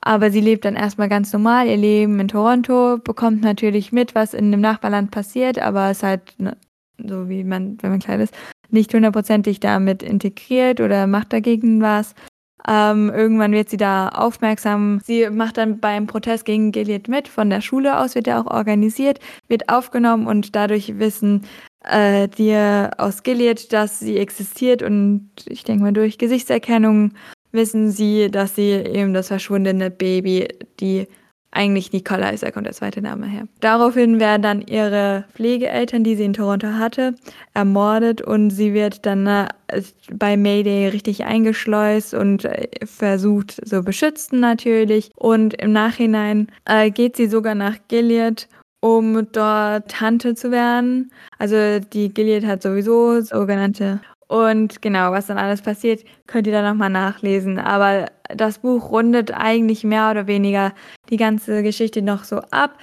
Aber 0.00 0.30
sie 0.30 0.40
lebt 0.40 0.64
dann 0.64 0.76
erstmal 0.76 1.10
ganz 1.10 1.32
normal 1.32 1.66
ihr 1.66 1.76
Leben 1.76 2.18
in 2.20 2.28
Toronto, 2.28 2.96
bekommt 2.96 3.42
natürlich 3.42 3.92
mit, 3.92 4.14
was 4.14 4.32
in 4.32 4.50
dem 4.50 4.62
Nachbarland 4.62 5.10
passiert, 5.10 5.58
aber 5.58 5.90
ist 5.90 6.02
halt 6.02 6.34
ne, 6.38 6.56
so 6.96 7.28
wie 7.28 7.44
man, 7.44 7.76
wenn 7.82 7.90
man 7.90 8.00
klein 8.00 8.20
ist, 8.20 8.34
nicht 8.72 8.92
hundertprozentig 8.94 9.60
damit 9.60 10.02
integriert 10.02 10.80
oder 10.80 11.06
macht 11.06 11.32
dagegen 11.32 11.80
was. 11.80 12.14
Ähm, 12.68 13.10
irgendwann 13.14 13.52
wird 13.52 13.70
sie 13.70 13.78
da 13.78 14.08
aufmerksam. 14.08 15.00
Sie 15.02 15.30
macht 15.30 15.56
dann 15.56 15.80
beim 15.80 16.06
Protest 16.06 16.44
gegen 16.44 16.72
Gilead 16.72 17.08
mit. 17.08 17.28
Von 17.28 17.48
der 17.50 17.62
Schule 17.62 17.98
aus 17.98 18.14
wird 18.14 18.26
er 18.26 18.40
auch 18.40 18.50
organisiert, 18.50 19.18
wird 19.48 19.68
aufgenommen 19.68 20.26
und 20.26 20.54
dadurch 20.54 20.98
wissen 20.98 21.46
äh, 21.84 22.28
die 22.28 22.54
aus 22.98 23.22
Gilead, 23.22 23.72
dass 23.72 24.00
sie 24.00 24.18
existiert 24.18 24.82
und 24.82 25.30
ich 25.46 25.64
denke 25.64 25.82
mal 25.82 25.92
durch 25.92 26.18
Gesichtserkennung 26.18 27.12
wissen 27.52 27.90
sie, 27.90 28.30
dass 28.30 28.54
sie 28.54 28.70
eben 28.70 29.14
das 29.14 29.28
verschwundene 29.28 29.90
Baby, 29.90 30.48
die 30.78 31.08
eigentlich 31.52 31.92
Nicola 31.92 32.30
ist, 32.30 32.42
da 32.42 32.50
kommt 32.50 32.66
der 32.66 32.74
zweite 32.74 33.02
Name 33.02 33.26
her. 33.26 33.48
Daraufhin 33.60 34.20
werden 34.20 34.42
dann 34.42 34.62
ihre 34.62 35.24
Pflegeeltern, 35.34 36.04
die 36.04 36.14
sie 36.14 36.24
in 36.24 36.32
Toronto 36.32 36.68
hatte, 36.68 37.14
ermordet 37.54 38.22
und 38.22 38.50
sie 38.50 38.72
wird 38.72 39.04
dann 39.04 39.26
äh, 39.26 39.48
bei 40.12 40.36
Mayday 40.36 40.88
richtig 40.88 41.24
eingeschleust 41.24 42.14
und 42.14 42.44
äh, 42.44 42.68
versucht 42.84 43.56
so 43.66 43.82
beschützen 43.82 44.40
natürlich. 44.40 45.10
Und 45.16 45.54
im 45.54 45.72
Nachhinein 45.72 46.48
äh, 46.66 46.90
geht 46.90 47.16
sie 47.16 47.26
sogar 47.26 47.54
nach 47.54 47.76
Gilead 47.88 48.48
um 48.82 49.26
dort 49.32 49.90
Tante 49.90 50.34
zu 50.34 50.50
werden. 50.50 51.12
Also 51.38 51.80
die 51.80 52.14
Gilead 52.14 52.46
hat 52.46 52.62
sowieso 52.62 53.20
sogenannte 53.20 54.00
und 54.30 54.80
genau, 54.80 55.10
was 55.10 55.26
dann 55.26 55.38
alles 55.38 55.60
passiert, 55.60 56.04
könnt 56.28 56.46
ihr 56.46 56.52
dann 56.52 56.64
nochmal 56.64 56.88
nachlesen. 56.88 57.58
Aber 57.58 58.06
das 58.36 58.58
Buch 58.58 58.90
rundet 58.90 59.32
eigentlich 59.32 59.84
mehr 59.84 60.10
oder 60.10 60.26
weniger 60.26 60.72
die 61.10 61.16
ganze 61.16 61.62
Geschichte 61.62 62.02
noch 62.02 62.24
so 62.24 62.38
ab. 62.50 62.78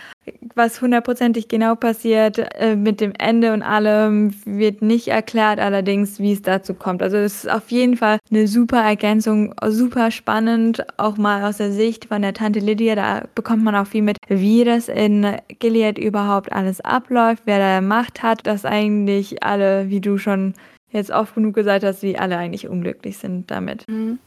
Was 0.55 0.81
hundertprozentig 0.81 1.47
genau 1.47 1.75
passiert 1.75 2.39
äh, 2.55 2.75
mit 2.75 2.99
dem 2.99 3.13
Ende 3.17 3.53
und 3.53 3.61
allem 3.61 4.33
wird 4.45 4.81
nicht 4.81 5.07
erklärt, 5.07 5.59
allerdings 5.59 6.19
wie 6.19 6.33
es 6.33 6.41
dazu 6.41 6.73
kommt. 6.73 7.01
Also 7.01 7.17
es 7.17 7.45
ist 7.45 7.51
auf 7.51 7.71
jeden 7.71 7.95
Fall 7.95 8.19
eine 8.29 8.47
super 8.47 8.81
Ergänzung, 8.81 9.53
super 9.67 10.11
spannend, 10.11 10.85
auch 10.97 11.17
mal 11.17 11.43
aus 11.43 11.57
der 11.57 11.71
Sicht 11.71 12.05
von 12.05 12.21
der 12.21 12.33
Tante 12.33 12.59
Lydia. 12.59 12.95
Da 12.95 13.23
bekommt 13.35 13.63
man 13.63 13.75
auch 13.75 13.87
viel 13.87 14.01
mit, 14.01 14.17
wie 14.27 14.63
das 14.63 14.89
in 14.89 15.37
Gilead 15.59 15.97
überhaupt 15.97 16.51
alles 16.51 16.81
abläuft, 16.81 17.43
wer 17.45 17.59
da 17.59 17.81
Macht 17.81 18.21
hat, 18.23 18.45
dass 18.45 18.65
eigentlich 18.65 19.43
alle, 19.43 19.89
wie 19.89 20.01
du 20.01 20.17
schon 20.17 20.53
jetzt 20.91 21.11
oft 21.11 21.35
genug 21.35 21.55
gesagt 21.55 21.83
hast, 21.83 22.03
wie 22.03 22.17
alle 22.17 22.37
eigentlich 22.37 22.67
unglücklich 22.67 23.17
sind 23.17 23.49
damit. 23.51 23.85
Mhm. 23.87 24.19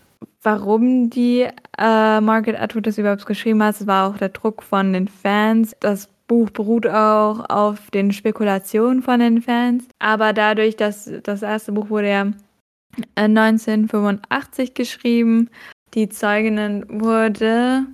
Warum 0.43 1.11
die 1.11 1.47
äh, 1.79 2.21
Margaret 2.21 2.61
Atwood 2.61 2.87
das 2.87 2.99
überhaupt 2.99 3.27
geschrieben 3.27 3.62
hat, 3.62 3.87
war 3.87 4.09
auch 4.09 4.16
der 4.16 4.31
Druck 4.31 4.62
von 4.62 4.93
den 4.93 5.09
Fans. 5.09 5.77
Das 5.81 6.09
Buch 6.27 6.51
beruht 6.51 6.87
auch 6.87 7.49
auf 7.51 7.91
den 7.91 8.12
Spekulationen 8.12 9.03
von 9.03 9.21
den 9.21 9.43
Fans. 9.43 9.87
Aber 9.99 10.33
dadurch, 10.33 10.77
dass 10.77 11.11
das 11.23 11.43
erste 11.43 11.73
Buch 11.73 11.91
wurde 11.91 12.09
ja 12.09 12.33
1985 13.16 14.75
geschrieben, 14.75 15.51
die 15.95 16.09
Zeuginnen 16.09 16.85
wurde 16.89 17.87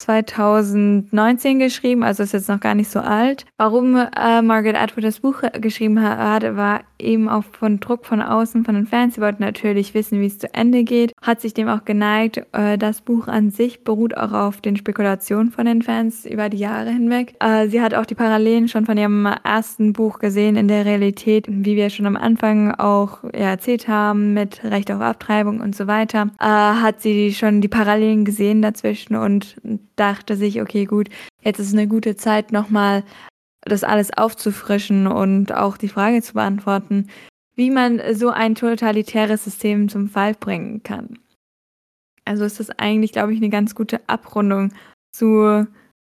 2019 0.00 1.58
geschrieben, 1.58 2.02
also 2.02 2.22
ist 2.22 2.32
jetzt 2.32 2.48
noch 2.48 2.60
gar 2.60 2.74
nicht 2.74 2.90
so 2.90 3.00
alt. 3.00 3.44
Warum 3.58 3.96
äh, 3.96 4.42
Margaret 4.42 4.76
Atwood 4.76 5.04
das 5.04 5.20
Buch 5.20 5.42
geschrieben 5.60 6.00
hat, 6.02 6.42
war 6.56 6.80
eben 6.98 7.28
auch 7.28 7.44
von 7.44 7.80
Druck 7.80 8.06
von 8.06 8.22
außen, 8.22 8.64
von 8.64 8.74
den 8.74 8.86
Fans. 8.86 9.14
Sie 9.14 9.20
wollten 9.20 9.42
natürlich 9.42 9.94
wissen, 9.94 10.20
wie 10.20 10.26
es 10.26 10.38
zu 10.38 10.52
Ende 10.54 10.84
geht. 10.84 11.12
Hat 11.20 11.40
sich 11.40 11.54
dem 11.54 11.68
auch 11.68 11.84
geneigt. 11.84 12.42
Äh, 12.52 12.78
das 12.78 13.02
Buch 13.02 13.28
an 13.28 13.50
sich 13.50 13.84
beruht 13.84 14.16
auch 14.16 14.32
auf 14.32 14.60
den 14.60 14.76
Spekulationen 14.76 15.50
von 15.50 15.66
den 15.66 15.82
Fans 15.82 16.24
über 16.24 16.48
die 16.48 16.58
Jahre 16.58 16.90
hinweg. 16.90 17.34
Äh, 17.40 17.68
sie 17.68 17.82
hat 17.82 17.94
auch 17.94 18.06
die 18.06 18.14
Parallelen 18.14 18.68
schon 18.68 18.86
von 18.86 18.96
ihrem 18.96 19.26
ersten 19.26 19.92
Buch 19.92 20.18
gesehen 20.18 20.56
in 20.56 20.68
der 20.68 20.86
Realität, 20.86 21.46
wie 21.48 21.76
wir 21.76 21.90
schon 21.90 22.06
am 22.06 22.16
Anfang 22.16 22.74
auch 22.74 23.22
ja, 23.24 23.50
erzählt 23.50 23.86
haben, 23.86 24.32
mit 24.32 24.64
Recht 24.64 24.90
auf 24.90 25.00
Abtreibung 25.00 25.60
und 25.60 25.76
so 25.76 25.86
weiter. 25.86 26.30
Äh, 26.40 26.46
hat 26.46 27.02
sie 27.02 27.34
schon 27.34 27.60
die 27.60 27.68
Parallelen 27.68 28.24
gesehen 28.24 28.62
dazwischen 28.62 29.16
und 29.16 29.56
dachte 29.96 30.36
sich, 30.36 30.60
okay, 30.60 30.84
gut, 30.84 31.08
jetzt 31.42 31.58
ist 31.58 31.72
eine 31.72 31.88
gute 31.88 32.16
Zeit, 32.16 32.52
nochmal 32.52 33.04
das 33.62 33.84
alles 33.84 34.12
aufzufrischen 34.16 35.06
und 35.06 35.52
auch 35.52 35.76
die 35.76 35.88
Frage 35.88 36.22
zu 36.22 36.34
beantworten, 36.34 37.08
wie 37.54 37.70
man 37.70 38.00
so 38.14 38.30
ein 38.30 38.54
totalitäres 38.54 39.44
System 39.44 39.88
zum 39.88 40.08
Fall 40.08 40.34
bringen 40.34 40.82
kann. 40.82 41.18
Also 42.24 42.44
ist 42.44 42.60
das 42.60 42.70
eigentlich, 42.70 43.12
glaube 43.12 43.32
ich, 43.32 43.38
eine 43.38 43.50
ganz 43.50 43.74
gute 43.74 44.00
Abrundung 44.06 44.72
zu 45.12 45.66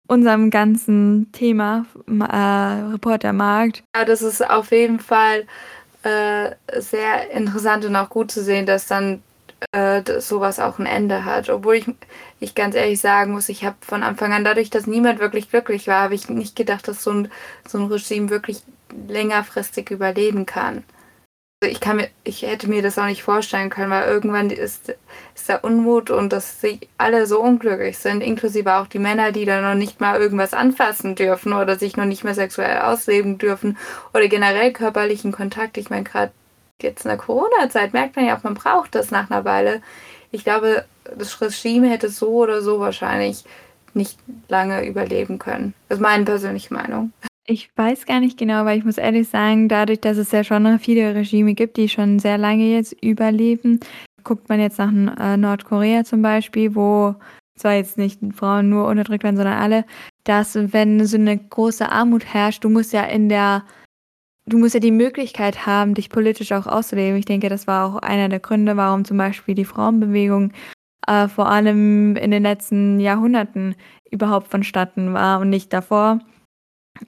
unserem 0.07 0.49
ganzen 0.49 1.31
Thema 1.31 1.85
äh, 2.07 2.91
Reportermarkt. 2.91 3.83
Ja, 3.95 4.05
das 4.05 4.21
ist 4.21 4.47
auf 4.47 4.71
jeden 4.71 4.99
Fall 4.99 5.45
äh, 6.03 6.51
sehr 6.79 7.31
interessant 7.31 7.85
und 7.85 7.95
auch 7.95 8.09
gut 8.09 8.31
zu 8.31 8.43
sehen, 8.43 8.65
dass 8.65 8.87
dann 8.87 9.23
äh, 9.71 10.01
sowas 10.19 10.59
auch 10.59 10.79
ein 10.79 10.85
Ende 10.85 11.25
hat. 11.25 11.49
Obwohl 11.49 11.75
ich, 11.75 11.85
ich 12.39 12.55
ganz 12.55 12.75
ehrlich 12.75 13.01
sagen 13.01 13.31
muss, 13.31 13.49
ich 13.49 13.65
habe 13.65 13.77
von 13.81 14.03
Anfang 14.03 14.33
an, 14.33 14.43
dadurch, 14.43 14.69
dass 14.69 14.87
niemand 14.87 15.19
wirklich 15.19 15.49
glücklich 15.49 15.87
war, 15.87 16.03
habe 16.03 16.15
ich 16.15 16.29
nicht 16.29 16.55
gedacht, 16.55 16.87
dass 16.87 17.03
so 17.03 17.11
ein, 17.11 17.31
so 17.67 17.77
ein 17.77 17.85
Regime 17.87 18.29
wirklich 18.29 18.63
längerfristig 19.07 19.91
überleben 19.91 20.45
kann. 20.45 20.83
Also 21.63 21.71
ich 21.71 21.79
kann 21.79 21.95
mir, 21.97 22.09
ich 22.23 22.41
hätte 22.41 22.67
mir 22.69 22.81
das 22.81 22.99
auch 22.99 23.05
nicht 23.05 23.23
vorstellen 23.23 23.69
können, 23.69 23.89
weil 23.89 24.07
irgendwann 24.07 24.49
ist, 24.49 24.93
ist 25.33 25.49
der 25.49 25.63
Unmut 25.63 26.11
und 26.11 26.33
dass 26.33 26.61
sie 26.61 26.81
alle 26.97 27.25
so 27.27 27.41
unglücklich 27.41 27.97
sind, 27.97 28.21
inklusive 28.21 28.75
auch 28.75 28.87
die 28.87 28.99
Männer, 28.99 29.31
die 29.31 29.45
da 29.45 29.61
noch 29.61 29.75
nicht 29.75 30.01
mal 30.01 30.19
irgendwas 30.19 30.53
anfassen 30.53 31.15
dürfen 31.15 31.53
oder 31.53 31.77
sich 31.77 31.95
noch 31.97 32.05
nicht 32.05 32.23
mehr 32.23 32.35
sexuell 32.35 32.81
ausleben 32.81 33.37
dürfen 33.37 33.77
oder 34.13 34.27
generell 34.27 34.73
körperlichen 34.73 35.31
Kontakt. 35.31 35.77
Ich 35.77 35.89
meine, 35.89 36.03
gerade 36.03 36.31
jetzt 36.81 37.05
in 37.05 37.09
der 37.09 37.17
Corona-Zeit 37.17 37.93
merkt 37.93 38.15
man 38.15 38.25
ja 38.25 38.37
auch, 38.37 38.43
man 38.43 38.53
braucht 38.53 38.95
das 38.95 39.11
nach 39.11 39.29
einer 39.29 39.45
Weile. 39.45 39.81
Ich 40.31 40.43
glaube, 40.43 40.85
das 41.17 41.39
Regime 41.41 41.89
hätte 41.89 42.09
so 42.09 42.29
oder 42.29 42.61
so 42.61 42.79
wahrscheinlich 42.79 43.45
nicht 43.93 44.19
lange 44.49 44.85
überleben 44.85 45.39
können. 45.39 45.73
Das 45.87 45.99
ist 45.99 46.01
meine 46.01 46.25
persönliche 46.25 46.73
Meinung. 46.73 47.13
Ich 47.47 47.69
weiß 47.75 48.05
gar 48.05 48.19
nicht 48.19 48.37
genau, 48.37 48.65
weil 48.65 48.77
ich 48.77 48.85
muss 48.85 48.97
ehrlich 48.97 49.29
sagen, 49.29 49.69
dadurch, 49.69 50.01
dass 50.01 50.17
es 50.17 50.31
ja 50.31 50.43
schon 50.43 50.79
viele 50.79 51.13
Regime 51.13 51.53
gibt, 51.53 51.77
die 51.77 51.87
schon 51.87 52.19
sehr 52.19 52.37
lange 52.37 52.65
jetzt 52.73 52.93
überleben, 53.03 53.79
guckt 54.23 54.49
man 54.49 54.59
jetzt 54.59 54.79
nach 54.79 54.91
äh, 54.91 55.37
Nordkorea 55.37 56.03
zum 56.03 56.23
Beispiel, 56.23 56.75
wo 56.75 57.15
zwar 57.55 57.75
jetzt 57.75 57.97
nicht 57.97 58.19
Frauen 58.33 58.69
nur 58.69 58.87
unterdrückt 58.87 59.23
werden, 59.23 59.37
sondern 59.37 59.59
alle, 59.59 59.85
dass 60.23 60.55
wenn 60.55 61.05
so 61.05 61.17
eine 61.17 61.37
große 61.37 61.89
Armut 61.89 62.25
herrscht, 62.25 62.63
du 62.63 62.69
musst 62.69 62.91
ja 62.91 63.03
in 63.03 63.29
der 63.29 63.63
du 64.45 64.57
musst 64.57 64.73
ja 64.73 64.79
die 64.79 64.91
Möglichkeit 64.91 65.65
haben, 65.65 65.93
dich 65.93 66.09
politisch 66.09 66.51
auch 66.51 66.67
auszuleben. 66.67 67.17
Ich 67.17 67.25
denke, 67.25 67.49
das 67.49 67.67
war 67.67 67.85
auch 67.85 67.97
einer 67.97 68.29
der 68.29 68.39
Gründe, 68.39 68.77
warum 68.77 69.05
zum 69.05 69.17
Beispiel 69.17 69.55
die 69.55 69.65
Frauenbewegung 69.65 70.53
äh, 71.07 71.27
vor 71.27 71.49
allem 71.49 72.15
in 72.15 72.31
den 72.31 72.43
letzten 72.43 72.99
Jahrhunderten 72.99 73.75
überhaupt 74.09 74.47
vonstatten 74.47 75.13
war 75.13 75.39
und 75.39 75.49
nicht 75.49 75.73
davor, 75.73 76.19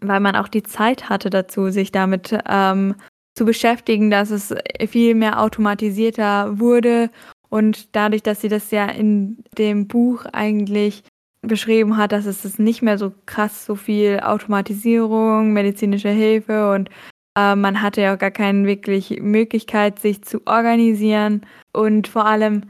weil 0.01 0.19
man 0.19 0.35
auch 0.35 0.47
die 0.47 0.63
Zeit 0.63 1.09
hatte 1.09 1.29
dazu, 1.29 1.69
sich 1.69 1.91
damit 1.91 2.37
ähm, 2.49 2.95
zu 3.35 3.45
beschäftigen, 3.45 4.09
dass 4.09 4.31
es 4.31 4.53
viel 4.87 5.13
mehr 5.13 5.41
automatisierter 5.41 6.59
wurde 6.59 7.11
und 7.49 7.95
dadurch, 7.95 8.23
dass 8.23 8.41
sie 8.41 8.49
das 8.49 8.71
ja 8.71 8.87
in 8.87 9.43
dem 9.57 9.87
Buch 9.87 10.25
eigentlich 10.33 11.03
beschrieben 11.41 11.97
hat, 11.97 12.11
dass 12.11 12.25
es 12.25 12.59
nicht 12.59 12.81
mehr 12.81 12.97
so 12.97 13.13
krass 13.25 13.65
so 13.65 13.75
viel 13.75 14.19
Automatisierung, 14.21 15.53
medizinische 15.53 16.09
Hilfe 16.09 16.71
und 16.71 16.89
äh, 17.37 17.55
man 17.55 17.81
hatte 17.81 18.01
ja 18.01 18.15
auch 18.15 18.19
gar 18.19 18.31
keine 18.31 18.65
wirklich 18.65 19.19
Möglichkeit, 19.21 19.99
sich 19.99 20.23
zu 20.23 20.41
organisieren 20.47 21.41
und 21.71 22.07
vor 22.07 22.25
allem 22.25 22.63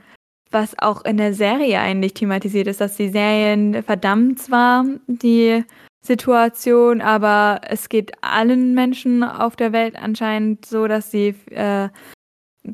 was 0.51 0.77
auch 0.79 1.03
in 1.03 1.17
der 1.17 1.33
Serie 1.33 1.79
eigentlich 1.79 2.13
thematisiert 2.13 2.67
ist, 2.67 2.81
dass 2.81 2.97
die 2.97 3.09
Serien 3.09 3.83
verdammt 3.83 4.39
zwar 4.39 4.85
die 5.07 5.63
Situation, 6.01 7.01
aber 7.01 7.61
es 7.67 7.89
geht 7.89 8.11
allen 8.21 8.73
Menschen 8.73 9.23
auf 9.23 9.55
der 9.55 9.73
Welt 9.73 9.95
anscheinend 9.97 10.65
so, 10.65 10.87
dass 10.87 11.09
die 11.09 11.35
äh, 11.51 11.89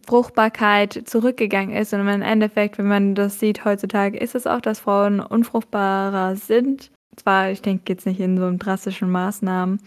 Fruchtbarkeit 0.06 1.04
zurückgegangen 1.06 1.76
ist. 1.76 1.94
Und 1.94 2.02
im 2.02 2.22
Endeffekt, 2.22 2.78
wenn 2.78 2.88
man 2.88 3.16
das 3.16 3.40
sieht 3.40 3.66
heutzutage, 3.66 4.20
ist 4.20 4.36
es 4.36 4.46
auch, 4.46 4.62
dass 4.62 4.82
Frauen 4.82 5.20
unfruchtbarer 5.20 6.36
sind. 6.36 6.92
Zwar, 7.16 7.50
ich 7.50 7.62
denke 7.62 7.94
jetzt 7.94 8.06
nicht 8.06 8.20
in 8.20 8.38
so 8.38 8.52
drastischen 8.56 9.10
Maßnahmen, 9.10 9.80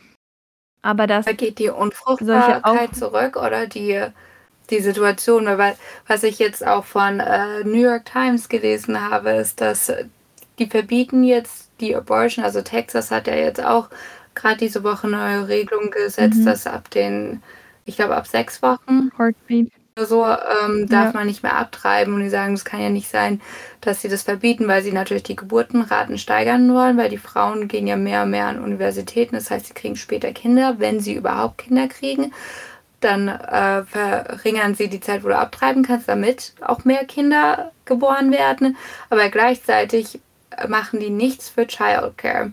aber 0.87 1.07
das. 1.07 1.27
Geht 1.27 1.59
die 1.59 1.71
Unfruchtbarkeit 1.71 2.95
zurück 2.95 3.37
oder 3.37 3.67
die, 3.67 4.01
die 4.71 4.81
Situation? 4.81 5.47
Weil, 5.47 5.77
was 6.07 6.23
ich 6.23 6.39
jetzt 6.39 6.67
auch 6.67 6.85
von 6.85 7.21
äh, 7.21 7.65
New 7.65 7.81
York 7.81 8.05
Times 8.07 8.49
gelesen 8.49 9.01
habe, 9.01 9.31
ist, 9.31 9.61
dass 9.61 9.93
die 10.59 10.67
verbieten 10.67 11.25
jetzt 11.25 11.71
die 11.81 11.95
Abortion. 11.95 12.45
Also 12.45 12.63
Texas 12.63 13.11
hat 13.11 13.27
ja 13.27 13.35
jetzt 13.35 13.63
auch 13.63 13.89
gerade 14.35 14.59
diese 14.59 14.85
Woche 14.85 15.09
neue 15.09 15.49
Regelungen 15.49 15.91
gesetzt, 15.91 16.39
mhm. 16.39 16.45
dass 16.47 16.67
ab 16.67 16.91
den, 16.91 17.43
ich 17.85 17.97
glaube, 17.97 18.17
ab 18.17 18.27
sechs 18.27 18.63
Wochen. 18.63 19.11
Heartbeat 19.19 19.71
so 19.99 20.27
ähm, 20.27 20.89
darf 20.89 21.07
ja. 21.07 21.13
man 21.15 21.27
nicht 21.27 21.43
mehr 21.43 21.57
abtreiben. 21.57 22.15
Und 22.15 22.21
die 22.21 22.29
sagen, 22.29 22.55
es 22.55 22.65
kann 22.65 22.81
ja 22.81 22.91
nicht 22.91 23.09
sein, 23.09 23.41
dass 23.81 24.03
sie 24.03 24.09
das 24.09 24.23
verbieten, 24.23 24.69
weil 24.69 24.83
sie 24.83 24.93
natürlich 24.93 25.23
die 25.23 25.37
Geburtenraten 25.37 26.19
steigern 26.19 26.73
wollen, 26.75 26.99
weil 26.99 27.09
die 27.09 27.19
Frauen 27.19 27.67
gehen 27.67 27.87
ja 27.87 27.97
mehr 27.97 28.25
und 28.25 28.31
mehr 28.31 28.47
an 28.47 28.63
Universitäten. 28.63 29.35
Das 29.35 29.51
heißt, 29.51 29.67
sie 29.67 29.75
kriegen 29.75 29.97
später 29.97 30.33
Kinder, 30.33 30.75
wenn 30.79 31.01
sie 31.01 31.15
überhaupt 31.15 31.59
Kinder 31.59 31.89
kriegen. 31.89 32.33
Dann 33.01 33.29
äh, 33.29 33.85
verringern 33.85 34.75
sie 34.75 34.89
die 34.89 35.01
Zeit, 35.01 35.25
wo 35.25 35.29
du 35.29 35.37
abtreiben 35.37 35.83
kannst, 35.83 36.09
damit 36.09 36.55
auch 36.61 36.85
mehr 36.85 37.05
Kinder 37.05 37.73
geboren 37.85 38.33
werden. 38.33 38.77
Aber 39.09 39.29
gleichzeitig 39.31 40.21
machen 40.69 41.01
die 41.01 41.11
nichts 41.11 41.49
für 41.49 41.67
Childcare. 41.67 42.53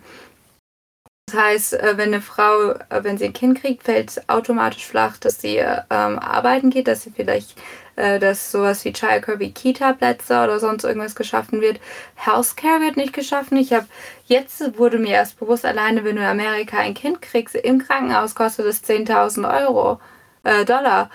Das 1.33 1.41
heißt, 1.41 1.73
äh, 1.73 1.97
wenn 1.97 2.13
eine 2.13 2.21
Frau, 2.21 2.71
äh, 2.71 3.03
wenn 3.03 3.17
sie 3.17 3.25
ein 3.25 3.33
Kind 3.33 3.59
kriegt, 3.59 3.83
fällt 3.83 4.11
es 4.11 4.29
automatisch 4.29 4.85
flach, 4.85 5.17
dass 5.17 5.41
sie 5.41 5.57
ähm, 5.57 6.19
arbeiten 6.19 6.69
geht, 6.69 6.87
dass 6.87 7.01
sie 7.01 7.11
vielleicht, 7.11 7.55
äh, 7.95 8.19
dass 8.19 8.51
sowas 8.51 8.85
wie 8.85 8.93
Childcare 8.93 9.39
wie 9.39 9.51
Kita-Plätze 9.51 10.43
oder 10.43 10.59
sonst 10.59 10.83
irgendwas 10.83 11.15
geschaffen 11.15 11.59
wird. 11.59 11.79
Healthcare 12.15 12.81
wird 12.81 12.97
nicht 12.97 13.13
geschaffen. 13.13 13.57
Ich 13.57 13.73
habe 13.73 13.87
jetzt 14.25 14.77
wurde 14.77 14.99
mir 14.99 15.13
erst 15.13 15.39
bewusst, 15.39 15.65
alleine 15.65 16.03
wenn 16.03 16.17
du 16.17 16.21
in 16.21 16.27
Amerika 16.27 16.77
ein 16.77 16.93
Kind 16.93 17.21
kriegst, 17.23 17.55
im 17.55 17.79
Krankenhaus 17.79 18.35
kostet 18.35 18.67
es 18.67 18.83
10.000 18.83 19.51
Euro, 19.61 19.99
äh, 20.43 20.65
Dollar. 20.65 21.09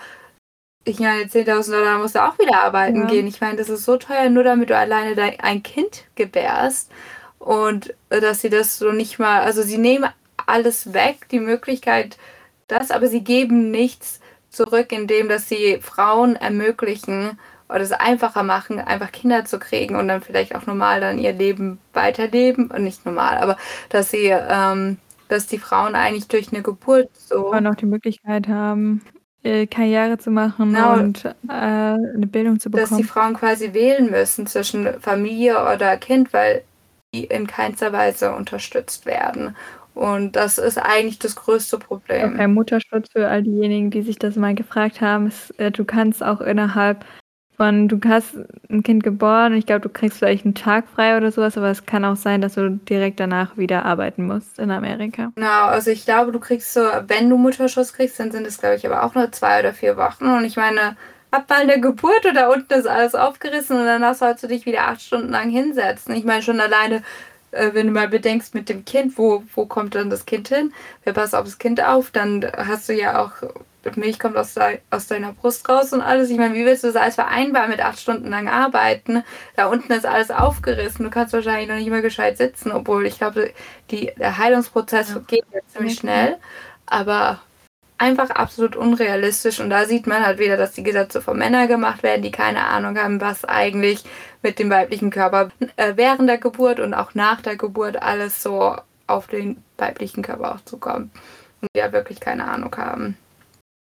Ich 0.83 0.99
meine, 0.99 1.23
10.000 1.23 1.71
Dollar 1.71 1.97
musst 1.97 2.15
du 2.15 2.25
auch 2.25 2.37
wieder 2.39 2.61
arbeiten 2.61 3.01
ja. 3.01 3.07
gehen. 3.07 3.27
Ich 3.27 3.39
meine, 3.39 3.55
das 3.55 3.69
ist 3.69 3.85
so 3.85 3.95
teuer, 3.95 4.29
nur 4.29 4.43
damit 4.43 4.69
du 4.69 4.75
alleine 4.75 5.15
dein, 5.15 5.39
ein 5.39 5.63
Kind 5.63 6.03
gebärst. 6.15 6.91
Und 7.39 7.95
äh, 8.09 8.21
dass 8.21 8.41
sie 8.41 8.49
das 8.49 8.77
so 8.77 8.91
nicht 8.91 9.17
mal, 9.17 9.41
also 9.41 9.63
sie 9.63 9.77
nehmen 9.77 10.09
alles 10.45 10.93
weg, 10.93 11.27
die 11.31 11.39
Möglichkeit, 11.39 12.17
das, 12.67 12.91
aber 12.91 13.07
sie 13.07 13.23
geben 13.23 13.71
nichts 13.71 14.19
zurück, 14.49 14.91
indem 14.91 15.29
dass 15.29 15.49
sie 15.49 15.79
Frauen 15.81 16.35
ermöglichen 16.35 17.39
oder 17.69 17.81
es 17.81 17.91
einfacher 17.91 18.43
machen, 18.43 18.79
einfach 18.79 19.11
Kinder 19.11 19.45
zu 19.45 19.59
kriegen 19.59 19.95
und 19.95 20.07
dann 20.07 20.21
vielleicht 20.21 20.55
auch 20.55 20.65
normal 20.65 21.01
dann 21.01 21.19
ihr 21.19 21.33
Leben 21.33 21.79
weiterleben 21.93 22.71
und 22.71 22.83
nicht 22.83 23.05
normal, 23.05 23.37
aber 23.37 23.57
dass 23.89 24.09
sie, 24.11 24.27
ähm, 24.27 24.97
dass 25.27 25.47
die 25.47 25.59
Frauen 25.59 25.95
eigentlich 25.95 26.27
durch 26.27 26.51
eine 26.51 26.63
Geburt 26.63 27.09
so 27.13 27.53
auch 27.53 27.61
noch 27.61 27.75
die 27.75 27.85
Möglichkeit 27.85 28.47
haben, 28.47 29.01
äh, 29.43 29.67
Karriere 29.67 30.17
zu 30.17 30.31
machen 30.31 30.73
genau, 30.73 30.93
und 30.93 31.25
äh, 31.25 31.31
eine 31.47 32.27
Bildung 32.27 32.59
zu 32.59 32.71
bekommen. 32.71 32.89
Dass 32.89 32.97
die 32.97 33.03
Frauen 33.03 33.35
quasi 33.35 33.73
wählen 33.73 34.09
müssen 34.09 34.47
zwischen 34.47 34.99
Familie 34.99 35.61
oder 35.61 35.95
Kind, 35.97 36.33
weil 36.33 36.63
die 37.13 37.25
in 37.25 37.47
keinster 37.47 37.91
Weise 37.91 38.33
unterstützt 38.33 39.05
werden. 39.05 39.55
Und 39.95 40.35
das 40.35 40.57
ist 40.57 40.77
eigentlich 40.77 41.19
das 41.19 41.35
größte 41.35 41.77
Problem. 41.77 42.33
Okay, 42.33 42.47
Mutterschutz 42.47 43.09
für 43.11 43.27
all 43.27 43.43
diejenigen, 43.43 43.91
die 43.91 44.01
sich 44.01 44.17
das 44.17 44.35
mal 44.35 44.55
gefragt 44.55 45.01
haben, 45.01 45.27
ist, 45.27 45.59
äh, 45.59 45.71
du 45.71 45.83
kannst 45.83 46.23
auch 46.23 46.41
innerhalb 46.41 47.03
von, 47.57 47.89
du 47.89 47.99
hast 48.07 48.37
ein 48.69 48.83
Kind 48.83 49.03
geboren 49.03 49.51
und 49.51 49.57
ich 49.57 49.65
glaube, 49.65 49.81
du 49.81 49.89
kriegst 49.89 50.19
vielleicht 50.19 50.45
einen 50.45 50.55
Tag 50.55 50.87
frei 50.87 51.17
oder 51.17 51.29
sowas, 51.29 51.57
aber 51.57 51.69
es 51.69 51.85
kann 51.85 52.05
auch 52.05 52.15
sein, 52.15 52.39
dass 52.39 52.53
du 52.53 52.69
direkt 52.69 53.19
danach 53.19 53.57
wieder 53.57 53.83
arbeiten 53.83 54.25
musst 54.25 54.59
in 54.59 54.71
Amerika. 54.71 55.33
Genau, 55.35 55.65
also 55.65 55.91
ich 55.91 56.05
glaube, 56.05 56.31
du 56.31 56.39
kriegst 56.39 56.73
so, 56.73 56.79
wenn 57.07 57.29
du 57.29 57.35
Mutterschutz 57.35 57.91
kriegst, 57.91 58.17
dann 58.17 58.31
sind 58.31 58.47
es, 58.47 58.59
glaube 58.59 58.75
ich, 58.75 58.85
aber 58.85 59.03
auch 59.03 59.13
nur 59.13 59.29
zwei 59.33 59.59
oder 59.59 59.73
vier 59.73 59.97
Wochen. 59.97 60.25
Und 60.27 60.45
ich 60.45 60.55
meine, 60.55 60.95
ab 61.31 61.45
bei 61.47 61.65
der 61.65 61.79
Geburt 61.79 62.25
und 62.25 62.35
da 62.35 62.49
unten 62.49 62.73
ist 62.73 62.87
alles 62.87 63.15
aufgerissen 63.15 63.77
und 63.77 63.85
danach 63.85 64.15
sollst 64.15 64.43
du 64.43 64.47
dich 64.47 64.65
wieder 64.65 64.87
acht 64.87 65.01
Stunden 65.01 65.29
lang 65.29 65.49
hinsetzen. 65.49 66.15
Ich 66.15 66.25
meine 66.25 66.41
schon 66.41 66.59
alleine, 66.59 67.03
äh, 67.51 67.73
wenn 67.73 67.87
du 67.87 67.93
mal 67.93 68.07
bedenkst 68.07 68.53
mit 68.55 68.69
dem 68.69 68.85
Kind, 68.85 69.17
wo, 69.17 69.43
wo 69.55 69.65
kommt 69.65 69.95
dann 69.95 70.09
das 70.09 70.25
Kind 70.25 70.47
hin? 70.47 70.73
Wer 71.03 71.13
passt 71.13 71.35
auf 71.35 71.45
das 71.45 71.57
Kind 71.57 71.83
auf? 71.83 72.11
Dann 72.11 72.45
hast 72.57 72.89
du 72.89 72.93
ja 72.93 73.23
auch, 73.23 73.31
Milch 73.95 74.19
kommt 74.19 74.37
aus, 74.37 74.53
de, 74.53 74.79
aus 74.91 75.07
deiner 75.07 75.33
Brust 75.33 75.67
raus 75.67 75.93
und 75.93 76.01
alles. 76.01 76.29
Ich 76.29 76.37
meine, 76.37 76.53
wie 76.53 76.65
willst 76.65 76.83
du 76.83 76.87
das 76.87 76.95
alles 76.95 77.15
vereinbaren 77.15 77.69
mit 77.69 77.83
acht 77.83 77.99
Stunden 77.99 78.29
lang 78.29 78.47
arbeiten? 78.47 79.23
Da 79.55 79.67
unten 79.67 79.91
ist 79.93 80.05
alles 80.05 80.31
aufgerissen. 80.31 81.05
Du 81.05 81.09
kannst 81.09 81.33
wahrscheinlich 81.33 81.69
noch 81.69 81.75
nicht 81.75 81.89
mehr 81.89 82.01
gescheit 82.01 82.37
sitzen, 82.37 82.71
obwohl 82.71 83.05
ich 83.05 83.17
glaube, 83.17 83.51
die, 83.89 84.11
der 84.17 84.37
Heilungsprozess 84.37 85.09
ja. 85.11 85.21
geht 85.27 85.45
jetzt 85.53 85.71
ziemlich 85.71 85.95
schnell. 85.95 86.37
Aber 86.85 87.41
einfach 87.99 88.31
absolut 88.31 88.75
unrealistisch. 88.75 89.59
Und 89.59 89.69
da 89.69 89.85
sieht 89.85 90.07
man 90.07 90.25
halt 90.25 90.39
wieder, 90.39 90.57
dass 90.57 90.71
die 90.71 90.83
Gesetze 90.83 91.21
von 91.21 91.37
Männern 91.37 91.67
gemacht 91.67 92.01
werden, 92.01 92.23
die 92.23 92.31
keine 92.31 92.65
Ahnung 92.65 92.97
haben, 92.97 93.21
was 93.21 93.45
eigentlich 93.45 94.03
mit 94.41 94.57
dem 94.57 94.69
weiblichen 94.69 95.11
Körper 95.11 95.49
äh, 95.75 95.93
während 95.95 96.27
der 96.27 96.37
Geburt 96.39 96.79
und 96.79 96.93
auch 96.93 97.13
nach 97.13 97.41
der 97.41 97.57
Geburt 97.57 98.01
alles 98.01 98.41
so 98.41 98.75
auf 99.05 99.27
den 99.27 99.63
weiblichen 99.77 100.23
Körper 100.23 100.55
auch 100.55 100.61
zukommt. 100.65 101.11
Und 101.61 101.67
die 101.75 101.79
ja 101.79 101.91
wirklich 101.91 102.19
keine 102.19 102.45
Ahnung 102.45 102.75
haben. 102.75 103.17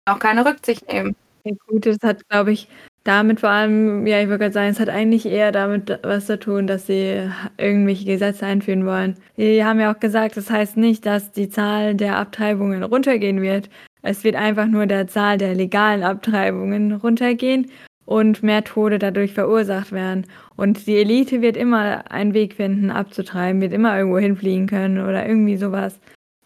Auch 0.05 0.19
keine 0.19 0.45
Rücksicht 0.45 0.91
nehmen. 0.91 1.15
Ja, 1.43 1.53
gut, 1.67 1.85
das 1.85 1.97
hat, 2.03 2.27
glaube 2.27 2.51
ich, 2.51 2.67
damit 3.03 3.39
vor 3.39 3.49
allem, 3.49 4.05
ja, 4.05 4.19
ich 4.19 4.27
würde 4.27 4.39
gerade 4.39 4.53
sagen, 4.53 4.69
es 4.69 4.79
hat 4.79 4.89
eigentlich 4.89 5.25
eher 5.25 5.51
damit 5.51 5.99
was 6.03 6.25
zu 6.25 6.37
tun, 6.39 6.67
dass 6.67 6.87
sie 6.87 7.29
irgendwelche 7.57 8.05
Gesetze 8.05 8.45
einführen 8.45 8.85
wollen. 8.85 9.15
Die 9.37 9.63
haben 9.63 9.79
ja 9.79 9.93
auch 9.93 9.99
gesagt, 9.99 10.35
das 10.35 10.49
heißt 10.49 10.75
nicht, 10.75 11.05
dass 11.05 11.31
die 11.31 11.49
Zahl 11.49 11.95
der 11.95 12.17
Abtreibungen 12.17 12.83
runtergehen 12.83 13.41
wird. 13.41 13.69
Es 14.01 14.23
wird 14.23 14.35
einfach 14.35 14.67
nur 14.67 14.85
der 14.85 15.07
Zahl 15.07 15.37
der 15.37 15.55
legalen 15.55 16.03
Abtreibungen 16.03 16.93
runtergehen 16.93 17.71
und 18.05 18.41
mehr 18.41 18.63
Tode 18.63 18.99
dadurch 18.99 19.33
verursacht 19.33 19.91
werden. 19.91 20.25
Und 20.55 20.87
die 20.87 20.97
Elite 20.97 21.41
wird 21.41 21.57
immer 21.57 22.09
einen 22.09 22.33
Weg 22.33 22.53
finden, 22.55 22.89
abzutreiben, 22.89 23.61
wird 23.61 23.73
immer 23.73 23.97
irgendwo 23.97 24.17
hinfliegen 24.17 24.67
können 24.67 24.99
oder 24.99 25.27
irgendwie 25.27 25.57
sowas. 25.57 25.99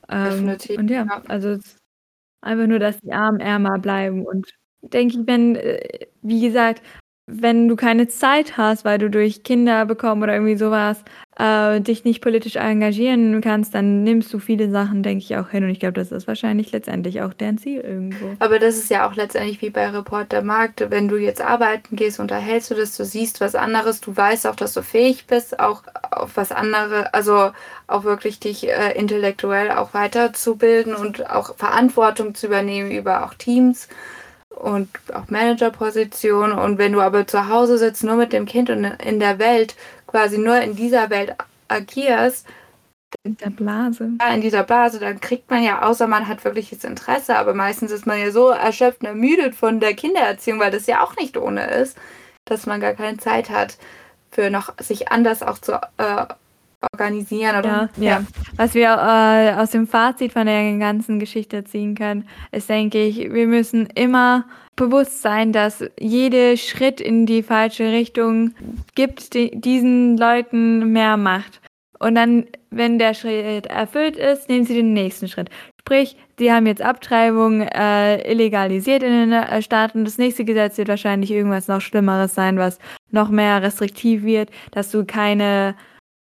Ähm, 0.10 0.58
und 0.76 0.90
ja, 0.90 1.06
also 1.28 1.58
einfach 2.42 2.68
nur, 2.68 2.80
dass 2.80 3.00
die 3.02 3.14
Armen 3.14 3.40
ärmer 3.40 3.80
bleiben. 3.80 4.26
Und 4.26 4.50
denke 4.82 5.20
ich, 5.20 5.28
wenn, 5.28 5.56
äh, 5.56 6.08
wie 6.22 6.42
gesagt, 6.42 6.82
wenn 7.34 7.68
du 7.68 7.76
keine 7.76 8.08
Zeit 8.08 8.58
hast, 8.58 8.84
weil 8.84 8.98
du 8.98 9.10
durch 9.10 9.44
Kinder 9.44 9.86
bekommen 9.86 10.22
oder 10.22 10.34
irgendwie 10.34 10.58
sowas 10.58 11.04
äh, 11.38 11.80
dich 11.80 12.04
nicht 12.04 12.22
politisch 12.22 12.58
engagieren 12.58 13.40
kannst, 13.42 13.74
dann 13.74 14.04
nimmst 14.04 14.34
du 14.34 14.40
viele 14.40 14.70
Sachen, 14.70 15.02
denke 15.02 15.24
ich, 15.24 15.38
auch 15.38 15.50
hin. 15.50 15.64
Und 15.64 15.70
ich 15.70 15.80
glaube, 15.80 15.94
das 15.94 16.12
ist 16.12 16.28
wahrscheinlich 16.28 16.72
letztendlich 16.72 17.22
auch 17.22 17.34
deren 17.34 17.58
Ziel 17.58 17.80
irgendwo. 17.82 18.36
Aber 18.40 18.60
das 18.60 18.76
ist 18.76 18.90
ja 18.90 19.08
auch 19.08 19.16
letztendlich 19.16 19.62
wie 19.62 19.70
bei 19.70 19.90
Reporter 19.90 20.42
Markt. 20.42 20.86
Wenn 20.90 21.08
du 21.08 21.18
jetzt 21.18 21.42
arbeiten 21.42 21.96
gehst, 21.96 22.20
unterhältst 22.20 22.70
du 22.72 22.76
das, 22.76 22.98
du 22.98 23.06
siehst 23.06 23.40
was 23.40 23.56
anderes, 23.56 24.02
du 24.02 24.16
weißt 24.16 24.46
auch, 24.48 24.56
dass 24.56 24.74
du 24.74 24.84
fähig 24.84 25.26
bist, 25.26 25.60
auch 25.60 25.84
auf 26.12 26.36
was 26.36 26.52
anderes, 26.52 27.06
also 27.14 27.52
auch 27.88 28.04
wirklich 28.04 28.40
dich 28.40 28.70
äh, 28.70 28.92
intellektuell 28.98 29.72
auch 29.72 29.94
weiterzubilden 29.94 30.94
und 30.96 31.30
auch 31.30 31.56
Verantwortung 31.56 32.36
zu 32.36 32.48
übernehmen 32.48 32.92
über 32.92 33.26
auch 33.26 33.34
Teams 33.34 33.88
und 34.62 34.90
auch 35.14 35.30
Managerposition. 35.30 36.52
Und 36.52 36.78
wenn 36.78 36.94
du 36.94 37.02
aber 37.02 37.28
zu 37.28 37.50
Hause 37.50 37.78
sitzt, 37.78 38.04
nur 38.04 38.16
mit 38.16 38.34
dem 38.34 38.46
Kind 38.46 38.70
und 38.70 38.84
in 38.84 39.20
der 39.20 39.40
Welt, 39.40 39.76
quasi 40.08 40.38
nur 40.38 40.60
in 40.60 40.76
dieser 40.76 41.10
Welt 41.10 41.36
agierst, 41.68 42.46
in 43.24 43.38
der 43.38 43.50
Blase. 43.50 44.12
Ja, 44.22 44.34
in 44.34 44.42
dieser 44.42 44.64
Blase, 44.64 45.00
dann 45.00 45.20
kriegt 45.20 45.50
man 45.50 45.64
ja, 45.64 45.82
außer 45.82 46.08
man 46.08 46.28
hat 46.28 46.46
wirkliches 46.46 46.84
Interesse, 46.84 47.36
aber 47.36 47.54
meistens 47.54 47.92
ist 47.92 48.06
man 48.06 48.20
ja 48.20 48.32
so 48.32 48.50
erschöpft 48.50 49.02
und 49.02 49.08
ermüdet 49.08 49.56
von 49.56 49.80
der 49.80 49.94
Kindererziehung, 49.94 50.60
weil 50.60 50.72
das 50.72 50.88
ja 50.88 51.04
auch 51.04 51.16
nicht 51.18 51.38
ohne 51.38 51.70
ist, 51.72 51.98
dass 52.46 52.66
man 52.66 52.80
gar 52.80 52.94
keine 52.94 53.18
Zeit 53.18 53.50
hat 53.50 53.78
für 54.32 54.50
noch 54.50 54.74
sich 54.80 55.12
anders 55.12 55.44
auch 55.44 55.58
zu 55.58 55.74
äh, 55.98 56.26
organisieren. 56.92 57.60
Oder, 57.60 57.90
ja, 57.98 58.04
ja. 58.04 58.10
ja. 58.10 58.24
Was 58.56 58.74
wir 58.74 58.88
äh, 58.88 59.62
aus 59.62 59.72
dem 59.72 59.88
Fazit 59.88 60.34
von 60.34 60.46
der 60.46 60.78
ganzen 60.78 61.20
Geschichte 61.20 61.64
ziehen 61.64 61.96
können, 61.96 62.28
ist, 62.52 62.70
denke 62.70 63.04
ich, 63.04 63.32
wir 63.32 63.48
müssen 63.48 63.88
immer 63.96 64.46
bewusst 64.76 65.22
sein, 65.22 65.54
dass 65.54 65.84
jeder 66.00 66.58
Schritt 66.58 67.02
in 67.02 67.26
die 67.26 67.44
falsche 67.44 67.92
Richtung 67.92 68.54
gibt 68.96 69.34
die, 69.34 69.52
diesen 69.60 70.18
Leuten 70.18 70.92
mehr 70.92 71.18
Macht. 71.18 71.62
Und 72.00 72.16
dann, 72.16 72.46
wenn 72.72 72.98
der 72.98 73.14
Schritt 73.14 73.68
erfüllt 73.68 74.16
ist, 74.16 74.50
nehmen 74.50 74.66
sie 74.66 74.74
den 74.74 74.94
nächsten 74.94 75.28
Schritt. 75.28 75.50
Sprich, 75.80 76.16
sie 76.40 76.52
haben 76.52 76.66
jetzt 76.66 76.82
Abtreibung 76.82 77.62
äh, 77.62 78.32
illegalisiert 78.32 79.04
in 79.04 79.12
den 79.12 79.34
äh, 79.34 79.62
Staaten. 79.62 80.04
Das 80.04 80.18
nächste 80.18 80.46
Gesetz 80.46 80.78
wird 80.78 80.88
wahrscheinlich 80.88 81.30
irgendwas 81.30 81.68
noch 81.68 81.82
Schlimmeres 81.82 82.34
sein, 82.34 82.58
was 82.58 82.80
noch 83.12 83.30
mehr 83.30 83.62
restriktiv 83.62 84.24
wird, 84.24 84.50
dass 84.72 84.90
du 84.90 85.06
keine 85.06 85.76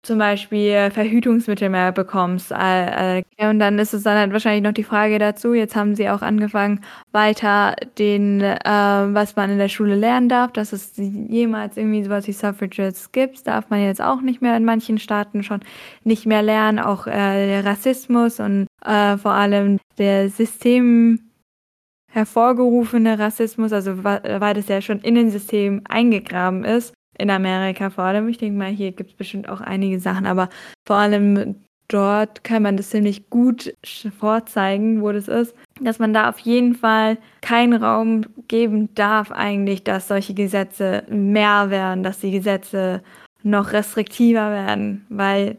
zum 0.03 0.19
Beispiel 0.19 0.91
Verhütungsmittel 0.91 1.69
mehr 1.69 1.93
bekommst. 1.93 2.51
Und 2.51 3.59
dann 3.59 3.79
ist 3.79 3.93
es 3.93 4.03
dann 4.03 4.17
halt 4.17 4.33
wahrscheinlich 4.33 4.63
noch 4.63 4.73
die 4.73 4.83
Frage 4.83 5.17
dazu, 5.17 5.53
jetzt 5.53 5.77
haben 5.77 5.95
sie 5.95 6.09
auch 6.09 6.21
angefangen, 6.21 6.81
weiter 7.13 7.75
den, 7.97 8.41
äh, 8.41 8.59
was 8.65 9.37
man 9.37 9.49
in 9.49 9.57
der 9.57 9.69
Schule 9.69 9.95
lernen 9.95 10.27
darf, 10.27 10.51
dass 10.51 10.73
es 10.73 10.93
jemals 10.97 11.77
irgendwie 11.77 12.03
sowas 12.03 12.27
wie 12.27 12.33
Suffragettes 12.33 13.13
gibt, 13.13 13.47
darf 13.47 13.69
man 13.69 13.81
jetzt 13.81 14.01
auch 14.01 14.21
nicht 14.21 14.41
mehr 14.41 14.57
in 14.57 14.65
manchen 14.65 14.97
Staaten 14.97 15.41
schon 15.41 15.61
nicht 16.03 16.25
mehr 16.25 16.41
lernen. 16.41 16.79
Auch 16.79 17.07
äh, 17.07 17.59
Rassismus 17.59 18.41
und 18.41 18.67
äh, 18.85 19.17
vor 19.17 19.31
allem 19.31 19.79
der 19.97 20.29
System 20.29 21.31
hervorgerufene 22.11 23.17
Rassismus, 23.17 23.71
also 23.71 24.03
weil 24.03 24.53
das 24.53 24.67
ja 24.67 24.81
schon 24.81 24.99
in 24.99 25.15
den 25.15 25.31
System 25.31 25.81
eingegraben 25.89 26.63
ist, 26.63 26.93
in 27.17 27.29
Amerika 27.29 27.89
vor 27.89 28.03
allem. 28.05 28.27
Ich 28.29 28.37
denke 28.37 28.57
mal, 28.57 28.71
hier 28.71 28.91
gibt 28.91 29.11
es 29.11 29.15
bestimmt 29.15 29.49
auch 29.49 29.61
einige 29.61 29.99
Sachen, 29.99 30.25
aber 30.25 30.49
vor 30.85 30.97
allem 30.97 31.55
dort 31.87 32.43
kann 32.43 32.63
man 32.63 32.77
das 32.77 32.89
ziemlich 32.89 33.29
gut 33.29 33.73
vorzeigen, 34.19 35.01
wo 35.01 35.11
das 35.11 35.27
ist, 35.27 35.55
dass 35.81 35.99
man 35.99 36.13
da 36.13 36.29
auf 36.29 36.39
jeden 36.39 36.75
Fall 36.75 37.17
keinen 37.41 37.73
Raum 37.73 38.23
geben 38.47 38.93
darf 38.95 39.31
eigentlich, 39.31 39.83
dass 39.83 40.07
solche 40.07 40.33
Gesetze 40.33 41.03
mehr 41.09 41.69
werden, 41.69 42.03
dass 42.03 42.19
die 42.19 42.31
Gesetze 42.31 43.03
noch 43.43 43.73
restriktiver 43.73 44.51
werden, 44.51 45.05
weil 45.09 45.57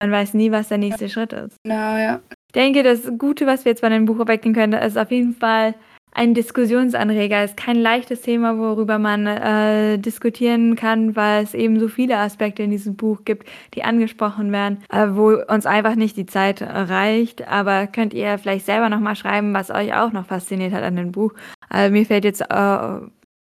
man 0.00 0.10
weiß 0.12 0.34
nie, 0.34 0.50
was 0.50 0.68
der 0.68 0.78
nächste. 0.78 1.08
Schritt 1.08 1.32
ist. 1.32 1.56
Na 1.64 2.00
ja. 2.00 2.20
Ich 2.48 2.52
denke, 2.54 2.82
das 2.82 3.10
Gute, 3.18 3.46
was 3.46 3.64
wir 3.64 3.72
jetzt 3.72 3.82
bei 3.82 3.88
dem 3.90 4.06
Buch 4.06 4.26
weggehen 4.26 4.54
können, 4.54 4.72
ist 4.72 4.98
auf 4.98 5.10
jeden 5.10 5.34
Fall 5.34 5.74
ein 6.20 6.34
Diskussionsanreger. 6.34 7.42
Ist 7.42 7.56
kein 7.56 7.76
leichtes 7.76 8.20
Thema, 8.20 8.58
worüber 8.58 8.98
man 8.98 9.26
äh, 9.26 9.98
diskutieren 9.98 10.76
kann, 10.76 11.16
weil 11.16 11.42
es 11.42 11.54
eben 11.54 11.80
so 11.80 11.88
viele 11.88 12.18
Aspekte 12.18 12.62
in 12.62 12.70
diesem 12.70 12.94
Buch 12.94 13.24
gibt, 13.24 13.48
die 13.72 13.84
angesprochen 13.84 14.52
werden, 14.52 14.82
äh, 14.90 15.06
wo 15.12 15.30
uns 15.30 15.64
einfach 15.64 15.94
nicht 15.94 16.18
die 16.18 16.26
Zeit 16.26 16.60
reicht. 16.60 17.48
Aber 17.48 17.86
könnt 17.86 18.12
ihr 18.12 18.36
vielleicht 18.36 18.66
selber 18.66 18.90
nochmal 18.90 19.16
schreiben, 19.16 19.54
was 19.54 19.70
euch 19.70 19.94
auch 19.94 20.12
noch 20.12 20.26
fasziniert 20.26 20.74
hat 20.74 20.82
an 20.82 20.96
dem 20.96 21.10
Buch. 21.10 21.32
Also 21.70 21.90
mir 21.90 22.04
fällt 22.04 22.24
jetzt 22.24 22.42
äh, 22.42 22.88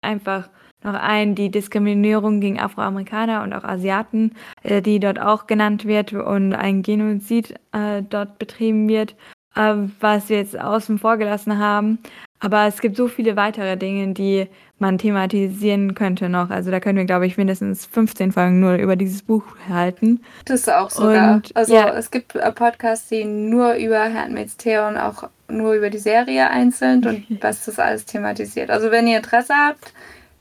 einfach 0.01 0.49
noch 0.81 0.93
ein, 0.93 1.35
die 1.35 1.51
Diskriminierung 1.51 2.39
gegen 2.39 2.57
Afroamerikaner 2.57 3.43
und 3.43 3.51
auch 3.51 3.65
Asiaten, 3.65 4.33
äh, 4.63 4.81
die 4.81 5.01
dort 5.01 5.19
auch 5.19 5.45
genannt 5.45 5.83
wird 5.83 6.13
und 6.13 6.53
ein 6.53 6.83
Genozid 6.83 7.53
äh, 7.73 8.01
dort 8.01 8.39
betrieben 8.39 8.87
wird, 8.87 9.17
äh, 9.55 9.73
was 9.99 10.29
wir 10.29 10.37
jetzt 10.37 10.57
außen 10.57 10.99
vor 10.99 11.17
gelassen 11.17 11.57
haben. 11.59 11.99
Aber 12.43 12.65
es 12.65 12.81
gibt 12.81 12.97
so 12.97 13.07
viele 13.07 13.35
weitere 13.35 13.77
Dinge, 13.77 14.13
die 14.13 14.47
man 14.79 14.97
thematisieren 14.97 15.93
könnte 15.93 16.27
noch. 16.27 16.49
Also 16.49 16.71
da 16.71 16.79
können 16.79 16.97
wir, 16.97 17.05
glaube 17.05 17.27
ich, 17.27 17.37
mindestens 17.37 17.85
15 17.85 18.31
Folgen 18.31 18.59
nur 18.59 18.73
über 18.73 18.95
dieses 18.95 19.21
Buch 19.21 19.43
halten. 19.69 20.23
Das 20.45 20.67
auch 20.67 20.89
sogar. 20.89 21.35
Und, 21.35 21.55
also 21.55 21.75
ja. 21.75 21.93
es 21.93 22.09
gibt 22.09 22.33
Podcasts, 22.55 23.09
die 23.09 23.25
nur 23.25 23.75
über 23.75 24.11
Handmaid's 24.11 24.57
Tale 24.57 24.87
und 24.87 24.97
auch 24.97 25.29
nur 25.47 25.73
über 25.73 25.91
die 25.91 25.99
Serie 25.99 26.49
einzeln 26.49 27.05
und 27.05 27.25
was 27.43 27.65
das 27.65 27.77
alles 27.77 28.05
thematisiert. 28.05 28.71
Also 28.71 28.89
wenn 28.89 29.07
ihr 29.07 29.17
Interesse 29.17 29.53
habt, 29.53 29.93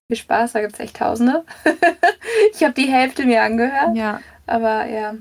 viel 0.08 0.16
Spaß, 0.16 0.52
da 0.52 0.62
gibt 0.62 0.72
es 0.72 0.80
echt 0.80 0.96
Tausende. 0.96 1.44
ich 2.54 2.64
habe 2.64 2.72
die 2.72 2.88
Hälfte 2.88 3.26
mir 3.26 3.42
angehört. 3.42 3.94
Ja. 3.94 4.22
Aber 4.46 4.86
ja. 4.86 5.16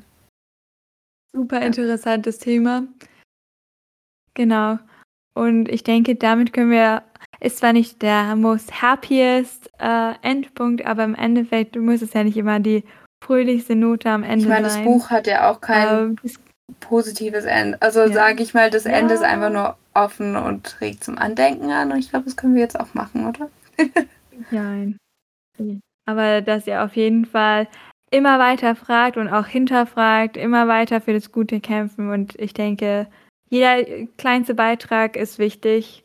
Super 1.33 1.61
interessantes 1.61 2.39
Thema. 2.39 2.83
Genau. 4.33 4.79
Und 5.39 5.69
ich 5.69 5.83
denke, 5.83 6.15
damit 6.15 6.51
können 6.51 6.69
wir, 6.69 7.01
ist 7.39 7.59
zwar 7.59 7.71
nicht 7.71 8.01
der 8.01 8.35
most 8.35 8.81
happiest 8.81 9.71
äh, 9.79 10.13
Endpunkt, 10.21 10.85
aber 10.85 11.05
im 11.05 11.15
Endeffekt 11.15 11.77
muss 11.77 12.01
es 12.01 12.11
ja 12.11 12.25
nicht 12.25 12.35
immer 12.35 12.59
die 12.59 12.83
fröhlichste 13.23 13.77
Note 13.77 14.09
am 14.09 14.23
Ende 14.23 14.39
ich 14.39 14.47
meine, 14.49 14.69
sein. 14.69 14.83
das 14.83 14.91
Buch 14.91 15.09
hat 15.09 15.27
ja 15.27 15.49
auch 15.49 15.61
kein 15.61 15.87
ähm, 15.87 16.15
positives 16.81 17.45
Ende. 17.45 17.81
Also 17.81 18.01
ja. 18.01 18.11
sage 18.11 18.43
ich 18.43 18.53
mal, 18.53 18.69
das 18.69 18.83
ja. 18.83 18.91
Ende 18.91 19.13
ist 19.13 19.23
einfach 19.23 19.49
nur 19.49 19.77
offen 19.93 20.35
und 20.35 20.75
regt 20.81 21.05
zum 21.05 21.17
Andenken 21.17 21.71
an. 21.71 21.93
Und 21.93 21.99
ich 21.99 22.09
glaube, 22.09 22.25
das 22.25 22.35
können 22.35 22.55
wir 22.55 22.61
jetzt 22.61 22.77
auch 22.77 22.93
machen, 22.93 23.25
oder? 23.25 23.49
Nein. 24.51 24.97
Aber 26.05 26.41
dass 26.41 26.67
ihr 26.67 26.83
auf 26.83 26.97
jeden 26.97 27.23
Fall 27.23 27.69
immer 28.11 28.39
weiter 28.39 28.75
fragt 28.75 29.15
und 29.15 29.29
auch 29.29 29.45
hinterfragt, 29.45 30.35
immer 30.35 30.67
weiter 30.67 30.99
für 30.99 31.13
das 31.13 31.31
Gute 31.31 31.61
kämpfen. 31.61 32.09
Und 32.09 32.37
ich 32.37 32.53
denke, 32.53 33.07
jeder 33.49 34.07
kleinste 34.17 34.53
Beitrag 34.53 35.15
ist 35.15 35.39
wichtig. 35.39 36.03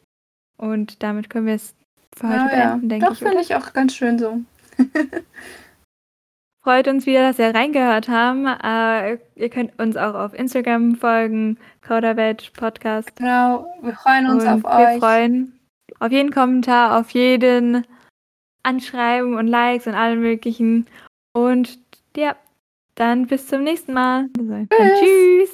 Und 0.56 1.02
damit 1.02 1.30
können 1.30 1.46
wir 1.46 1.54
es 1.54 1.74
für 2.16 2.28
heute 2.28 2.36
ja, 2.38 2.46
beenden, 2.46 2.82
ja. 2.82 2.88
denke 2.88 3.12
ich. 3.12 3.18
Das 3.18 3.28
finde 3.28 3.40
ich 3.40 3.54
auch 3.54 3.72
ganz 3.72 3.94
schön 3.94 4.18
so. 4.18 4.40
Freut 6.62 6.88
uns 6.88 7.04
wieder, 7.04 7.20
dass 7.20 7.38
ihr 7.38 7.54
reingehört 7.54 8.08
haben. 8.08 8.46
Uh, 8.46 9.18
ihr 9.34 9.50
könnt 9.50 9.78
uns 9.78 9.98
auch 9.98 10.14
auf 10.14 10.32
Instagram 10.32 10.94
folgen, 10.94 11.58
Coderbatch 11.86 12.52
Podcast. 12.52 13.14
Genau, 13.16 13.66
wir 13.82 13.92
freuen 13.92 14.30
uns 14.30 14.44
und 14.44 14.48
auf 14.48 14.62
wir 14.62 14.70
euch. 14.70 14.94
Wir 14.94 15.00
freuen 15.00 15.60
auf 16.00 16.10
jeden 16.10 16.30
Kommentar, 16.30 16.98
auf 16.98 17.10
jeden 17.10 17.86
Anschreiben 18.62 19.34
und 19.34 19.46
Likes 19.46 19.86
und 19.86 19.94
allen 19.94 20.20
möglichen. 20.20 20.86
Und 21.34 21.78
ja, 22.16 22.34
dann 22.94 23.26
bis 23.26 23.46
zum 23.46 23.62
nächsten 23.62 23.92
Mal. 23.92 24.30
Tschüss. 24.34 25.00
tschüss. 25.00 25.53